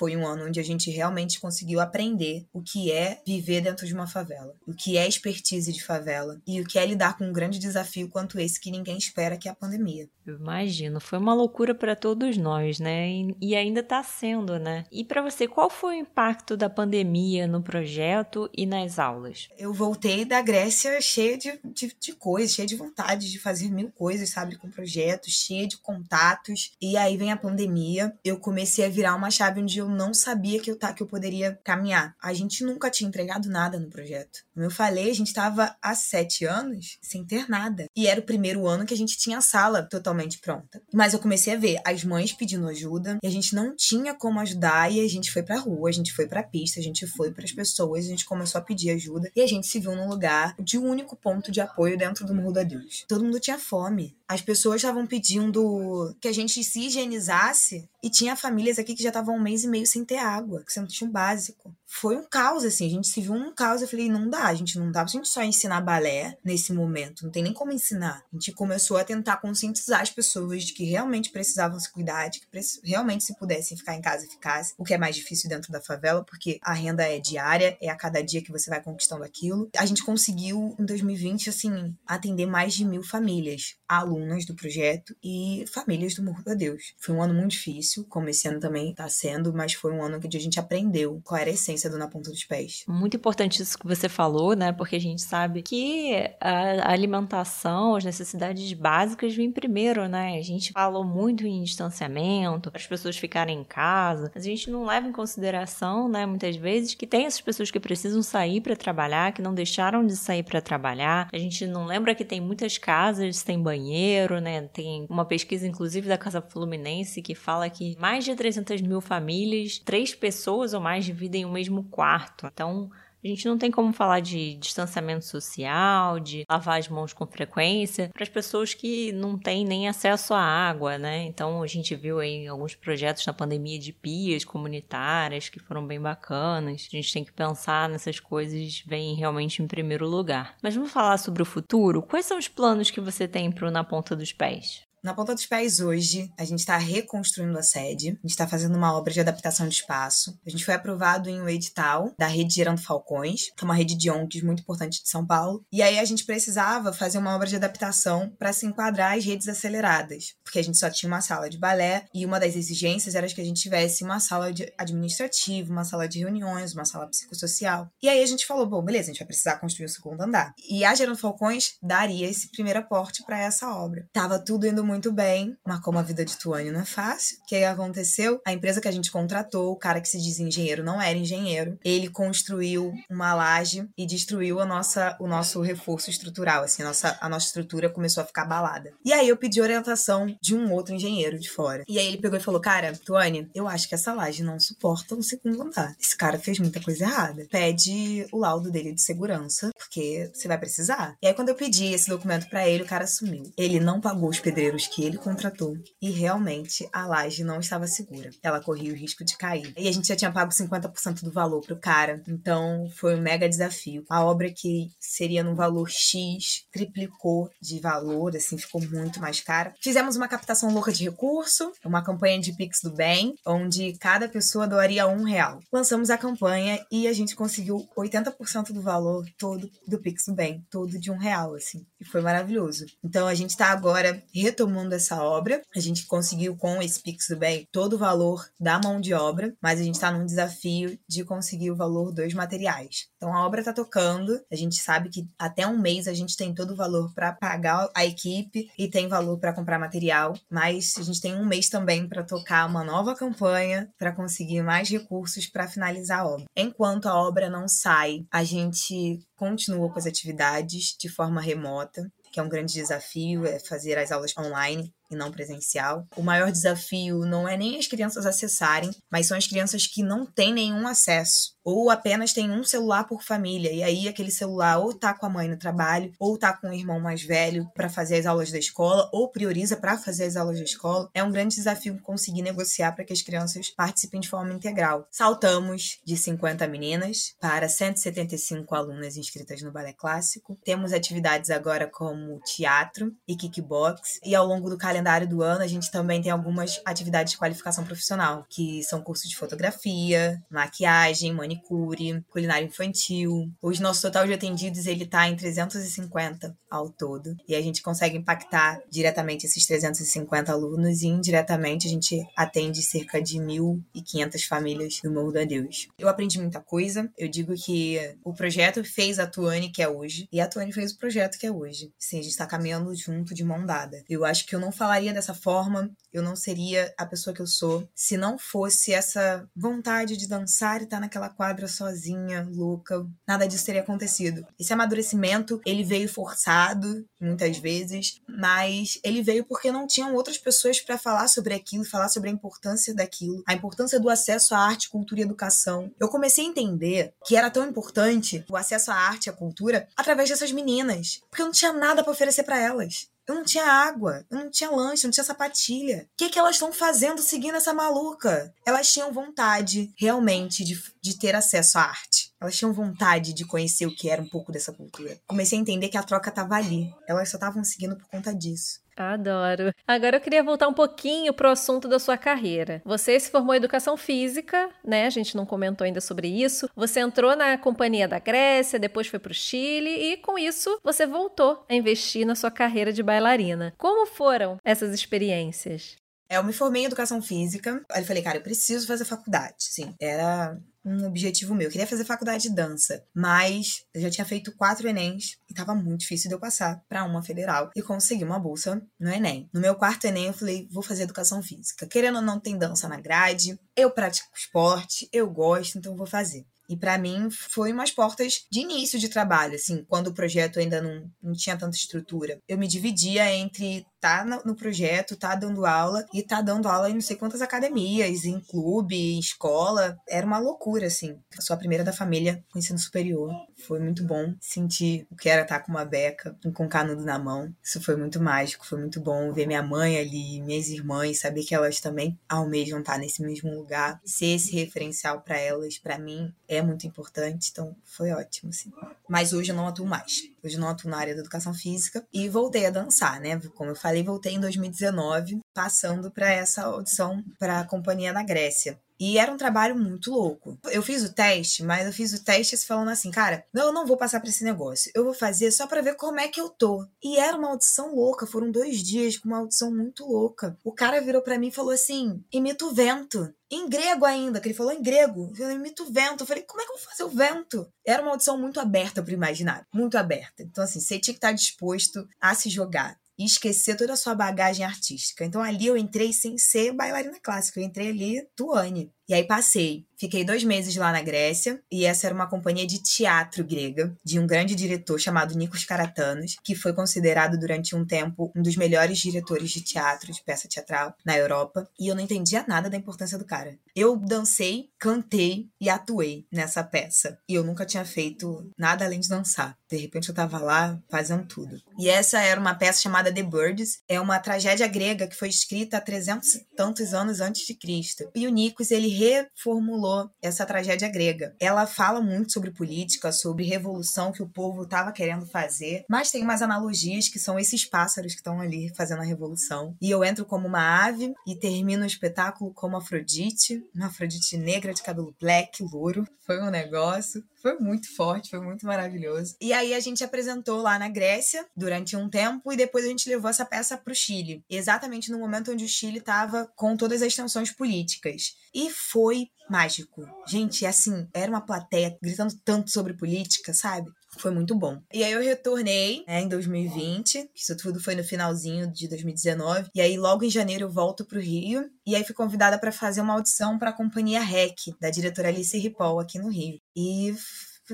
foi 0.01 0.17
um 0.17 0.25
ano 0.25 0.47
onde 0.47 0.59
a 0.59 0.63
gente 0.63 0.89
realmente 0.89 1.39
conseguiu 1.39 1.79
aprender 1.79 2.47
o 2.51 2.59
que 2.59 2.91
é 2.91 3.21
viver 3.23 3.61
dentro 3.61 3.85
de 3.85 3.93
uma 3.93 4.07
favela, 4.07 4.55
o 4.65 4.73
que 4.73 4.97
é 4.97 5.07
expertise 5.07 5.71
de 5.71 5.83
favela 5.83 6.41
e 6.47 6.59
o 6.59 6.65
que 6.65 6.79
é 6.79 6.85
lidar 6.87 7.15
com 7.15 7.25
um 7.25 7.31
grande 7.31 7.59
desafio 7.59 8.09
quanto 8.09 8.39
esse 8.39 8.59
que 8.59 8.71
ninguém 8.71 8.97
espera, 8.97 9.37
que 9.37 9.47
é 9.47 9.51
a 9.51 9.55
pandemia. 9.55 10.09
Eu 10.25 10.35
imagino, 10.35 10.99
foi 10.99 11.17
uma 11.17 11.33
loucura 11.33 11.73
para 11.73 11.95
todos 11.95 12.37
nós, 12.37 12.79
né? 12.79 13.09
E, 13.41 13.55
ainda 13.55 13.79
está 13.79 14.03
sendo, 14.03 14.59
né? 14.59 14.85
E 14.91 15.03
para 15.03 15.21
você, 15.21 15.47
qual 15.47 15.69
foi 15.69 15.95
o 15.95 15.99
impacto 15.99 16.55
da 16.55 16.69
pandemia 16.69 17.47
no 17.47 17.61
projeto 17.61 18.49
e 18.55 18.65
nas 18.65 18.99
aulas? 18.99 19.49
Eu 19.57 19.73
voltei 19.73 20.23
da 20.23 20.41
Grécia 20.41 21.01
cheia 21.01 21.37
de, 21.37 21.59
de, 21.63 21.95
de 21.99 22.13
coisas, 22.13 22.53
cheia 22.53 22.67
de 22.67 22.75
vontade 22.75 23.31
de 23.31 23.39
fazer 23.39 23.71
mil 23.71 23.91
coisas, 23.91 24.29
sabe? 24.29 24.57
Com 24.57 24.69
projetos, 24.69 25.33
cheia 25.33 25.67
de 25.67 25.77
contatos. 25.77 26.71
E 26.79 26.95
aí 26.97 27.17
vem 27.17 27.31
a 27.31 27.37
pandemia, 27.37 28.13
eu 28.23 28.39
comecei 28.39 28.85
a 28.85 28.89
virar 28.89 29.15
uma 29.15 29.31
chave 29.31 29.61
onde 29.61 29.79
eu 29.79 29.89
não 29.91 30.13
sabia 30.13 30.59
que 30.59 30.71
eu, 30.71 30.77
tá, 30.77 30.93
que 30.93 31.03
eu 31.03 31.07
poderia 31.07 31.59
caminhar. 31.63 32.15
A 32.21 32.33
gente 32.33 32.63
nunca 32.63 32.89
tinha 32.89 33.07
entregado 33.07 33.49
nada 33.49 33.79
no 33.79 33.89
projeto. 33.89 34.39
Como 34.53 34.65
eu 34.65 34.71
falei, 34.71 35.09
a 35.09 35.13
gente 35.13 35.27
estava 35.27 35.75
há 35.81 35.95
sete 35.95 36.45
anos 36.45 36.97
sem 37.01 37.25
ter 37.25 37.49
nada. 37.49 37.85
E 37.95 38.07
era 38.07 38.19
o 38.19 38.25
primeiro 38.25 38.67
ano 38.67 38.85
que 38.85 38.93
a 38.93 38.97
gente 38.97 39.17
tinha 39.17 39.37
a 39.37 39.41
sala 39.41 39.83
totalmente 39.83 40.39
pronta. 40.39 40.81
Mas 40.93 41.13
eu 41.13 41.19
comecei 41.19 41.53
a 41.53 41.57
ver 41.57 41.79
as 41.85 42.03
mães 42.03 42.33
pedindo 42.33 42.67
ajuda 42.67 43.17
e 43.23 43.27
a 43.27 43.31
gente 43.31 43.55
não 43.55 43.75
tinha 43.75 44.13
como 44.13 44.39
ajudar 44.39 44.91
e 44.91 44.99
a 44.99 45.09
gente 45.09 45.31
foi 45.31 45.43
pra 45.43 45.59
rua, 45.59 45.89
a 45.89 45.93
gente 45.93 46.13
foi 46.13 46.27
pra 46.27 46.43
pista, 46.43 46.79
a 46.79 46.83
gente 46.83 47.07
foi 47.07 47.31
para 47.31 47.45
as 47.45 47.51
pessoas, 47.51 48.05
a 48.05 48.09
gente 48.09 48.25
começou 48.25 48.59
a 48.59 48.63
pedir 48.63 48.91
ajuda 48.91 49.31
e 49.35 49.41
a 49.41 49.47
gente 49.47 49.67
se 49.67 49.79
viu 49.79 49.95
num 49.95 50.09
lugar 50.09 50.55
de 50.59 50.77
um 50.77 50.87
único 50.87 51.15
ponto 51.15 51.51
de 51.51 51.61
apoio 51.61 51.97
dentro 51.97 52.25
do 52.25 52.35
Morro 52.35 52.51
da 52.51 52.63
Deus. 52.63 53.05
Todo 53.07 53.23
mundo 53.23 53.39
tinha 53.39 53.57
fome. 53.57 54.15
As 54.27 54.41
pessoas 54.41 54.77
estavam 54.77 55.05
pedindo 55.05 56.15
que 56.21 56.27
a 56.27 56.33
gente 56.33 56.63
se 56.63 56.87
higienizasse 56.87 57.89
e 58.01 58.09
tinha 58.09 58.35
famílias 58.35 58.79
aqui 58.79 58.95
que 58.95 59.03
já 59.03 59.09
estavam 59.09 59.35
um 59.35 59.41
mês 59.41 59.63
e 59.63 59.67
meio 59.67 59.80
sem 59.85 60.05
ter 60.05 60.17
água, 60.17 60.63
que 60.63 60.71
você 60.71 60.79
não 60.79 60.87
tinha 60.87 61.09
um 61.09 61.11
básico. 61.13 61.75
Foi 61.93 62.15
um 62.15 62.23
caos, 62.23 62.63
assim. 62.63 62.87
A 62.87 62.89
gente 62.89 63.07
se 63.09 63.19
viu 63.19 63.35
num 63.35 63.53
caos. 63.53 63.81
Eu 63.81 63.87
falei, 63.87 64.09
não 64.09 64.29
dá, 64.29 64.45
a 64.45 64.53
gente 64.55 64.79
não 64.79 64.91
dá 64.91 65.03
pra 65.03 65.11
gente 65.11 65.27
só 65.27 65.43
ensinar 65.43 65.81
balé 65.81 66.37
nesse 66.43 66.71
momento. 66.71 67.23
Não 67.23 67.31
tem 67.31 67.43
nem 67.43 67.53
como 67.53 67.73
ensinar. 67.73 68.23
A 68.31 68.35
gente 68.35 68.53
começou 68.53 68.95
a 68.95 69.03
tentar 69.03 69.37
conscientizar 69.37 70.01
as 70.01 70.09
pessoas 70.09 70.63
de 70.63 70.73
que 70.73 70.85
realmente 70.85 71.29
precisavam 71.29 71.77
se 71.79 71.91
cuidar, 71.91 72.29
de 72.29 72.39
que 72.39 72.47
realmente 72.83 73.25
se 73.25 73.37
pudessem 73.37 73.77
ficar 73.77 73.95
em 73.95 74.01
casa, 74.01 74.25
ficasse. 74.25 74.73
O 74.77 74.85
que 74.85 74.93
é 74.93 74.97
mais 74.97 75.15
difícil 75.15 75.49
dentro 75.49 75.71
da 75.71 75.81
favela, 75.81 76.23
porque 76.23 76.59
a 76.63 76.73
renda 76.73 77.03
é 77.03 77.19
diária, 77.19 77.77
é 77.81 77.89
a 77.89 77.95
cada 77.95 78.23
dia 78.23 78.41
que 78.41 78.51
você 78.51 78.69
vai 78.69 78.81
conquistando 78.81 79.25
aquilo. 79.25 79.69
A 79.77 79.85
gente 79.85 80.03
conseguiu, 80.03 80.75
em 80.79 80.85
2020, 80.85 81.49
assim, 81.49 81.93
atender 82.07 82.45
mais 82.45 82.73
de 82.73 82.85
mil 82.85 83.03
famílias, 83.03 83.75
alunas 83.87 84.45
do 84.45 84.55
projeto 84.55 85.13
e 85.21 85.65
famílias 85.71 86.15
do 86.15 86.23
Morro 86.23 86.43
da 86.43 86.53
Deus. 86.53 86.93
Foi 86.97 87.13
um 87.13 87.21
ano 87.21 87.33
muito 87.33 87.51
difícil, 87.51 88.05
como 88.05 88.29
esse 88.29 88.47
ano 88.47 88.61
também 88.61 88.93
tá 88.95 89.09
sendo, 89.09 89.53
mas 89.53 89.73
foi 89.73 89.91
um 89.91 90.01
ano 90.01 90.19
que 90.19 90.37
a 90.37 90.39
gente 90.39 90.59
aprendeu 90.59 91.21
qual 91.23 91.39
era 91.39 91.49
a 91.49 91.53
essência 91.53 91.80
do 91.89 91.97
Na 91.97 92.07
Ponta 92.07 92.29
dos 92.29 92.43
Pés. 92.43 92.83
Muito 92.87 93.17
importante 93.17 93.61
isso 93.61 93.77
que 93.77 93.87
você 93.87 94.09
falou, 94.09 94.55
né? 94.55 94.71
Porque 94.71 94.95
a 94.95 95.01
gente 95.01 95.21
sabe 95.21 95.61
que 95.61 96.13
a 96.39 96.91
alimentação, 96.91 97.95
as 97.95 98.03
necessidades 98.03 98.71
básicas 98.73 99.35
vêm 99.35 99.51
primeiro, 99.51 100.07
né? 100.07 100.37
A 100.37 100.41
gente 100.41 100.71
falou 100.71 101.03
muito 101.03 101.45
em 101.45 101.63
distanciamento, 101.63 102.71
as 102.73 102.85
pessoas 102.85 103.17
ficarem 103.17 103.59
em 103.59 103.63
casa, 103.63 104.31
mas 104.33 104.43
a 104.43 104.49
gente 104.49 104.69
não 104.69 104.85
leva 104.85 105.07
em 105.07 105.11
consideração, 105.11 106.09
né, 106.09 106.25
muitas 106.25 106.55
vezes, 106.55 106.93
que 106.93 107.07
tem 107.07 107.25
essas 107.25 107.41
pessoas 107.41 107.71
que 107.71 107.79
precisam 107.79 108.21
sair 108.21 108.61
para 108.61 108.75
trabalhar, 108.75 109.31
que 109.31 109.41
não 109.41 109.53
deixaram 109.53 110.05
de 110.05 110.15
sair 110.15 110.43
para 110.43 110.61
trabalhar. 110.61 111.29
A 111.31 111.37
gente 111.37 111.65
não 111.65 111.85
lembra 111.85 112.15
que 112.15 112.25
tem 112.25 112.41
muitas 112.41 112.77
casas 112.77 113.37
sem 113.37 113.61
banheiro, 113.61 114.39
né? 114.39 114.61
Tem 114.73 115.05
uma 115.09 115.25
pesquisa, 115.25 115.67
inclusive, 115.67 116.07
da 116.07 116.17
Casa 116.17 116.41
Fluminense 116.41 117.21
que 117.21 117.35
fala 117.35 117.69
que 117.69 117.95
mais 117.99 118.25
de 118.25 118.35
300 118.35 118.81
mil 118.81 119.01
famílias, 119.01 119.79
três 119.79 120.13
pessoas 120.13 120.73
ou 120.73 120.81
mais 120.81 121.05
dividem 121.05 121.45
o 121.45 121.51
mesmo 121.51 121.70
quarto. 121.83 122.47
Então, 122.47 122.89
a 123.23 123.27
gente 123.27 123.47
não 123.47 123.55
tem 123.55 123.69
como 123.69 123.93
falar 123.93 124.19
de 124.19 124.55
distanciamento 124.55 125.25
social, 125.25 126.19
de 126.19 126.43
lavar 126.49 126.79
as 126.79 126.87
mãos 126.87 127.13
com 127.13 127.27
frequência 127.27 128.09
para 128.11 128.23
as 128.23 128.29
pessoas 128.29 128.73
que 128.73 129.11
não 129.11 129.37
têm 129.37 129.63
nem 129.63 129.87
acesso 129.87 130.33
à 130.33 130.41
água, 130.41 130.97
né? 130.97 131.23
Então 131.25 131.61
a 131.61 131.67
gente 131.67 131.95
viu 131.95 132.19
aí 132.19 132.47
alguns 132.47 132.73
projetos 132.73 133.23
na 133.27 133.33
pandemia 133.33 133.77
de 133.77 133.93
pias 133.93 134.43
comunitárias 134.43 135.49
que 135.49 135.59
foram 135.59 135.85
bem 135.85 136.01
bacanas. 136.01 136.87
A 136.91 136.95
gente 136.95 137.13
tem 137.13 137.23
que 137.23 137.31
pensar 137.31 137.87
nessas 137.87 138.19
coisas 138.19 138.83
vem 138.87 139.13
realmente 139.13 139.61
em 139.61 139.67
primeiro 139.67 140.07
lugar. 140.07 140.55
Mas 140.61 140.73
vamos 140.73 140.91
falar 140.91 141.19
sobre 141.19 141.43
o 141.43 141.45
futuro. 141.45 142.01
Quais 142.01 142.25
são 142.25 142.39
os 142.39 142.47
planos 142.47 142.89
que 142.89 142.99
você 142.99 143.27
tem 143.27 143.51
para 143.51 143.67
o 143.67 143.71
na 143.71 143.83
ponta 143.83 144.15
dos 144.15 144.33
pés? 144.33 144.81
Na 145.03 145.15
Ponta 145.15 145.33
dos 145.33 145.47
Pés, 145.47 145.79
hoje, 145.79 146.31
a 146.37 146.45
gente 146.45 146.59
está 146.59 146.77
reconstruindo 146.77 147.57
a 147.57 147.63
sede. 147.63 148.09
A 148.09 148.11
gente 148.11 148.25
está 148.27 148.47
fazendo 148.47 148.75
uma 148.75 148.95
obra 148.95 149.11
de 149.11 149.19
adaptação 149.19 149.67
de 149.67 149.73
espaço. 149.73 150.39
A 150.45 150.49
gente 150.51 150.63
foi 150.63 150.75
aprovado 150.75 151.27
em 151.27 151.41
um 151.41 151.49
edital 151.49 152.13
da 152.19 152.27
Rede 152.27 152.53
Gerando 152.53 152.79
Falcões, 152.79 153.49
que 153.57 153.63
é 153.63 153.65
uma 153.65 153.73
rede 153.73 153.95
de 153.95 154.11
ONGs 154.11 154.43
muito 154.43 154.61
importante 154.61 155.01
de 155.01 155.09
São 155.09 155.25
Paulo. 155.25 155.65
E 155.71 155.81
aí 155.81 155.97
a 155.97 156.05
gente 156.05 156.23
precisava 156.23 156.93
fazer 156.93 157.17
uma 157.17 157.33
obra 157.35 157.47
de 157.47 157.55
adaptação 157.55 158.31
para 158.37 158.53
se 158.53 158.67
enquadrar 158.67 159.17
às 159.17 159.25
redes 159.25 159.47
aceleradas, 159.47 160.35
porque 160.43 160.59
a 160.59 160.63
gente 160.63 160.77
só 160.77 160.87
tinha 160.87 161.11
uma 161.11 161.19
sala 161.19 161.49
de 161.49 161.57
balé 161.57 162.05
e 162.13 162.23
uma 162.23 162.39
das 162.39 162.55
exigências 162.55 163.15
era 163.15 163.25
que 163.25 163.41
a 163.41 163.45
gente 163.45 163.59
tivesse 163.59 164.03
uma 164.03 164.19
sala 164.19 164.51
administrativa, 164.77 165.71
uma 165.71 165.83
sala 165.83 166.07
de 166.07 166.19
reuniões, 166.19 166.75
uma 166.75 166.85
sala 166.85 167.07
psicossocial. 167.07 167.89
E 168.03 168.07
aí 168.07 168.21
a 168.21 168.27
gente 168.27 168.45
falou, 168.45 168.67
bom, 168.67 168.83
beleza, 168.83 169.05
a 169.05 169.13
gente 169.13 169.19
vai 169.19 169.27
precisar 169.27 169.55
construir 169.55 169.87
o 169.87 169.89
segundo 169.89 170.21
andar. 170.21 170.53
E 170.69 170.85
a 170.85 170.93
Gerando 170.93 171.17
Falcões 171.17 171.77
daria 171.81 172.29
esse 172.29 172.51
primeiro 172.51 172.77
aporte 172.77 173.23
para 173.25 173.39
essa 173.39 173.67
obra. 173.75 174.07
Tava 174.13 174.37
tudo 174.37 174.67
indo 174.67 174.83
muito 174.83 174.90
bem, 175.11 175.55
mas 175.65 175.79
como 175.79 175.99
a 175.99 176.01
vida 176.01 176.25
de 176.25 176.37
Tuane 176.37 176.71
não 176.71 176.81
é 176.81 176.85
fácil, 176.85 177.37
o 177.37 177.45
que 177.45 177.63
aconteceu? 177.63 178.41
A 178.45 178.51
empresa 178.51 178.81
que 178.81 178.87
a 178.87 178.91
gente 178.91 179.11
contratou, 179.11 179.71
o 179.71 179.77
cara 179.77 180.01
que 180.01 180.09
se 180.09 180.19
diz 180.19 180.39
engenheiro 180.39 180.83
não 180.83 181.01
era 181.01 181.17
engenheiro, 181.17 181.77
ele 181.83 182.09
construiu 182.09 182.93
uma 183.09 183.33
laje 183.33 183.87
e 183.97 184.05
destruiu 184.05 184.59
a 184.59 184.65
nossa, 184.65 185.15
o 185.19 185.27
nosso 185.27 185.61
reforço 185.61 186.09
estrutural, 186.09 186.63
assim, 186.63 186.81
a 186.81 186.87
nossa, 186.87 187.17
a 187.21 187.29
nossa 187.29 187.45
estrutura 187.45 187.89
começou 187.89 188.23
a 188.23 188.25
ficar 188.25 188.43
abalada. 188.43 188.93
E 189.05 189.13
aí 189.13 189.29
eu 189.29 189.37
pedi 189.37 189.61
orientação 189.61 190.35
de 190.41 190.55
um 190.55 190.71
outro 190.71 190.93
engenheiro 190.93 191.39
de 191.39 191.49
fora. 191.49 191.83
E 191.87 191.99
aí 191.99 192.07
ele 192.07 192.17
pegou 192.17 192.37
e 192.37 192.41
falou, 192.41 192.59
cara, 192.59 192.93
Tuane, 192.93 193.49
eu 193.53 193.67
acho 193.67 193.87
que 193.87 193.95
essa 193.95 194.13
laje 194.13 194.43
não 194.43 194.59
suporta 194.59 195.15
um 195.15 195.21
segundo 195.21 195.61
andar. 195.61 195.95
Esse 196.01 196.17
cara 196.17 196.39
fez 196.39 196.59
muita 196.59 196.81
coisa 196.81 197.05
errada. 197.05 197.47
Pede 197.49 198.25
o 198.31 198.37
laudo 198.37 198.71
dele 198.71 198.93
de 198.93 199.01
segurança, 199.01 199.71
porque 199.77 200.29
você 200.33 200.47
vai 200.47 200.57
precisar. 200.57 201.15
E 201.21 201.27
aí 201.27 201.33
quando 201.33 201.49
eu 201.49 201.55
pedi 201.55 201.93
esse 201.93 202.09
documento 202.09 202.49
para 202.49 202.67
ele, 202.67 202.83
o 202.83 202.87
cara 202.87 203.07
sumiu. 203.07 203.51
Ele 203.57 203.79
não 203.79 204.01
pagou 204.01 204.29
os 204.29 204.39
pedreiros 204.39 204.80
que 204.89 205.03
ele 205.03 205.17
contratou 205.17 205.77
e 206.01 206.09
realmente 206.09 206.87
a 206.91 207.05
laje 207.05 207.43
não 207.43 207.59
estava 207.59 207.87
segura. 207.87 208.29
Ela 208.41 208.59
corria 208.59 208.91
o 208.91 208.95
risco 208.95 209.23
de 209.23 209.37
cair. 209.37 209.73
E 209.77 209.87
a 209.87 209.91
gente 209.91 210.07
já 210.07 210.15
tinha 210.15 210.31
pago 210.31 210.51
50% 210.51 211.23
do 211.23 211.31
valor 211.31 211.61
pro 211.61 211.79
cara, 211.79 212.21
então 212.27 212.89
foi 212.95 213.15
um 213.15 213.21
mega 213.21 213.47
desafio. 213.47 214.03
A 214.09 214.23
obra 214.23 214.51
que 214.51 214.89
seria 214.99 215.43
no 215.43 215.55
valor 215.55 215.89
X 215.89 216.65
triplicou 216.71 217.49
de 217.61 217.79
valor, 217.79 218.35
assim, 218.35 218.57
ficou 218.57 218.81
muito 218.81 219.19
mais 219.19 219.39
cara. 219.41 219.73
Fizemos 219.81 220.15
uma 220.15 220.27
captação 220.27 220.73
louca 220.73 220.91
de 220.91 221.03
recurso, 221.03 221.71
uma 221.85 222.03
campanha 222.03 222.39
de 222.39 222.53
Pix 222.53 222.79
do 222.81 222.91
Bem, 222.91 223.35
onde 223.45 223.93
cada 223.99 224.27
pessoa 224.27 224.67
doaria 224.67 225.07
um 225.07 225.23
real. 225.23 225.59
Lançamos 225.71 226.09
a 226.09 226.17
campanha 226.17 226.83
e 226.91 227.07
a 227.07 227.13
gente 227.13 227.35
conseguiu 227.35 227.87
80% 227.97 228.71
do 228.71 228.81
valor 228.81 229.25
todo 229.37 229.69
do 229.87 229.99
Pix 229.99 230.25
do 230.25 230.33
Bem, 230.33 230.65
todo 230.69 230.99
de 230.99 231.11
um 231.11 231.17
real, 231.17 231.55
assim. 231.55 231.85
E 231.99 232.05
foi 232.05 232.21
maravilhoso. 232.21 232.85
Então 233.03 233.27
a 233.27 233.35
gente 233.35 233.55
tá 233.55 233.67
agora 233.67 234.21
retomando 234.33 234.70
mundo 234.71 234.93
essa 234.93 235.21
obra. 235.21 235.61
A 235.75 235.79
gente 235.79 236.05
conseguiu 236.05 236.55
com 236.55 236.81
esse 236.81 237.01
Pix 237.01 237.27
do 237.29 237.37
Bem 237.37 237.67
todo 237.71 237.93
o 237.93 237.97
valor 237.97 238.47
da 238.59 238.79
mão 238.79 238.99
de 238.99 239.13
obra, 239.13 239.53
mas 239.61 239.79
a 239.79 239.83
gente 239.83 239.95
está 239.95 240.11
num 240.11 240.25
desafio 240.25 240.97
de 241.07 241.23
conseguir 241.23 241.71
o 241.71 241.75
valor 241.75 242.13
dos 242.13 242.33
materiais. 242.33 243.07
Então 243.17 243.33
a 243.35 243.45
obra 243.45 243.61
está 243.61 243.73
tocando, 243.73 244.39
a 244.51 244.55
gente 244.55 244.75
sabe 244.75 245.09
que 245.09 245.27
até 245.37 245.65
um 245.67 245.79
mês 245.79 246.07
a 246.07 246.13
gente 246.13 246.37
tem 246.37 246.53
todo 246.53 246.71
o 246.71 246.75
valor 246.75 247.13
para 247.13 247.33
pagar 247.33 247.89
a 247.95 248.05
equipe 248.05 248.69
e 248.77 248.87
tem 248.87 249.07
valor 249.07 249.39
para 249.39 249.53
comprar 249.53 249.79
material, 249.79 250.33
mas 250.49 250.95
a 250.97 251.03
gente 251.03 251.21
tem 251.21 251.35
um 251.35 251.45
mês 251.45 251.69
também 251.69 252.07
para 252.07 252.23
tocar 252.23 252.67
uma 252.67 252.83
nova 252.83 253.15
campanha 253.15 253.89
para 253.97 254.11
conseguir 254.11 254.61
mais 254.61 254.89
recursos 254.89 255.47
para 255.47 255.67
finalizar 255.67 256.21
a 256.21 256.27
obra. 256.27 256.45
Enquanto 256.55 257.07
a 257.07 257.15
obra 257.15 257.49
não 257.49 257.67
sai, 257.67 258.25
a 258.31 258.43
gente 258.43 259.19
continua 259.35 259.89
com 259.89 259.99
as 259.99 260.05
atividades 260.05 260.95
de 260.99 261.09
forma 261.09 261.41
remota 261.41 262.11
que 262.31 262.39
é 262.39 262.43
um 262.43 262.49
grande 262.49 262.73
desafio, 262.73 263.45
é 263.45 263.59
fazer 263.59 263.97
as 263.97 264.11
aulas 264.11 264.33
online 264.37 264.93
e 265.11 265.15
não 265.15 265.31
presencial. 265.31 266.07
O 266.15 266.23
maior 266.23 266.51
desafio 266.51 267.19
não 267.19 267.47
é 267.47 267.57
nem 267.57 267.77
as 267.77 267.87
crianças 267.87 268.25
acessarem, 268.25 268.91
mas 269.11 269.27
são 269.27 269.37
as 269.37 269.47
crianças 269.47 269.85
que 269.87 270.03
não 270.03 270.25
têm 270.25 270.53
nenhum 270.53 270.87
acesso 270.87 271.51
ou 271.63 271.89
apenas 271.89 272.33
têm 272.33 272.51
um 272.51 272.63
celular 272.63 273.05
por 273.05 273.23
família 273.23 273.71
e 273.71 273.83
aí 273.83 274.07
aquele 274.07 274.31
celular 274.31 274.79
ou 274.79 274.93
tá 274.93 275.13
com 275.13 275.25
a 275.25 275.29
mãe 275.29 275.47
no 275.47 275.57
trabalho 275.57 276.11
ou 276.19 276.37
tá 276.37 276.53
com 276.53 276.69
o 276.69 276.73
irmão 276.73 276.99
mais 276.99 277.23
velho 277.23 277.69
para 277.75 277.89
fazer 277.89 278.17
as 278.17 278.25
aulas 278.25 278.51
da 278.51 278.57
escola 278.57 279.09
ou 279.11 279.29
prioriza 279.29 279.77
para 279.77 279.97
fazer 279.97 280.25
as 280.25 280.35
aulas 280.35 280.57
da 280.57 280.63
escola. 280.63 281.09
É 281.13 281.23
um 281.23 281.31
grande 281.31 281.55
desafio 281.55 281.99
conseguir 282.01 282.41
negociar 282.41 282.93
para 282.93 283.05
que 283.05 283.13
as 283.13 283.21
crianças 283.21 283.69
participem 283.69 284.19
de 284.19 284.29
forma 284.29 284.53
integral. 284.53 285.07
Saltamos 285.11 285.99
de 286.05 286.17
50 286.17 286.67
meninas 286.67 287.35
para 287.39 287.69
175 287.69 288.73
alunas 288.75 289.17
inscritas 289.17 289.61
no 289.61 289.71
balé 289.71 289.93
clássico. 289.93 290.57
Temos 290.63 290.93
atividades 290.93 291.49
agora 291.49 291.87
como 291.87 292.39
teatro 292.39 293.15
e 293.27 293.35
kickbox 293.35 294.19
e 294.23 294.35
ao 294.35 294.45
longo 294.45 294.69
do 294.69 294.77
calendário 294.77 295.00
calendário 295.01 295.27
do 295.27 295.41
ano, 295.41 295.63
a 295.63 295.67
gente 295.67 295.89
também 295.89 296.21
tem 296.21 296.31
algumas 296.31 296.79
atividades 296.85 297.31
de 297.31 297.37
qualificação 297.37 297.83
profissional, 297.83 298.45
que 298.49 298.83
são 298.83 299.01
cursos 299.01 299.29
de 299.29 299.35
fotografia, 299.35 300.41
maquiagem, 300.49 301.33
manicure, 301.33 302.23
culinária 302.29 302.65
infantil. 302.65 303.51
O 303.61 303.71
nosso 303.81 304.01
total 304.01 304.27
de 304.27 304.33
atendidos 304.33 304.85
ele 304.85 305.05
tá 305.05 305.27
em 305.27 305.35
350 305.35 306.55
ao 306.69 306.89
todo. 306.89 307.35
E 307.47 307.55
a 307.55 307.61
gente 307.61 307.81
consegue 307.81 308.17
impactar 308.17 308.79
diretamente 308.89 309.45
esses 309.45 309.65
350 309.65 310.51
alunos 310.51 311.01
e 311.01 311.07
indiretamente 311.07 311.87
a 311.87 311.89
gente 311.89 312.23
atende 312.37 312.81
cerca 312.81 313.21
de 313.21 313.37
1.500 313.37 314.47
famílias 314.47 314.99
do 315.03 315.11
Morro 315.11 315.31
da 315.31 315.43
Deus. 315.43 315.87
Eu 315.97 316.07
aprendi 316.07 316.39
muita 316.39 316.59
coisa. 316.61 317.09
Eu 317.17 317.27
digo 317.27 317.53
que 317.55 317.99
o 318.23 318.33
projeto 318.33 318.83
fez 318.83 319.19
a 319.19 319.27
Tuane 319.27 319.71
que 319.71 319.81
é 319.81 319.89
hoje 319.89 320.27
e 320.31 320.39
a 320.39 320.47
Tuane 320.47 320.71
fez 320.71 320.91
o 320.91 320.97
projeto 320.97 321.37
que 321.37 321.47
é 321.47 321.51
hoje. 321.51 321.91
Sim, 321.97 322.19
a 322.19 322.21
gente 322.21 322.31
está 322.31 322.45
caminhando 322.45 322.93
junto 322.95 323.33
de 323.33 323.43
mão 323.43 323.65
dada. 323.65 324.03
Eu 324.09 324.23
acho 324.23 324.45
que 324.45 324.55
eu 324.55 324.59
não 324.59 324.71
falaria 324.91 325.13
dessa 325.13 325.33
forma, 325.33 325.89
eu 326.11 326.21
não 326.21 326.35
seria 326.35 326.93
a 326.97 327.05
pessoa 327.05 327.33
que 327.33 327.41
eu 327.41 327.47
sou 327.47 327.87
se 327.95 328.17
não 328.17 328.37
fosse 328.37 328.93
essa 328.93 329.47
vontade 329.55 330.17
de 330.17 330.27
dançar 330.27 330.81
e 330.81 330.83
estar 330.83 330.97
tá 330.97 330.99
naquela 330.99 331.29
quadra 331.29 331.65
sozinha, 331.65 332.45
louca. 332.53 333.07
Nada 333.25 333.47
disso 333.47 333.65
teria 333.65 333.79
acontecido. 333.79 334.45
Esse 334.59 334.73
amadurecimento, 334.73 335.61
ele 335.65 335.85
veio 335.85 336.09
forçado 336.09 337.05
muitas 337.21 337.57
vezes, 337.57 338.19
mas 338.27 338.99
ele 339.01 339.23
veio 339.23 339.45
porque 339.45 339.71
não 339.71 339.87
tinham 339.87 340.13
outras 340.13 340.37
pessoas 340.37 340.81
para 340.81 340.97
falar 340.97 341.29
sobre 341.29 341.53
aquilo, 341.53 341.85
falar 341.85 342.09
sobre 342.09 342.29
a 342.29 342.33
importância 342.33 342.93
daquilo, 342.93 343.41
a 343.47 343.53
importância 343.53 343.97
do 343.97 344.09
acesso 344.09 344.53
à 344.53 344.59
arte, 344.59 344.89
cultura 344.89 345.21
e 345.21 345.23
educação. 345.23 345.89
Eu 345.97 346.09
comecei 346.09 346.43
a 346.43 346.49
entender 346.49 347.13
que 347.25 347.37
era 347.37 347.49
tão 347.49 347.65
importante 347.65 348.43
o 348.49 348.57
acesso 348.57 348.91
à 348.91 348.95
arte 348.95 349.27
e 349.27 349.29
à 349.29 349.33
cultura 349.33 349.87
através 349.95 350.27
dessas 350.27 350.51
meninas, 350.51 351.21
porque 351.29 351.41
eu 351.41 351.45
não 351.45 351.53
tinha 351.53 351.71
nada 351.71 352.03
para 352.03 352.11
oferecer 352.11 352.43
para 352.43 352.59
elas. 352.59 353.09
Eu 353.27 353.35
não 353.35 353.43
tinha 353.43 353.65
água, 353.65 354.25
eu 354.29 354.37
não 354.39 354.49
tinha 354.49 354.69
lanche, 354.69 355.05
eu 355.05 355.07
não 355.07 355.13
tinha 355.13 355.23
sapatilha. 355.23 356.09
O 356.13 356.17
que, 356.17 356.29
que 356.29 356.39
elas 356.39 356.55
estão 356.55 356.73
fazendo 356.73 357.21
seguindo 357.21 357.55
essa 357.55 357.73
maluca? 357.73 358.53
Elas 358.65 358.91
tinham 358.91 359.13
vontade, 359.13 359.93
realmente, 359.95 360.63
de, 360.63 360.81
de 361.01 361.17
ter 361.17 361.35
acesso 361.35 361.77
à 361.77 361.83
arte. 361.83 362.20
Elas 362.41 362.57
tinham 362.57 362.73
vontade 362.73 363.33
de 363.33 363.45
conhecer 363.45 363.85
o 363.85 363.95
que 363.95 364.09
era 364.09 364.21
um 364.21 364.27
pouco 364.27 364.51
dessa 364.51 364.73
cultura. 364.73 365.15
Comecei 365.27 365.59
a 365.59 365.61
entender 365.61 365.89
que 365.89 365.97
a 365.97 366.03
troca 366.03 366.29
estava 366.29 366.55
ali. 366.55 366.91
Elas 367.07 367.29
só 367.29 367.37
estavam 367.37 367.63
seguindo 367.63 367.95
por 367.95 368.07
conta 368.07 368.33
disso. 368.33 368.81
Adoro. 368.97 369.73
Agora 369.87 370.17
eu 370.17 370.21
queria 370.21 370.43
voltar 370.43 370.67
um 370.67 370.73
pouquinho 370.73 371.33
pro 371.33 371.49
assunto 371.49 371.87
da 371.87 371.99
sua 371.99 372.17
carreira. 372.17 372.81
Você 372.85 373.19
se 373.19 373.31
formou 373.31 373.53
em 373.53 373.57
educação 373.57 373.95
física, 373.95 374.69
né? 374.85 375.05
A 375.05 375.09
gente 375.09 375.35
não 375.35 375.45
comentou 375.45 375.85
ainda 375.85 376.01
sobre 376.01 376.27
isso. 376.27 376.69
Você 376.75 376.99
entrou 376.99 377.35
na 377.35 377.57
companhia 377.57 378.07
da 378.07 378.19
Grécia, 378.19 378.79
depois 378.79 379.07
foi 379.07 379.19
pro 379.19 379.33
Chile 379.33 379.89
e 379.89 380.17
com 380.17 380.37
isso 380.37 380.79
você 380.83 381.05
voltou 381.05 381.63
a 381.69 381.73
investir 381.73 382.25
na 382.25 382.35
sua 382.35 382.51
carreira 382.51 382.91
de 382.91 383.01
bailarina. 383.01 383.73
Como 383.77 384.05
foram 384.05 384.57
essas 384.63 384.93
experiências? 384.93 385.95
É, 386.31 386.37
eu 386.37 386.43
me 386.45 386.53
formei 386.53 386.83
em 386.83 386.85
educação 386.85 387.21
física. 387.21 387.85
Aí 387.91 388.01
eu 388.01 388.07
falei, 388.07 388.23
cara, 388.23 388.37
eu 388.37 388.41
preciso 388.41 388.87
fazer 388.87 389.03
faculdade. 389.03 389.65
Sim, 389.65 389.93
era 389.99 390.57
um 390.83 391.05
objetivo 391.05 391.53
meu. 391.53 391.67
Eu 391.67 391.71
queria 391.71 391.85
fazer 391.85 392.05
faculdade 392.05 392.43
de 392.43 392.55
dança, 392.55 393.03
mas 393.13 393.83
eu 393.93 393.99
já 393.99 394.09
tinha 394.09 394.23
feito 394.23 394.55
quatro 394.55 394.87
Enems 394.87 395.37
e 395.49 395.53
tava 395.53 395.75
muito 395.75 395.99
difícil 395.99 396.29
de 396.29 396.35
eu 396.35 396.39
passar 396.39 396.81
para 396.87 397.03
uma 397.03 397.21
federal 397.21 397.69
e 397.75 397.81
consegui 397.81 398.23
uma 398.23 398.39
bolsa 398.39 398.81
no 398.97 399.09
Enem. 399.11 399.49
No 399.53 399.59
meu 399.59 399.75
quarto 399.75 400.05
Enem, 400.05 400.27
eu 400.27 400.33
falei, 400.33 400.69
vou 400.71 400.81
fazer 400.81 401.03
educação 401.03 401.43
física. 401.43 401.85
Querendo 401.85 402.15
ou 402.15 402.21
não, 402.21 402.39
tem 402.39 402.57
dança 402.57 402.87
na 402.87 403.01
grade, 403.01 403.59
eu 403.75 403.91
pratico 403.91 404.29
esporte, 404.33 405.09
eu 405.11 405.29
gosto, 405.29 405.79
então 405.79 405.97
vou 405.97 406.07
fazer. 406.07 406.45
E 406.71 406.77
para 406.77 406.97
mim 406.97 407.29
foi 407.29 407.73
umas 407.73 407.91
portas 407.91 408.45
de 408.49 408.61
início 408.61 408.97
de 408.97 409.09
trabalho, 409.09 409.55
assim, 409.55 409.85
quando 409.89 410.07
o 410.07 410.13
projeto 410.13 410.57
ainda 410.57 410.81
não, 410.81 411.11
não 411.21 411.33
tinha 411.33 411.57
tanta 411.57 411.75
estrutura. 411.75 412.39
Eu 412.47 412.57
me 412.57 412.65
dividia 412.65 413.29
entre 413.29 413.85
tá 414.01 414.25
no 414.43 414.55
projeto, 414.55 415.15
tá 415.15 415.35
dando 415.35 415.63
aula 415.63 416.03
e 416.11 416.23
tá 416.23 416.41
dando 416.41 416.67
aula 416.67 416.89
em 416.89 416.95
não 416.95 417.01
sei 417.01 417.15
quantas 417.15 417.41
academias, 417.41 418.25
em 418.25 418.39
clube, 418.39 418.95
em 418.95 419.19
escola. 419.19 419.95
Era 420.09 420.25
uma 420.25 420.39
loucura, 420.39 420.87
assim. 420.87 421.19
Eu 421.35 421.41
sou 421.41 421.53
a 421.53 421.57
primeira 421.57 421.83
da 421.83 421.93
família 421.93 422.43
com 422.51 422.57
ensino 422.57 422.79
superior. 422.79 423.31
Foi 423.67 423.79
muito 423.79 424.03
bom 424.03 424.33
sentir 424.41 425.05
o 425.11 425.15
que 425.15 425.29
era 425.29 425.43
estar 425.43 425.59
com 425.59 425.71
uma 425.71 425.85
beca, 425.85 426.35
com 426.55 426.67
canudo 426.67 427.05
na 427.05 427.19
mão. 427.19 427.53
Isso 427.63 427.79
foi 427.79 427.95
muito 427.95 428.19
mágico, 428.19 428.65
foi 428.65 428.79
muito 428.79 428.99
bom 428.99 429.31
ver 429.31 429.45
minha 429.45 429.61
mãe 429.61 429.99
ali, 429.99 430.41
minhas 430.41 430.67
irmãs, 430.69 431.19
saber 431.19 431.43
que 431.43 431.53
elas 431.53 431.79
também 431.79 432.19
almejam 432.27 432.79
estar 432.79 432.97
nesse 432.97 433.21
mesmo 433.21 433.53
lugar. 433.53 434.01
Ser 434.03 434.35
esse 434.35 434.55
referencial 434.55 435.21
para 435.21 435.37
elas, 435.37 435.77
para 435.77 435.99
mim, 435.99 436.33
é 436.47 436.60
muito 436.61 436.87
importante. 436.87 437.49
Então, 437.51 437.75
foi 437.83 438.11
ótimo, 438.11 438.49
assim. 438.49 438.71
Mas 439.07 439.33
hoje 439.33 439.51
eu 439.51 439.55
não 439.55 439.67
atuo 439.67 439.85
mais. 439.85 440.23
Hoje 440.43 440.55
eu 440.55 440.61
não 440.61 440.69
atuo 440.69 440.89
na 440.89 440.97
área 440.97 441.13
da 441.13 441.21
educação 441.21 441.53
física 441.53 442.05
e 442.13 442.27
voltei 442.29 442.65
a 442.65 442.71
dançar, 442.71 443.19
né? 443.19 443.39
Como 443.55 443.71
eu 443.71 443.75
falei, 443.75 444.03
voltei 444.03 444.33
em 444.33 444.39
2019, 444.39 445.39
passando 445.53 446.09
para 446.11 446.31
essa 446.31 446.63
audição 446.63 447.23
para 447.37 447.59
a 447.59 447.65
companhia 447.65 448.13
na 448.13 448.23
Grécia. 448.23 448.79
E 449.01 449.17
era 449.17 449.33
um 449.33 449.37
trabalho 449.37 449.75
muito 449.75 450.11
louco. 450.11 450.59
Eu 450.65 450.83
fiz 450.83 451.01
o 451.01 451.11
teste, 451.11 451.63
mas 451.63 451.87
eu 451.87 451.91
fiz 451.91 452.13
o 452.13 452.23
teste 452.23 452.55
falando 452.57 452.89
assim, 452.89 453.09
cara, 453.09 453.43
não, 453.51 453.63
eu 453.63 453.73
não 453.73 453.87
vou 453.87 453.97
passar 453.97 454.19
para 454.19 454.29
esse 454.29 454.43
negócio. 454.43 454.91
Eu 454.93 455.03
vou 455.03 455.13
fazer 455.15 455.49
só 455.49 455.65
para 455.65 455.81
ver 455.81 455.95
como 455.95 456.19
é 456.19 456.27
que 456.27 456.39
eu 456.39 456.47
tô. 456.47 456.85
E 457.03 457.17
era 457.17 457.35
uma 457.35 457.49
audição 457.49 457.95
louca. 457.95 458.27
Foram 458.27 458.51
dois 458.51 458.83
dias 458.83 459.17
com 459.17 459.27
uma 459.27 459.39
audição 459.39 459.73
muito 459.73 460.05
louca. 460.05 460.55
O 460.63 460.71
cara 460.71 461.01
virou 461.01 461.23
para 461.23 461.39
mim 461.39 461.47
e 461.47 461.51
falou 461.51 461.71
assim: 461.71 462.23
imita 462.31 462.63
o 462.63 462.75
vento. 462.75 463.33
Em 463.49 463.67
grego 463.67 464.05
ainda, 464.05 464.39
que 464.39 464.47
ele 464.47 464.55
falou 464.55 464.71
em 464.71 464.81
grego. 464.83 465.33
Eu 465.37 465.51
imito 465.51 465.83
o 465.83 465.91
vento. 465.91 466.21
Eu 466.21 466.27
falei, 466.27 466.43
como 466.43 466.61
é 466.61 466.65
que 466.65 466.71
eu 466.71 466.77
vou 466.77 466.85
fazer 466.85 467.03
o 467.03 467.09
vento? 467.09 467.67
Era 467.85 468.01
uma 468.01 468.11
audição 468.11 468.37
muito 468.37 468.59
aberta 468.61 469.03
pro 469.03 469.13
imaginário. 469.13 469.65
Muito 469.73 469.97
aberta. 469.97 470.43
Então, 470.43 470.63
assim, 470.63 470.79
você 470.79 470.99
tinha 470.99 471.13
que 471.13 471.17
estar 471.17 471.33
disposto 471.33 472.07
a 472.21 472.33
se 472.33 472.49
jogar 472.49 472.97
e 473.21 473.25
esquecer 473.25 473.77
toda 473.77 473.93
a 473.93 473.97
sua 473.97 474.15
bagagem 474.15 474.65
artística. 474.65 475.23
Então 475.23 475.41
ali 475.41 475.67
eu 475.67 475.77
entrei 475.77 476.11
sem 476.11 476.37
ser 476.37 476.73
bailarina 476.73 477.19
clássica, 477.21 477.59
eu 477.59 477.63
entrei 477.63 477.89
ali 477.89 478.27
Tuane. 478.35 478.91
E 479.07 479.13
aí 479.13 479.23
passei. 479.23 479.85
Fiquei 480.01 480.25
dois 480.25 480.43
meses 480.43 480.75
lá 480.75 480.91
na 480.91 480.99
Grécia, 480.99 481.61
e 481.71 481.85
essa 481.85 482.07
era 482.07 482.15
uma 482.15 482.25
companhia 482.25 482.65
de 482.65 482.81
teatro 482.81 483.43
grega, 483.43 483.95
de 484.03 484.17
um 484.17 484.25
grande 484.25 484.55
diretor 484.55 484.99
chamado 484.99 485.37
Nikos 485.37 485.63
Karatanos, 485.63 486.37
que 486.43 486.55
foi 486.55 486.73
considerado 486.73 487.37
durante 487.37 487.75
um 487.75 487.85
tempo 487.85 488.31
um 488.35 488.41
dos 488.41 488.55
melhores 488.55 488.97
diretores 488.97 489.51
de 489.51 489.61
teatro, 489.61 490.11
de 490.11 490.23
peça 490.23 490.47
teatral, 490.47 490.95
na 491.05 491.15
Europa. 491.15 491.69
E 491.79 491.87
eu 491.87 491.93
não 491.93 492.01
entendia 492.01 492.43
nada 492.47 492.67
da 492.67 492.77
importância 492.77 493.15
do 493.15 493.25
cara. 493.25 493.59
Eu 493.75 493.95
dancei, 493.95 494.69
cantei 494.79 495.47
e 495.61 495.69
atuei 495.69 496.25
nessa 496.31 496.63
peça. 496.63 497.19
E 497.29 497.35
eu 497.35 497.43
nunca 497.43 497.63
tinha 497.63 497.85
feito 497.85 498.49
nada 498.57 498.83
além 498.83 498.99
de 498.99 499.07
dançar. 499.07 499.55
De 499.69 499.77
repente 499.77 500.09
eu 500.09 500.15
tava 500.15 500.39
lá 500.39 500.77
fazendo 500.89 501.25
tudo. 501.25 501.61
E 501.77 501.87
essa 501.87 502.19
era 502.19 502.41
uma 502.41 502.55
peça 502.55 502.81
chamada 502.81 503.13
The 503.13 503.23
Birds. 503.23 503.79
É 503.87 504.01
uma 504.01 504.19
tragédia 504.19 504.67
grega 504.67 505.07
que 505.07 505.15
foi 505.15 505.29
escrita 505.29 505.77
há 505.77 505.81
300 505.81 506.35
e 506.35 506.47
tantos 506.57 506.93
anos 506.93 507.21
antes 507.21 507.45
de 507.45 507.53
Cristo. 507.53 508.09
E 508.13 508.27
o 508.27 508.31
Nikos, 508.31 508.71
ele 508.71 508.89
reformulou 508.89 509.90
essa 510.21 510.45
tragédia 510.45 510.89
grega. 510.89 511.35
Ela 511.39 511.65
fala 511.65 512.01
muito 512.01 512.33
sobre 512.33 512.51
política, 512.51 513.11
sobre 513.11 513.45
revolução 513.45 514.11
que 514.11 514.23
o 514.23 514.29
povo 514.29 514.63
estava 514.63 514.91
querendo 514.91 515.25
fazer, 515.25 515.85
mas 515.89 516.11
tem 516.11 516.23
umas 516.23 516.41
analogias 516.41 517.07
que 517.07 517.19
são 517.19 517.39
esses 517.39 517.65
pássaros 517.65 518.13
que 518.13 518.19
estão 518.19 518.39
ali 518.39 518.73
fazendo 518.75 519.01
a 519.01 519.05
revolução. 519.05 519.75
E 519.81 519.89
eu 519.89 520.03
entro 520.03 520.25
como 520.25 520.47
uma 520.47 520.85
ave 520.85 521.13
e 521.27 521.35
termino 521.35 521.83
o 521.83 521.87
espetáculo 521.87 522.53
como 522.53 522.77
Afrodite, 522.77 523.63
uma 523.75 523.87
Afrodite 523.87 524.37
negra 524.37 524.73
de 524.73 524.83
cabelo 524.83 525.15
black, 525.19 525.63
louro. 525.63 526.07
Foi 526.25 526.41
um 526.41 526.49
negócio. 526.49 527.23
Foi 527.41 527.57
muito 527.57 527.93
forte, 527.95 528.29
foi 528.29 528.39
muito 528.39 528.65
maravilhoso. 528.67 529.35
E 529.41 529.51
aí 529.51 529.73
a 529.73 529.79
gente 529.79 530.03
apresentou 530.03 530.61
lá 530.61 530.77
na 530.77 530.87
Grécia 530.87 531.43
durante 531.57 531.95
um 531.97 532.07
tempo 532.07 532.53
e 532.53 532.55
depois 532.55 532.85
a 532.85 532.87
gente 532.87 533.09
levou 533.09 533.29
essa 533.29 533.43
peça 533.43 533.75
para 533.75 533.91
o 533.91 533.95
Chile, 533.95 534.43
exatamente 534.47 535.11
no 535.11 535.17
momento 535.17 535.51
onde 535.51 535.65
o 535.65 535.67
Chile 535.67 535.97
estava 535.97 536.47
com 536.55 536.77
todas 536.77 537.01
as 537.01 537.15
tensões 537.15 537.51
políticas. 537.51 538.35
E 538.53 538.69
foi 538.69 539.27
mágico. 539.51 540.07
Gente, 540.27 540.65
assim, 540.65 541.07
era 541.13 541.29
uma 541.29 541.41
plateia 541.41 541.97
gritando 542.01 542.33
tanto 542.43 542.71
sobre 542.71 542.93
política, 542.93 543.53
sabe? 543.53 543.91
Foi 544.17 544.31
muito 544.31 544.53
bom. 544.55 544.81
E 544.93 545.03
aí 545.03 545.11
eu 545.11 545.21
retornei 545.21 546.03
né, 546.07 546.21
em 546.21 546.27
2020. 546.27 547.29
Isso 547.33 547.55
tudo 547.55 547.81
foi 547.81 547.95
no 547.95 548.03
finalzinho 548.03 548.71
de 548.71 548.87
2019. 548.87 549.69
E 549.73 549.81
aí 549.81 549.97
logo 549.97 550.23
em 550.23 550.29
janeiro 550.29 550.65
eu 550.65 550.71
volto 550.71 551.05
pro 551.05 551.19
Rio. 551.19 551.69
E 551.85 551.95
aí 551.95 552.03
fui 552.03 552.13
convidada 552.13 552.59
para 552.59 552.71
fazer 552.71 553.01
uma 553.01 553.13
audição 553.13 553.57
para 553.57 553.69
a 553.69 553.73
companhia 553.73 554.21
REC, 554.21 554.75
da 554.79 554.89
diretora 554.89 555.29
Alice 555.29 555.57
Ripoll 555.57 555.99
aqui 555.99 556.19
no 556.19 556.29
Rio. 556.29 556.59
E 556.75 557.13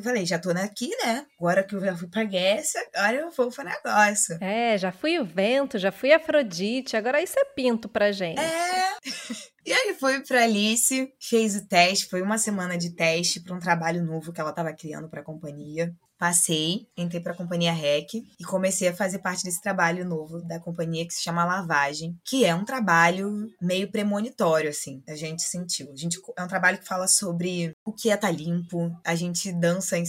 falei, 0.04 0.26
já 0.26 0.40
tô 0.40 0.52
aqui, 0.52 0.90
né? 1.04 1.26
Agora 1.40 1.64
que 1.64 1.76
eu 1.76 1.80
já 1.80 1.96
fui 1.96 2.08
pra 2.08 2.24
Grécia, 2.24 2.82
agora 2.94 3.18
eu 3.18 3.32
vou 3.32 3.50
pro 3.50 3.64
negócio. 3.64 4.38
É, 4.42 4.78
já 4.78 4.92
fui 4.92 5.20
o 5.20 5.26
vento, 5.26 5.78
já 5.78 5.92
fui 5.92 6.12
Afrodite, 6.12 6.98
agora 6.98 7.22
isso 7.22 7.40
é 7.40 7.46
pinto 7.46 7.88
pra 7.90 8.12
gente. 8.12 8.40
É. 8.40 8.88
E 9.68 9.74
aí 9.74 9.94
fui 10.00 10.22
pra 10.22 10.44
Alice, 10.44 11.14
fez 11.20 11.58
o 11.58 11.68
teste, 11.68 12.06
foi 12.06 12.22
uma 12.22 12.38
semana 12.38 12.78
de 12.78 12.92
teste 12.92 13.42
para 13.42 13.54
um 13.54 13.60
trabalho 13.60 14.02
novo 14.02 14.32
que 14.32 14.40
ela 14.40 14.54
tava 14.54 14.72
criando 14.72 15.10
para 15.10 15.20
a 15.20 15.26
companhia. 15.26 15.94
Passei, 16.18 16.88
entrei 16.98 17.22
para 17.22 17.34
a 17.34 17.36
companhia 17.36 17.72
REC 17.72 18.24
e 18.40 18.44
comecei 18.44 18.88
a 18.88 18.96
fazer 18.96 19.20
parte 19.20 19.44
desse 19.44 19.62
trabalho 19.62 20.04
novo 20.04 20.42
da 20.42 20.60
companhia 20.60 21.06
que 21.06 21.14
se 21.14 21.22
chama 21.22 21.46
Lavagem, 21.46 22.18
que 22.26 22.44
é 22.44 22.56
um 22.56 22.66
trabalho 22.66 23.48
meio 23.62 23.92
premonitório, 23.92 24.70
assim, 24.70 25.04
a 25.08 25.16
gente 25.16 25.44
sentiu. 25.44 25.92
A 25.92 25.96
gente, 25.96 26.18
é 26.36 26.44
um 26.44 26.48
trabalho 26.48 26.80
que 26.80 26.88
fala 26.88 27.08
sobre 27.08 27.72
o 27.88 27.94
que 27.94 28.10
é 28.10 28.18
tá 28.18 28.30
limpo, 28.30 28.94
a 29.02 29.16
gente 29.16 29.50
dança 29.50 29.98
em, 29.98 30.04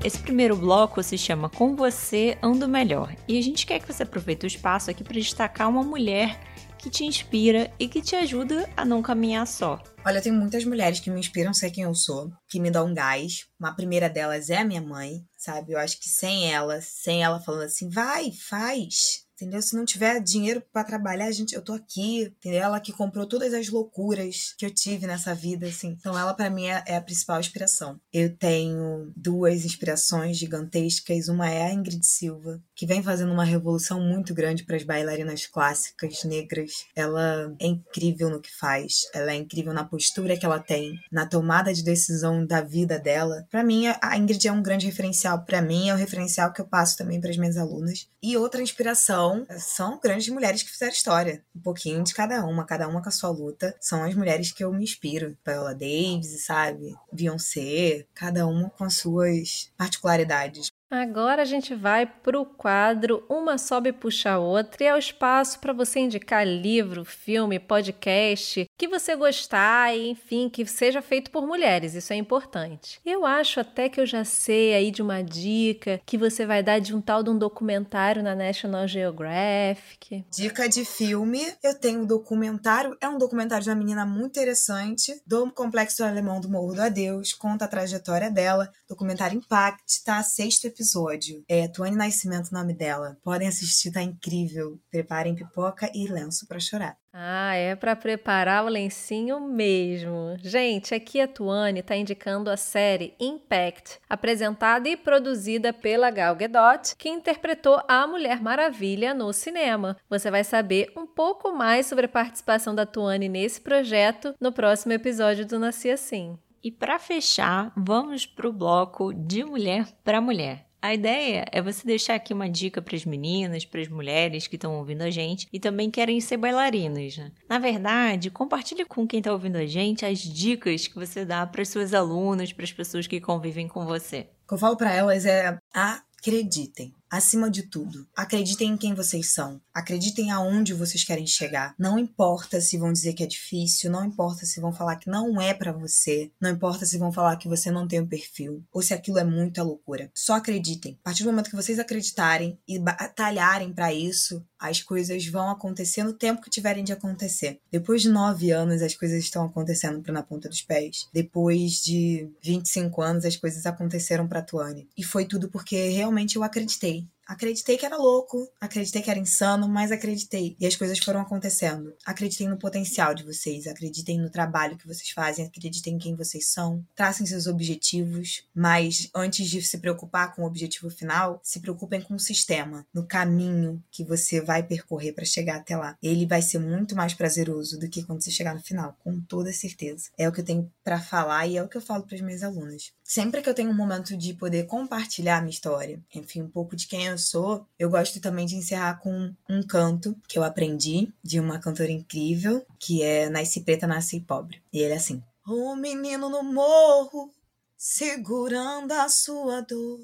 Esse 0.03 0.19
primeiro 0.19 0.57
bloco 0.57 1.03
se 1.03 1.19
chama 1.19 1.51
Com 1.51 1.77
Você 1.77 2.39
Ando 2.43 2.67
Melhor 2.67 3.15
e 3.29 3.39
a 3.39 3.43
gente 3.43 3.67
quer 3.67 3.81
que 3.81 3.87
você 3.87 4.03
aproveite 4.03 4.47
o 4.47 4.49
espaço 4.49 4.91
aqui 4.91 5.05
para 5.05 5.13
destacar 5.13 5.69
uma 5.69 5.83
mulher 5.83 6.41
que 6.79 6.89
te 6.89 7.05
inspira 7.05 7.71
e 7.79 7.87
que 7.87 8.01
te 8.01 8.17
ajuda 8.17 8.67
a 8.75 8.83
não 8.83 9.03
caminhar 9.03 9.47
só. 9.47 9.79
Olha, 10.03 10.23
tem 10.23 10.33
muitas 10.33 10.65
mulheres 10.65 11.01
que 11.01 11.11
me 11.11 11.21
inspiram 11.21 11.53
ser 11.53 11.71
quem 11.71 11.85
eu 11.85 11.95
sou, 11.95 12.31
que 12.49 12.59
me 12.59 12.71
dão 12.71 12.95
gás. 12.95 13.45
Uma 13.61 13.77
primeira 13.77 14.09
delas 14.09 14.49
é 14.49 14.57
a 14.57 14.65
minha 14.65 14.81
mãe, 14.81 15.21
sabe? 15.37 15.73
Eu 15.73 15.79
acho 15.79 16.01
que 16.01 16.09
sem 16.09 16.51
ela, 16.51 16.81
sem 16.81 17.23
ela 17.23 17.39
falando 17.39 17.65
assim, 17.65 17.91
vai, 17.91 18.33
faz, 18.49 19.27
entendeu? 19.41 19.63
Se 19.63 19.75
não 19.75 19.85
tiver 19.85 20.21
dinheiro 20.21 20.63
para 20.73 20.85
trabalhar, 20.85 21.31
gente, 21.33 21.55
eu 21.55 21.63
tô 21.63 21.73
aqui, 21.73 22.23
entendeu? 22.23 22.63
Ela 22.63 22.81
que 22.81 22.93
comprou 22.93 23.27
todas 23.27 23.55
as 23.55 23.69
loucuras 23.69 24.55
que 24.59 24.67
eu 24.67 24.71
tive 24.71 25.07
nessa 25.07 25.35
vida, 25.35 25.67
assim. 25.67 25.97
Então 25.99 26.19
ela 26.19 26.35
para 26.35 26.51
mim 26.51 26.67
é, 26.67 26.83
é, 26.87 26.97
a 26.97 27.01
principal 27.01 27.41
inspiração. 27.41 27.99
Eu 28.13 28.37
tenho 28.37 29.13
duas 29.17 29.65
inspirações 29.65 30.37
gigantescas, 30.37 31.29
uma 31.29 31.49
é 31.49 31.65
a 31.65 31.73
Ingrid 31.73 32.05
Silva, 32.05 32.61
que 32.75 32.87
vem 32.87 33.03
fazendo 33.03 33.33
uma 33.33 33.45
revolução 33.45 34.01
muito 34.01 34.35
grande 34.35 34.65
para 34.65 34.77
as 34.77 34.83
bailarinas 34.83 35.47
clássicas 35.47 36.23
negras. 36.25 36.85
Ela 36.95 37.55
é 37.59 37.67
incrível 37.67 38.29
no 38.29 38.41
que 38.41 38.55
faz, 38.55 39.09
ela 39.15 39.33
é 39.33 39.37
incrível 39.37 39.73
na 39.73 39.85
postura 39.85 40.37
que 40.37 40.45
ela 40.45 40.59
tem, 40.59 40.99
na 41.11 41.27
tomada 41.27 41.73
de 41.73 41.83
decisão 41.83 42.45
da 42.45 42.61
vida 42.61 42.99
dela. 42.99 43.47
Para 43.51 43.65
mim, 43.65 43.87
a 43.87 44.17
Ingrid 44.19 44.47
é 44.47 44.53
um 44.53 44.63
grande 44.63 44.87
referencial 44.87 45.45
para 45.45 45.63
mim, 45.63 45.89
é 45.89 45.95
o 45.95 45.97
referencial 45.97 46.53
que 46.53 46.61
eu 46.61 46.67
passo 46.67 46.97
também 46.97 47.21
para 47.21 47.31
as 47.31 47.37
minhas 47.37 47.57
alunas. 47.57 48.09
E 48.23 48.37
outra 48.37 48.63
inspiração 48.63 49.30
são, 49.31 49.47
são 49.59 50.01
grandes 50.01 50.29
mulheres 50.29 50.63
que 50.63 50.71
fizeram 50.71 50.93
história. 50.93 51.45
Um 51.55 51.61
pouquinho 51.61 52.03
de 52.03 52.15
cada 52.15 52.45
uma, 52.45 52.65
cada 52.65 52.89
uma 52.89 53.03
com 53.03 53.09
a 53.09 53.13
sua 53.13 53.31
luta. 53.31 53.75
São 53.81 54.03
as 54.03 54.15
mulheres 54.15 54.53
que 54.53 54.65
eu 54.65 54.73
me 54.73 54.85
inspiro. 54.85 55.37
Viola 55.47 55.75
Davis, 55.75 56.45
sabe? 56.45 56.95
Beyoncé, 57.13 58.07
cada 58.15 58.47
uma 58.47 58.71
com 58.71 58.85
as 58.85 58.95
suas 58.95 59.71
particularidades. 59.77 60.71
Agora 60.91 61.43
a 61.43 61.45
gente 61.45 61.73
vai 61.73 62.05
para 62.05 62.41
o 62.41 62.45
quadro 62.45 63.25
Uma 63.29 63.59
Sobe 63.59 63.93
Puxa 63.93 64.33
a 64.33 64.39
Outra 64.41 64.83
e 64.83 64.87
é 64.89 64.93
o 64.93 64.99
espaço 64.99 65.61
para 65.61 65.73
você 65.73 66.01
indicar 66.01 66.45
livro, 66.45 67.05
filme, 67.05 67.61
podcast, 67.61 68.69
que 68.77 68.89
você 68.89 69.15
gostar 69.15 69.97
e, 69.97 70.09
enfim, 70.09 70.49
que 70.49 70.67
seja 70.67 71.01
feito 71.01 71.31
por 71.31 71.47
mulheres, 71.47 71.95
isso 71.95 72.13
é 72.13 72.17
importante. 72.17 73.01
Eu 73.07 73.25
acho 73.25 73.61
até 73.61 73.89
que 73.89 74.01
eu 74.01 74.07
já 74.07 74.25
sei 74.25 74.75
aí 74.75 74.91
de 74.91 75.01
uma 75.01 75.23
dica 75.23 76.01
que 76.05 76.19
você 76.19 76.45
vai 76.45 76.61
dar 76.61 76.81
de 76.81 76.93
um 76.93 77.01
tal 77.01 77.23
de 77.23 77.31
um 77.31 77.39
documentário 77.39 78.21
na 78.21 78.35
National 78.35 78.89
Geographic. 78.89 80.25
Dica 80.29 80.69
de 80.69 80.85
filme, 80.85 81.41
eu 81.63 81.79
tenho 81.79 82.01
um 82.01 82.05
documentário, 82.05 82.97
é 83.01 83.09
um 83.09 83.17
documentário 83.17 83.63
de 83.63 83.71
uma 83.71 83.77
menina 83.77 84.05
muito 84.05 84.31
interessante, 84.31 85.23
do 85.25 85.53
Complexo 85.53 86.03
Alemão 86.03 86.41
do 86.41 86.51
Morro 86.51 86.75
do 86.75 86.83
Adeus, 86.83 87.33
conta 87.33 87.67
a 87.67 87.69
trajetória 87.69 88.29
dela, 88.29 88.69
documentário 88.89 89.39
Impact, 89.39 90.03
tá? 90.05 90.21
Sexto 90.25 90.65
episódio 90.65 90.80
episódio. 90.81 91.45
É 91.47 91.69
Tuane 91.69 91.95
Nascimento 91.95 92.49
o 92.51 92.55
nome 92.55 92.73
dela. 92.73 93.19
Podem 93.23 93.47
assistir, 93.47 93.93
tá 93.93 94.03
incrível. 94.03 94.79
Preparem 94.91 95.35
pipoca 95.35 95.91
e 95.95 96.11
lenço 96.11 96.47
para 96.49 96.59
chorar. 96.59 96.97
Ah, 97.13 97.55
é 97.55 97.75
para 97.75 97.95
preparar 97.95 98.65
o 98.65 98.69
lencinho 98.69 99.41
mesmo. 99.41 100.37
Gente, 100.41 100.95
aqui 100.95 101.21
a 101.21 101.29
Tuane 101.29 101.81
está 101.81 101.97
indicando 101.97 102.49
a 102.49 102.57
série 102.57 103.15
Impact, 103.21 103.99
apresentada 104.09 104.89
e 104.89 104.97
produzida 104.97 105.73
pela 105.73 106.11
Gal 106.11 106.37
Gadot, 106.37 106.95
que 106.97 107.09
interpretou 107.09 107.83
a 107.89 108.07
Mulher 108.07 108.41
Maravilha 108.41 109.13
no 109.13 109.33
cinema. 109.33 109.97
Você 110.09 110.31
vai 110.31 110.45
saber 110.45 110.93
um 110.97 111.07
pouco 111.07 111.53
mais 111.53 111.87
sobre 111.87 112.07
a 112.07 112.09
participação 112.09 112.75
da 112.75 112.87
Tuane 112.87 113.29
nesse 113.29 113.61
projeto 113.61 114.35
no 114.41 114.53
próximo 114.53 114.93
episódio 114.93 115.45
do 115.45 115.59
Nasci 115.59 115.91
Assim. 115.91 116.39
E 116.63 116.71
para 116.71 116.99
fechar, 116.99 117.73
vamos 117.77 118.27
para 118.27 118.49
o 118.49 118.53
bloco 118.53 119.13
de 119.15 119.43
mulher 119.43 119.87
para 120.05 120.21
mulher. 120.21 120.70
A 120.83 120.95
ideia 120.95 121.45
é 121.53 121.61
você 121.61 121.87
deixar 121.87 122.15
aqui 122.15 122.33
uma 122.33 122.49
dica 122.49 122.81
para 122.81 122.97
as 122.97 123.05
meninas, 123.05 123.65
para 123.65 123.81
as 123.81 123.89
mulheres 123.89 124.47
que 124.47 124.57
estão 124.57 124.77
ouvindo 124.77 125.03
a 125.03 125.11
gente 125.11 125.47
e 125.53 125.61
também 125.61 125.91
querem 125.91 126.21
ser 126.21 126.39
bailarinas. 126.39 127.19
Né? 127.19 127.33
Na 127.49 127.59
verdade, 127.59 128.31
compartilhe 128.31 128.85
com 128.85 129.07
quem 129.07 129.19
está 129.19 129.33
ouvindo 129.33 129.57
a 129.57 129.67
gente 129.67 130.07
as 130.07 130.19
dicas 130.19 130.87
que 130.87 130.95
você 130.95 131.25
dá 131.25 131.47
para 131.47 131.63
as 131.63 131.69
suas 131.69 131.93
alunas, 131.93 132.53
para 132.53 132.65
as 132.65 132.73
pessoas 132.73 133.07
que 133.07 133.21
convivem 133.21 133.69
com 133.69 133.85
você. 133.85 134.29
O 134.45 134.49
que 134.49 134.55
eu 134.55 134.59
falo 134.59 134.77
para 134.77 134.95
elas 134.95 135.27
é 135.27 135.59
acreditem. 135.73 136.95
Acima 137.11 137.51
de 137.51 137.65
tudo, 137.65 138.07
acreditem 138.15 138.71
em 138.71 138.77
quem 138.77 138.95
vocês 138.95 139.33
são. 139.33 139.61
Acreditem 139.75 140.31
aonde 140.31 140.73
vocês 140.73 141.05
querem 141.05 141.27
chegar. 141.27 141.75
Não 141.79 141.99
importa 141.99 142.61
se 142.61 142.79
vão 142.79 142.93
dizer 142.93 143.15
que 143.15 143.25
é 143.25 143.27
difícil, 143.27 143.91
não 143.91 144.05
importa 144.05 144.47
se 144.47 144.61
vão 144.61 144.73
falar 144.73 144.97
que 144.97 145.11
não 145.11 145.41
é 145.41 145.53
para 145.53 145.73
você, 145.73 146.31
não 146.41 146.51
importa 146.51 146.87
se 146.87 146.99
vão 146.99 147.13
falar 147.13 147.37
que 147.37 147.49
você 147.49 147.71
não 147.71 147.89
tem 147.89 148.01
um 148.01 148.07
perfil 148.07 148.63
ou 148.73 148.81
se 148.81 148.95
aquilo 148.95 149.19
é 149.19 149.25
muita 149.25 149.63
loucura. 149.63 150.11
Só 150.15 150.35
acreditem. 150.35 150.97
A 151.03 151.05
partir 151.05 151.25
do 151.25 151.31
momento 151.31 151.51
que 151.51 151.57
vocês 151.57 151.79
acreditarem 151.79 152.59
e 152.67 152.79
batalharem 152.79 153.73
para 153.73 153.93
isso, 153.93 154.45
as 154.61 154.83
coisas 154.83 155.27
vão 155.27 155.51
acontecer 155.51 156.05
no 156.05 156.13
tempo 156.13 156.43
que 156.43 156.51
tiverem 156.51 156.85
de 156.85 156.93
acontecer. 156.93 157.59
Depois 157.73 158.03
de 158.03 158.11
nove 158.11 158.51
anos, 158.51 158.83
as 158.83 158.95
coisas 158.95 159.19
estão 159.19 159.47
acontecendo 159.47 160.03
para 160.03 160.13
na 160.13 160.23
ponta 160.23 160.49
dos 160.49 160.61
pés. 160.61 161.09
Depois 161.13 161.83
de 161.83 162.29
25 162.43 163.01
anos, 163.01 163.25
as 163.25 163.37
coisas 163.37 163.65
aconteceram 163.65 164.29
para 164.29 164.43
Tuane. 164.43 164.87
E 164.97 165.03
foi 165.03 165.25
tudo 165.25 165.49
porque 165.49 165.89
realmente 165.89 166.37
eu 166.37 166.45
acreditei. 166.45 167.00
Bye. 167.01 167.20
Acreditei 167.31 167.79
que 167.79 167.87
era 167.87 167.97
louco, 167.97 168.51
acreditei 168.61 169.01
que 169.01 169.09
era 169.09 169.21
insano, 169.21 169.69
mas 169.69 169.93
acreditei. 169.93 170.57
E 170.59 170.67
as 170.67 170.75
coisas 170.75 170.99
foram 170.99 171.21
acontecendo. 171.21 171.95
Acreditem 172.05 172.49
no 172.49 172.59
potencial 172.59 173.15
de 173.15 173.23
vocês, 173.23 173.69
acreditem 173.69 174.19
no 174.19 174.29
trabalho 174.29 174.77
que 174.77 174.87
vocês 174.87 175.11
fazem, 175.11 175.47
acreditem 175.47 175.95
em 175.95 175.99
quem 175.99 176.17
vocês 176.17 176.49
são, 176.49 176.85
tracem 176.93 177.25
seus 177.25 177.47
objetivos, 177.47 178.43
mas 178.53 179.09
antes 179.15 179.49
de 179.49 179.63
se 179.63 179.79
preocupar 179.79 180.35
com 180.35 180.43
o 180.43 180.45
objetivo 180.45 180.91
final, 180.91 181.41
se 181.41 181.61
preocupem 181.61 182.01
com 182.01 182.15
o 182.15 182.19
sistema, 182.19 182.85
no 182.93 183.07
caminho 183.07 183.81
que 183.93 184.03
você 184.03 184.41
vai 184.41 184.65
percorrer 184.65 185.13
para 185.13 185.25
chegar 185.25 185.59
até 185.59 185.77
lá. 185.77 185.97
Ele 186.03 186.27
vai 186.27 186.43
ser 186.43 186.59
muito 186.59 186.97
mais 186.97 187.15
prazeroso 187.15 187.79
do 187.79 187.89
que 187.89 188.03
quando 188.03 188.25
você 188.25 188.33
chegar 188.33 188.57
no 188.57 188.61
final, 188.61 188.97
com 189.05 189.21
toda 189.21 189.53
certeza. 189.53 190.11
É 190.19 190.29
o 190.29 190.33
que 190.33 190.41
eu 190.41 190.45
tenho 190.45 190.69
para 190.83 191.01
falar 191.01 191.47
e 191.47 191.57
é 191.57 191.63
o 191.63 191.69
que 191.69 191.77
eu 191.77 191.81
falo 191.81 192.03
para 192.03 192.17
as 192.17 192.21
minhas 192.21 192.43
alunas. 192.43 192.93
Sempre 193.05 193.41
que 193.41 193.49
eu 193.49 193.55
tenho 193.55 193.71
um 193.71 193.77
momento 193.77 194.17
de 194.17 194.35
poder 194.35 194.67
compartilhar 194.67 195.39
a 195.39 195.41
minha 195.41 195.51
história, 195.51 196.03
enfim, 196.13 196.43
um 196.43 196.51
pouco 196.51 196.75
de 196.75 196.89
quem 196.89 197.07
eu 197.07 197.20
sou, 197.21 197.67
eu 197.79 197.89
gosto 197.89 198.21
também 198.21 198.47
de 198.47 198.57
encerrar 198.57 198.99
com 199.01 199.35
um 199.49 199.63
canto 199.63 200.17
que 200.27 200.39
eu 200.39 200.43
aprendi 200.43 201.13
de 201.23 201.39
uma 201.39 201.61
cantora 201.61 201.93
incrível, 201.93 202.67
que 202.79 203.03
é 203.03 203.29
Nasce 203.29 203.61
Preta, 203.61 203.87
Nasce 203.87 204.21
Pobre. 204.21 204.63
E 204.73 204.81
ele 204.81 204.95
é 204.95 204.97
assim: 204.97 205.23
O 205.47 205.77
menino 205.77 206.29
no 206.29 206.43
morro, 206.43 207.33
segurando 207.77 208.93
a 208.93 209.09
sua 209.09 209.61
dor. 209.61 210.01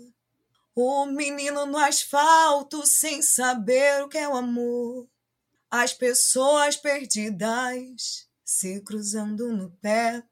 O 0.75 1.07
menino 1.07 1.67
no 1.67 1.79
asfalto, 1.79 2.87
sem 2.87 3.23
saber 3.23 4.05
o 4.05 4.09
que 4.09 4.19
é 4.19 4.29
o 4.29 4.37
amor. 4.37 5.09
As 5.71 5.93
pessoas 5.93 6.77
perdidas 6.77 8.29
se 8.45 8.81
cruzando 8.83 9.51
no 9.53 9.71
pé. 9.83 10.23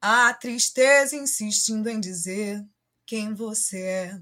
A 0.00 0.32
tristeza 0.32 1.14
insistindo 1.14 1.88
em 1.88 2.00
dizer 2.00 2.64
quem 3.04 3.34
você 3.34 3.82
é. 3.82 4.20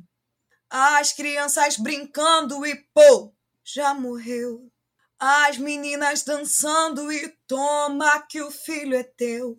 As 0.70 1.12
crianças 1.12 1.76
brincando 1.76 2.66
e 2.66 2.74
pô, 2.94 3.32
já 3.64 3.94
morreu. 3.94 4.70
As 5.18 5.58
meninas 5.58 6.22
dançando 6.22 7.10
e 7.10 7.28
toma 7.46 8.20
que 8.28 8.40
o 8.42 8.50
filho 8.50 8.94
é 8.94 9.02
teu. 9.02 9.58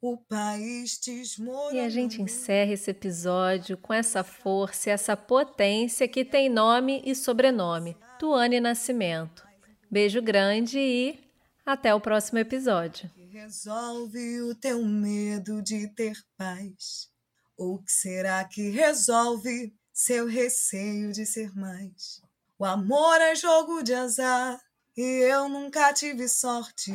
O 0.00 0.16
país 0.16 0.98
desmoronou. 0.98 1.72
E 1.72 1.80
a 1.80 1.88
gente 1.88 2.20
encerra 2.20 2.72
esse 2.72 2.90
episódio 2.90 3.76
com 3.76 3.92
essa 3.92 4.22
força 4.22 4.90
essa 4.90 5.16
potência 5.16 6.08
que 6.08 6.24
tem 6.24 6.48
nome 6.48 7.02
e 7.04 7.14
sobrenome: 7.14 7.96
Tuane 8.18 8.60
Nascimento. 8.60 9.46
Beijo 9.90 10.20
grande 10.20 10.78
e 10.78 11.20
até 11.64 11.94
o 11.94 12.00
próximo 12.00 12.38
episódio. 12.38 13.10
Resolve 13.30 14.40
o 14.42 14.54
teu 14.54 14.84
medo 14.84 15.62
de 15.62 15.88
ter 15.94 16.16
paz. 16.36 17.10
O 17.56 17.78
que 17.78 17.92
será 17.92 18.44
que 18.44 18.70
resolve 18.70 19.74
seu 19.96 20.26
receio 20.26 21.10
de 21.10 21.24
ser 21.24 21.56
mais. 21.56 22.20
O 22.58 22.66
amor 22.66 23.18
é 23.18 23.34
jogo 23.34 23.82
de 23.82 23.94
azar 23.94 24.60
e 24.94 25.00
eu 25.00 25.48
nunca 25.48 25.90
tive 25.94 26.28
sorte. 26.28 26.92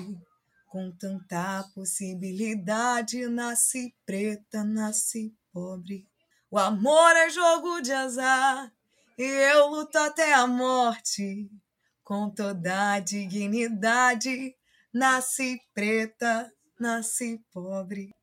Com 0.67 0.91
tanta 0.91 1.67
possibilidade, 1.73 3.27
nasci 3.27 3.91
preta, 4.05 4.63
nasci 4.63 5.35
pobre. 5.51 6.07
O 6.51 6.59
amor 6.59 7.15
é 7.15 7.27
jogo 7.31 7.81
de 7.81 7.91
azar 7.91 8.71
e 9.17 9.23
eu 9.23 9.65
luto 9.69 9.97
até 9.97 10.33
a 10.35 10.45
morte. 10.45 11.49
Com 12.03 12.29
toda 12.29 12.93
a 12.93 12.99
dignidade, 12.99 14.55
nasci 14.93 15.59
preta, 15.73 16.53
nasci 16.79 17.43
pobre. 17.51 18.13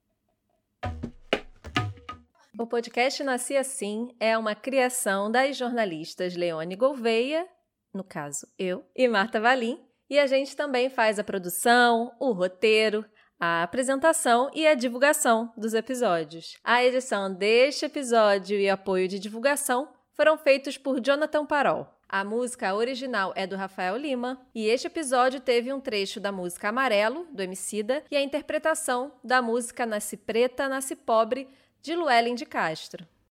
O 2.61 2.67
podcast 2.67 3.23
Nasci 3.23 3.57
Assim 3.57 4.09
é 4.19 4.37
uma 4.37 4.53
criação 4.53 5.31
das 5.31 5.57
jornalistas 5.57 6.35
Leone 6.35 6.75
Gouveia, 6.75 7.47
no 7.95 8.03
caso 8.03 8.49
eu, 8.59 8.85
e 8.97 9.07
Marta 9.07 9.41
Valim, 9.41 9.81
e 10.11 10.19
a 10.19 10.27
gente 10.27 10.57
também 10.57 10.91
faz 10.91 11.21
a 11.21 11.25
produção, 11.25 12.13
o 12.19 12.33
roteiro, 12.33 13.05
a 13.39 13.63
apresentação 13.63 14.51
e 14.53 14.67
a 14.67 14.75
divulgação 14.75 15.53
dos 15.57 15.73
episódios. 15.73 16.59
A 16.65 16.85
edição 16.85 17.33
deste 17.33 17.85
episódio 17.85 18.59
e 18.59 18.69
apoio 18.69 19.07
de 19.07 19.21
divulgação 19.21 19.93
foram 20.13 20.37
feitos 20.37 20.77
por 20.77 21.01
Jonathan 21.01 21.47
Parol. 21.47 21.87
A 22.09 22.25
música 22.25 22.75
original 22.75 23.33
é 23.37 23.47
do 23.47 23.55
Rafael 23.55 23.97
Lima 23.97 24.41
e 24.53 24.67
este 24.67 24.89
episódio 24.89 25.41
teve 25.41 25.73
um 25.73 25.79
trecho 25.79 26.19
da 26.19 26.33
música 26.33 26.71
Amarelo, 26.71 27.29
do 27.31 27.41
Emicida, 27.41 28.03
e 28.11 28.17
a 28.17 28.23
interpretação 28.23 29.13
da 29.23 29.41
música 29.41 29.87
Nasce 29.87 30.17
Preta, 30.17 30.69
Nasce 30.69 30.97
Pobre, 30.97 31.49
de 31.83 31.95
Luellen 31.95 32.35
de 32.37 32.45
Castro. 32.45 33.07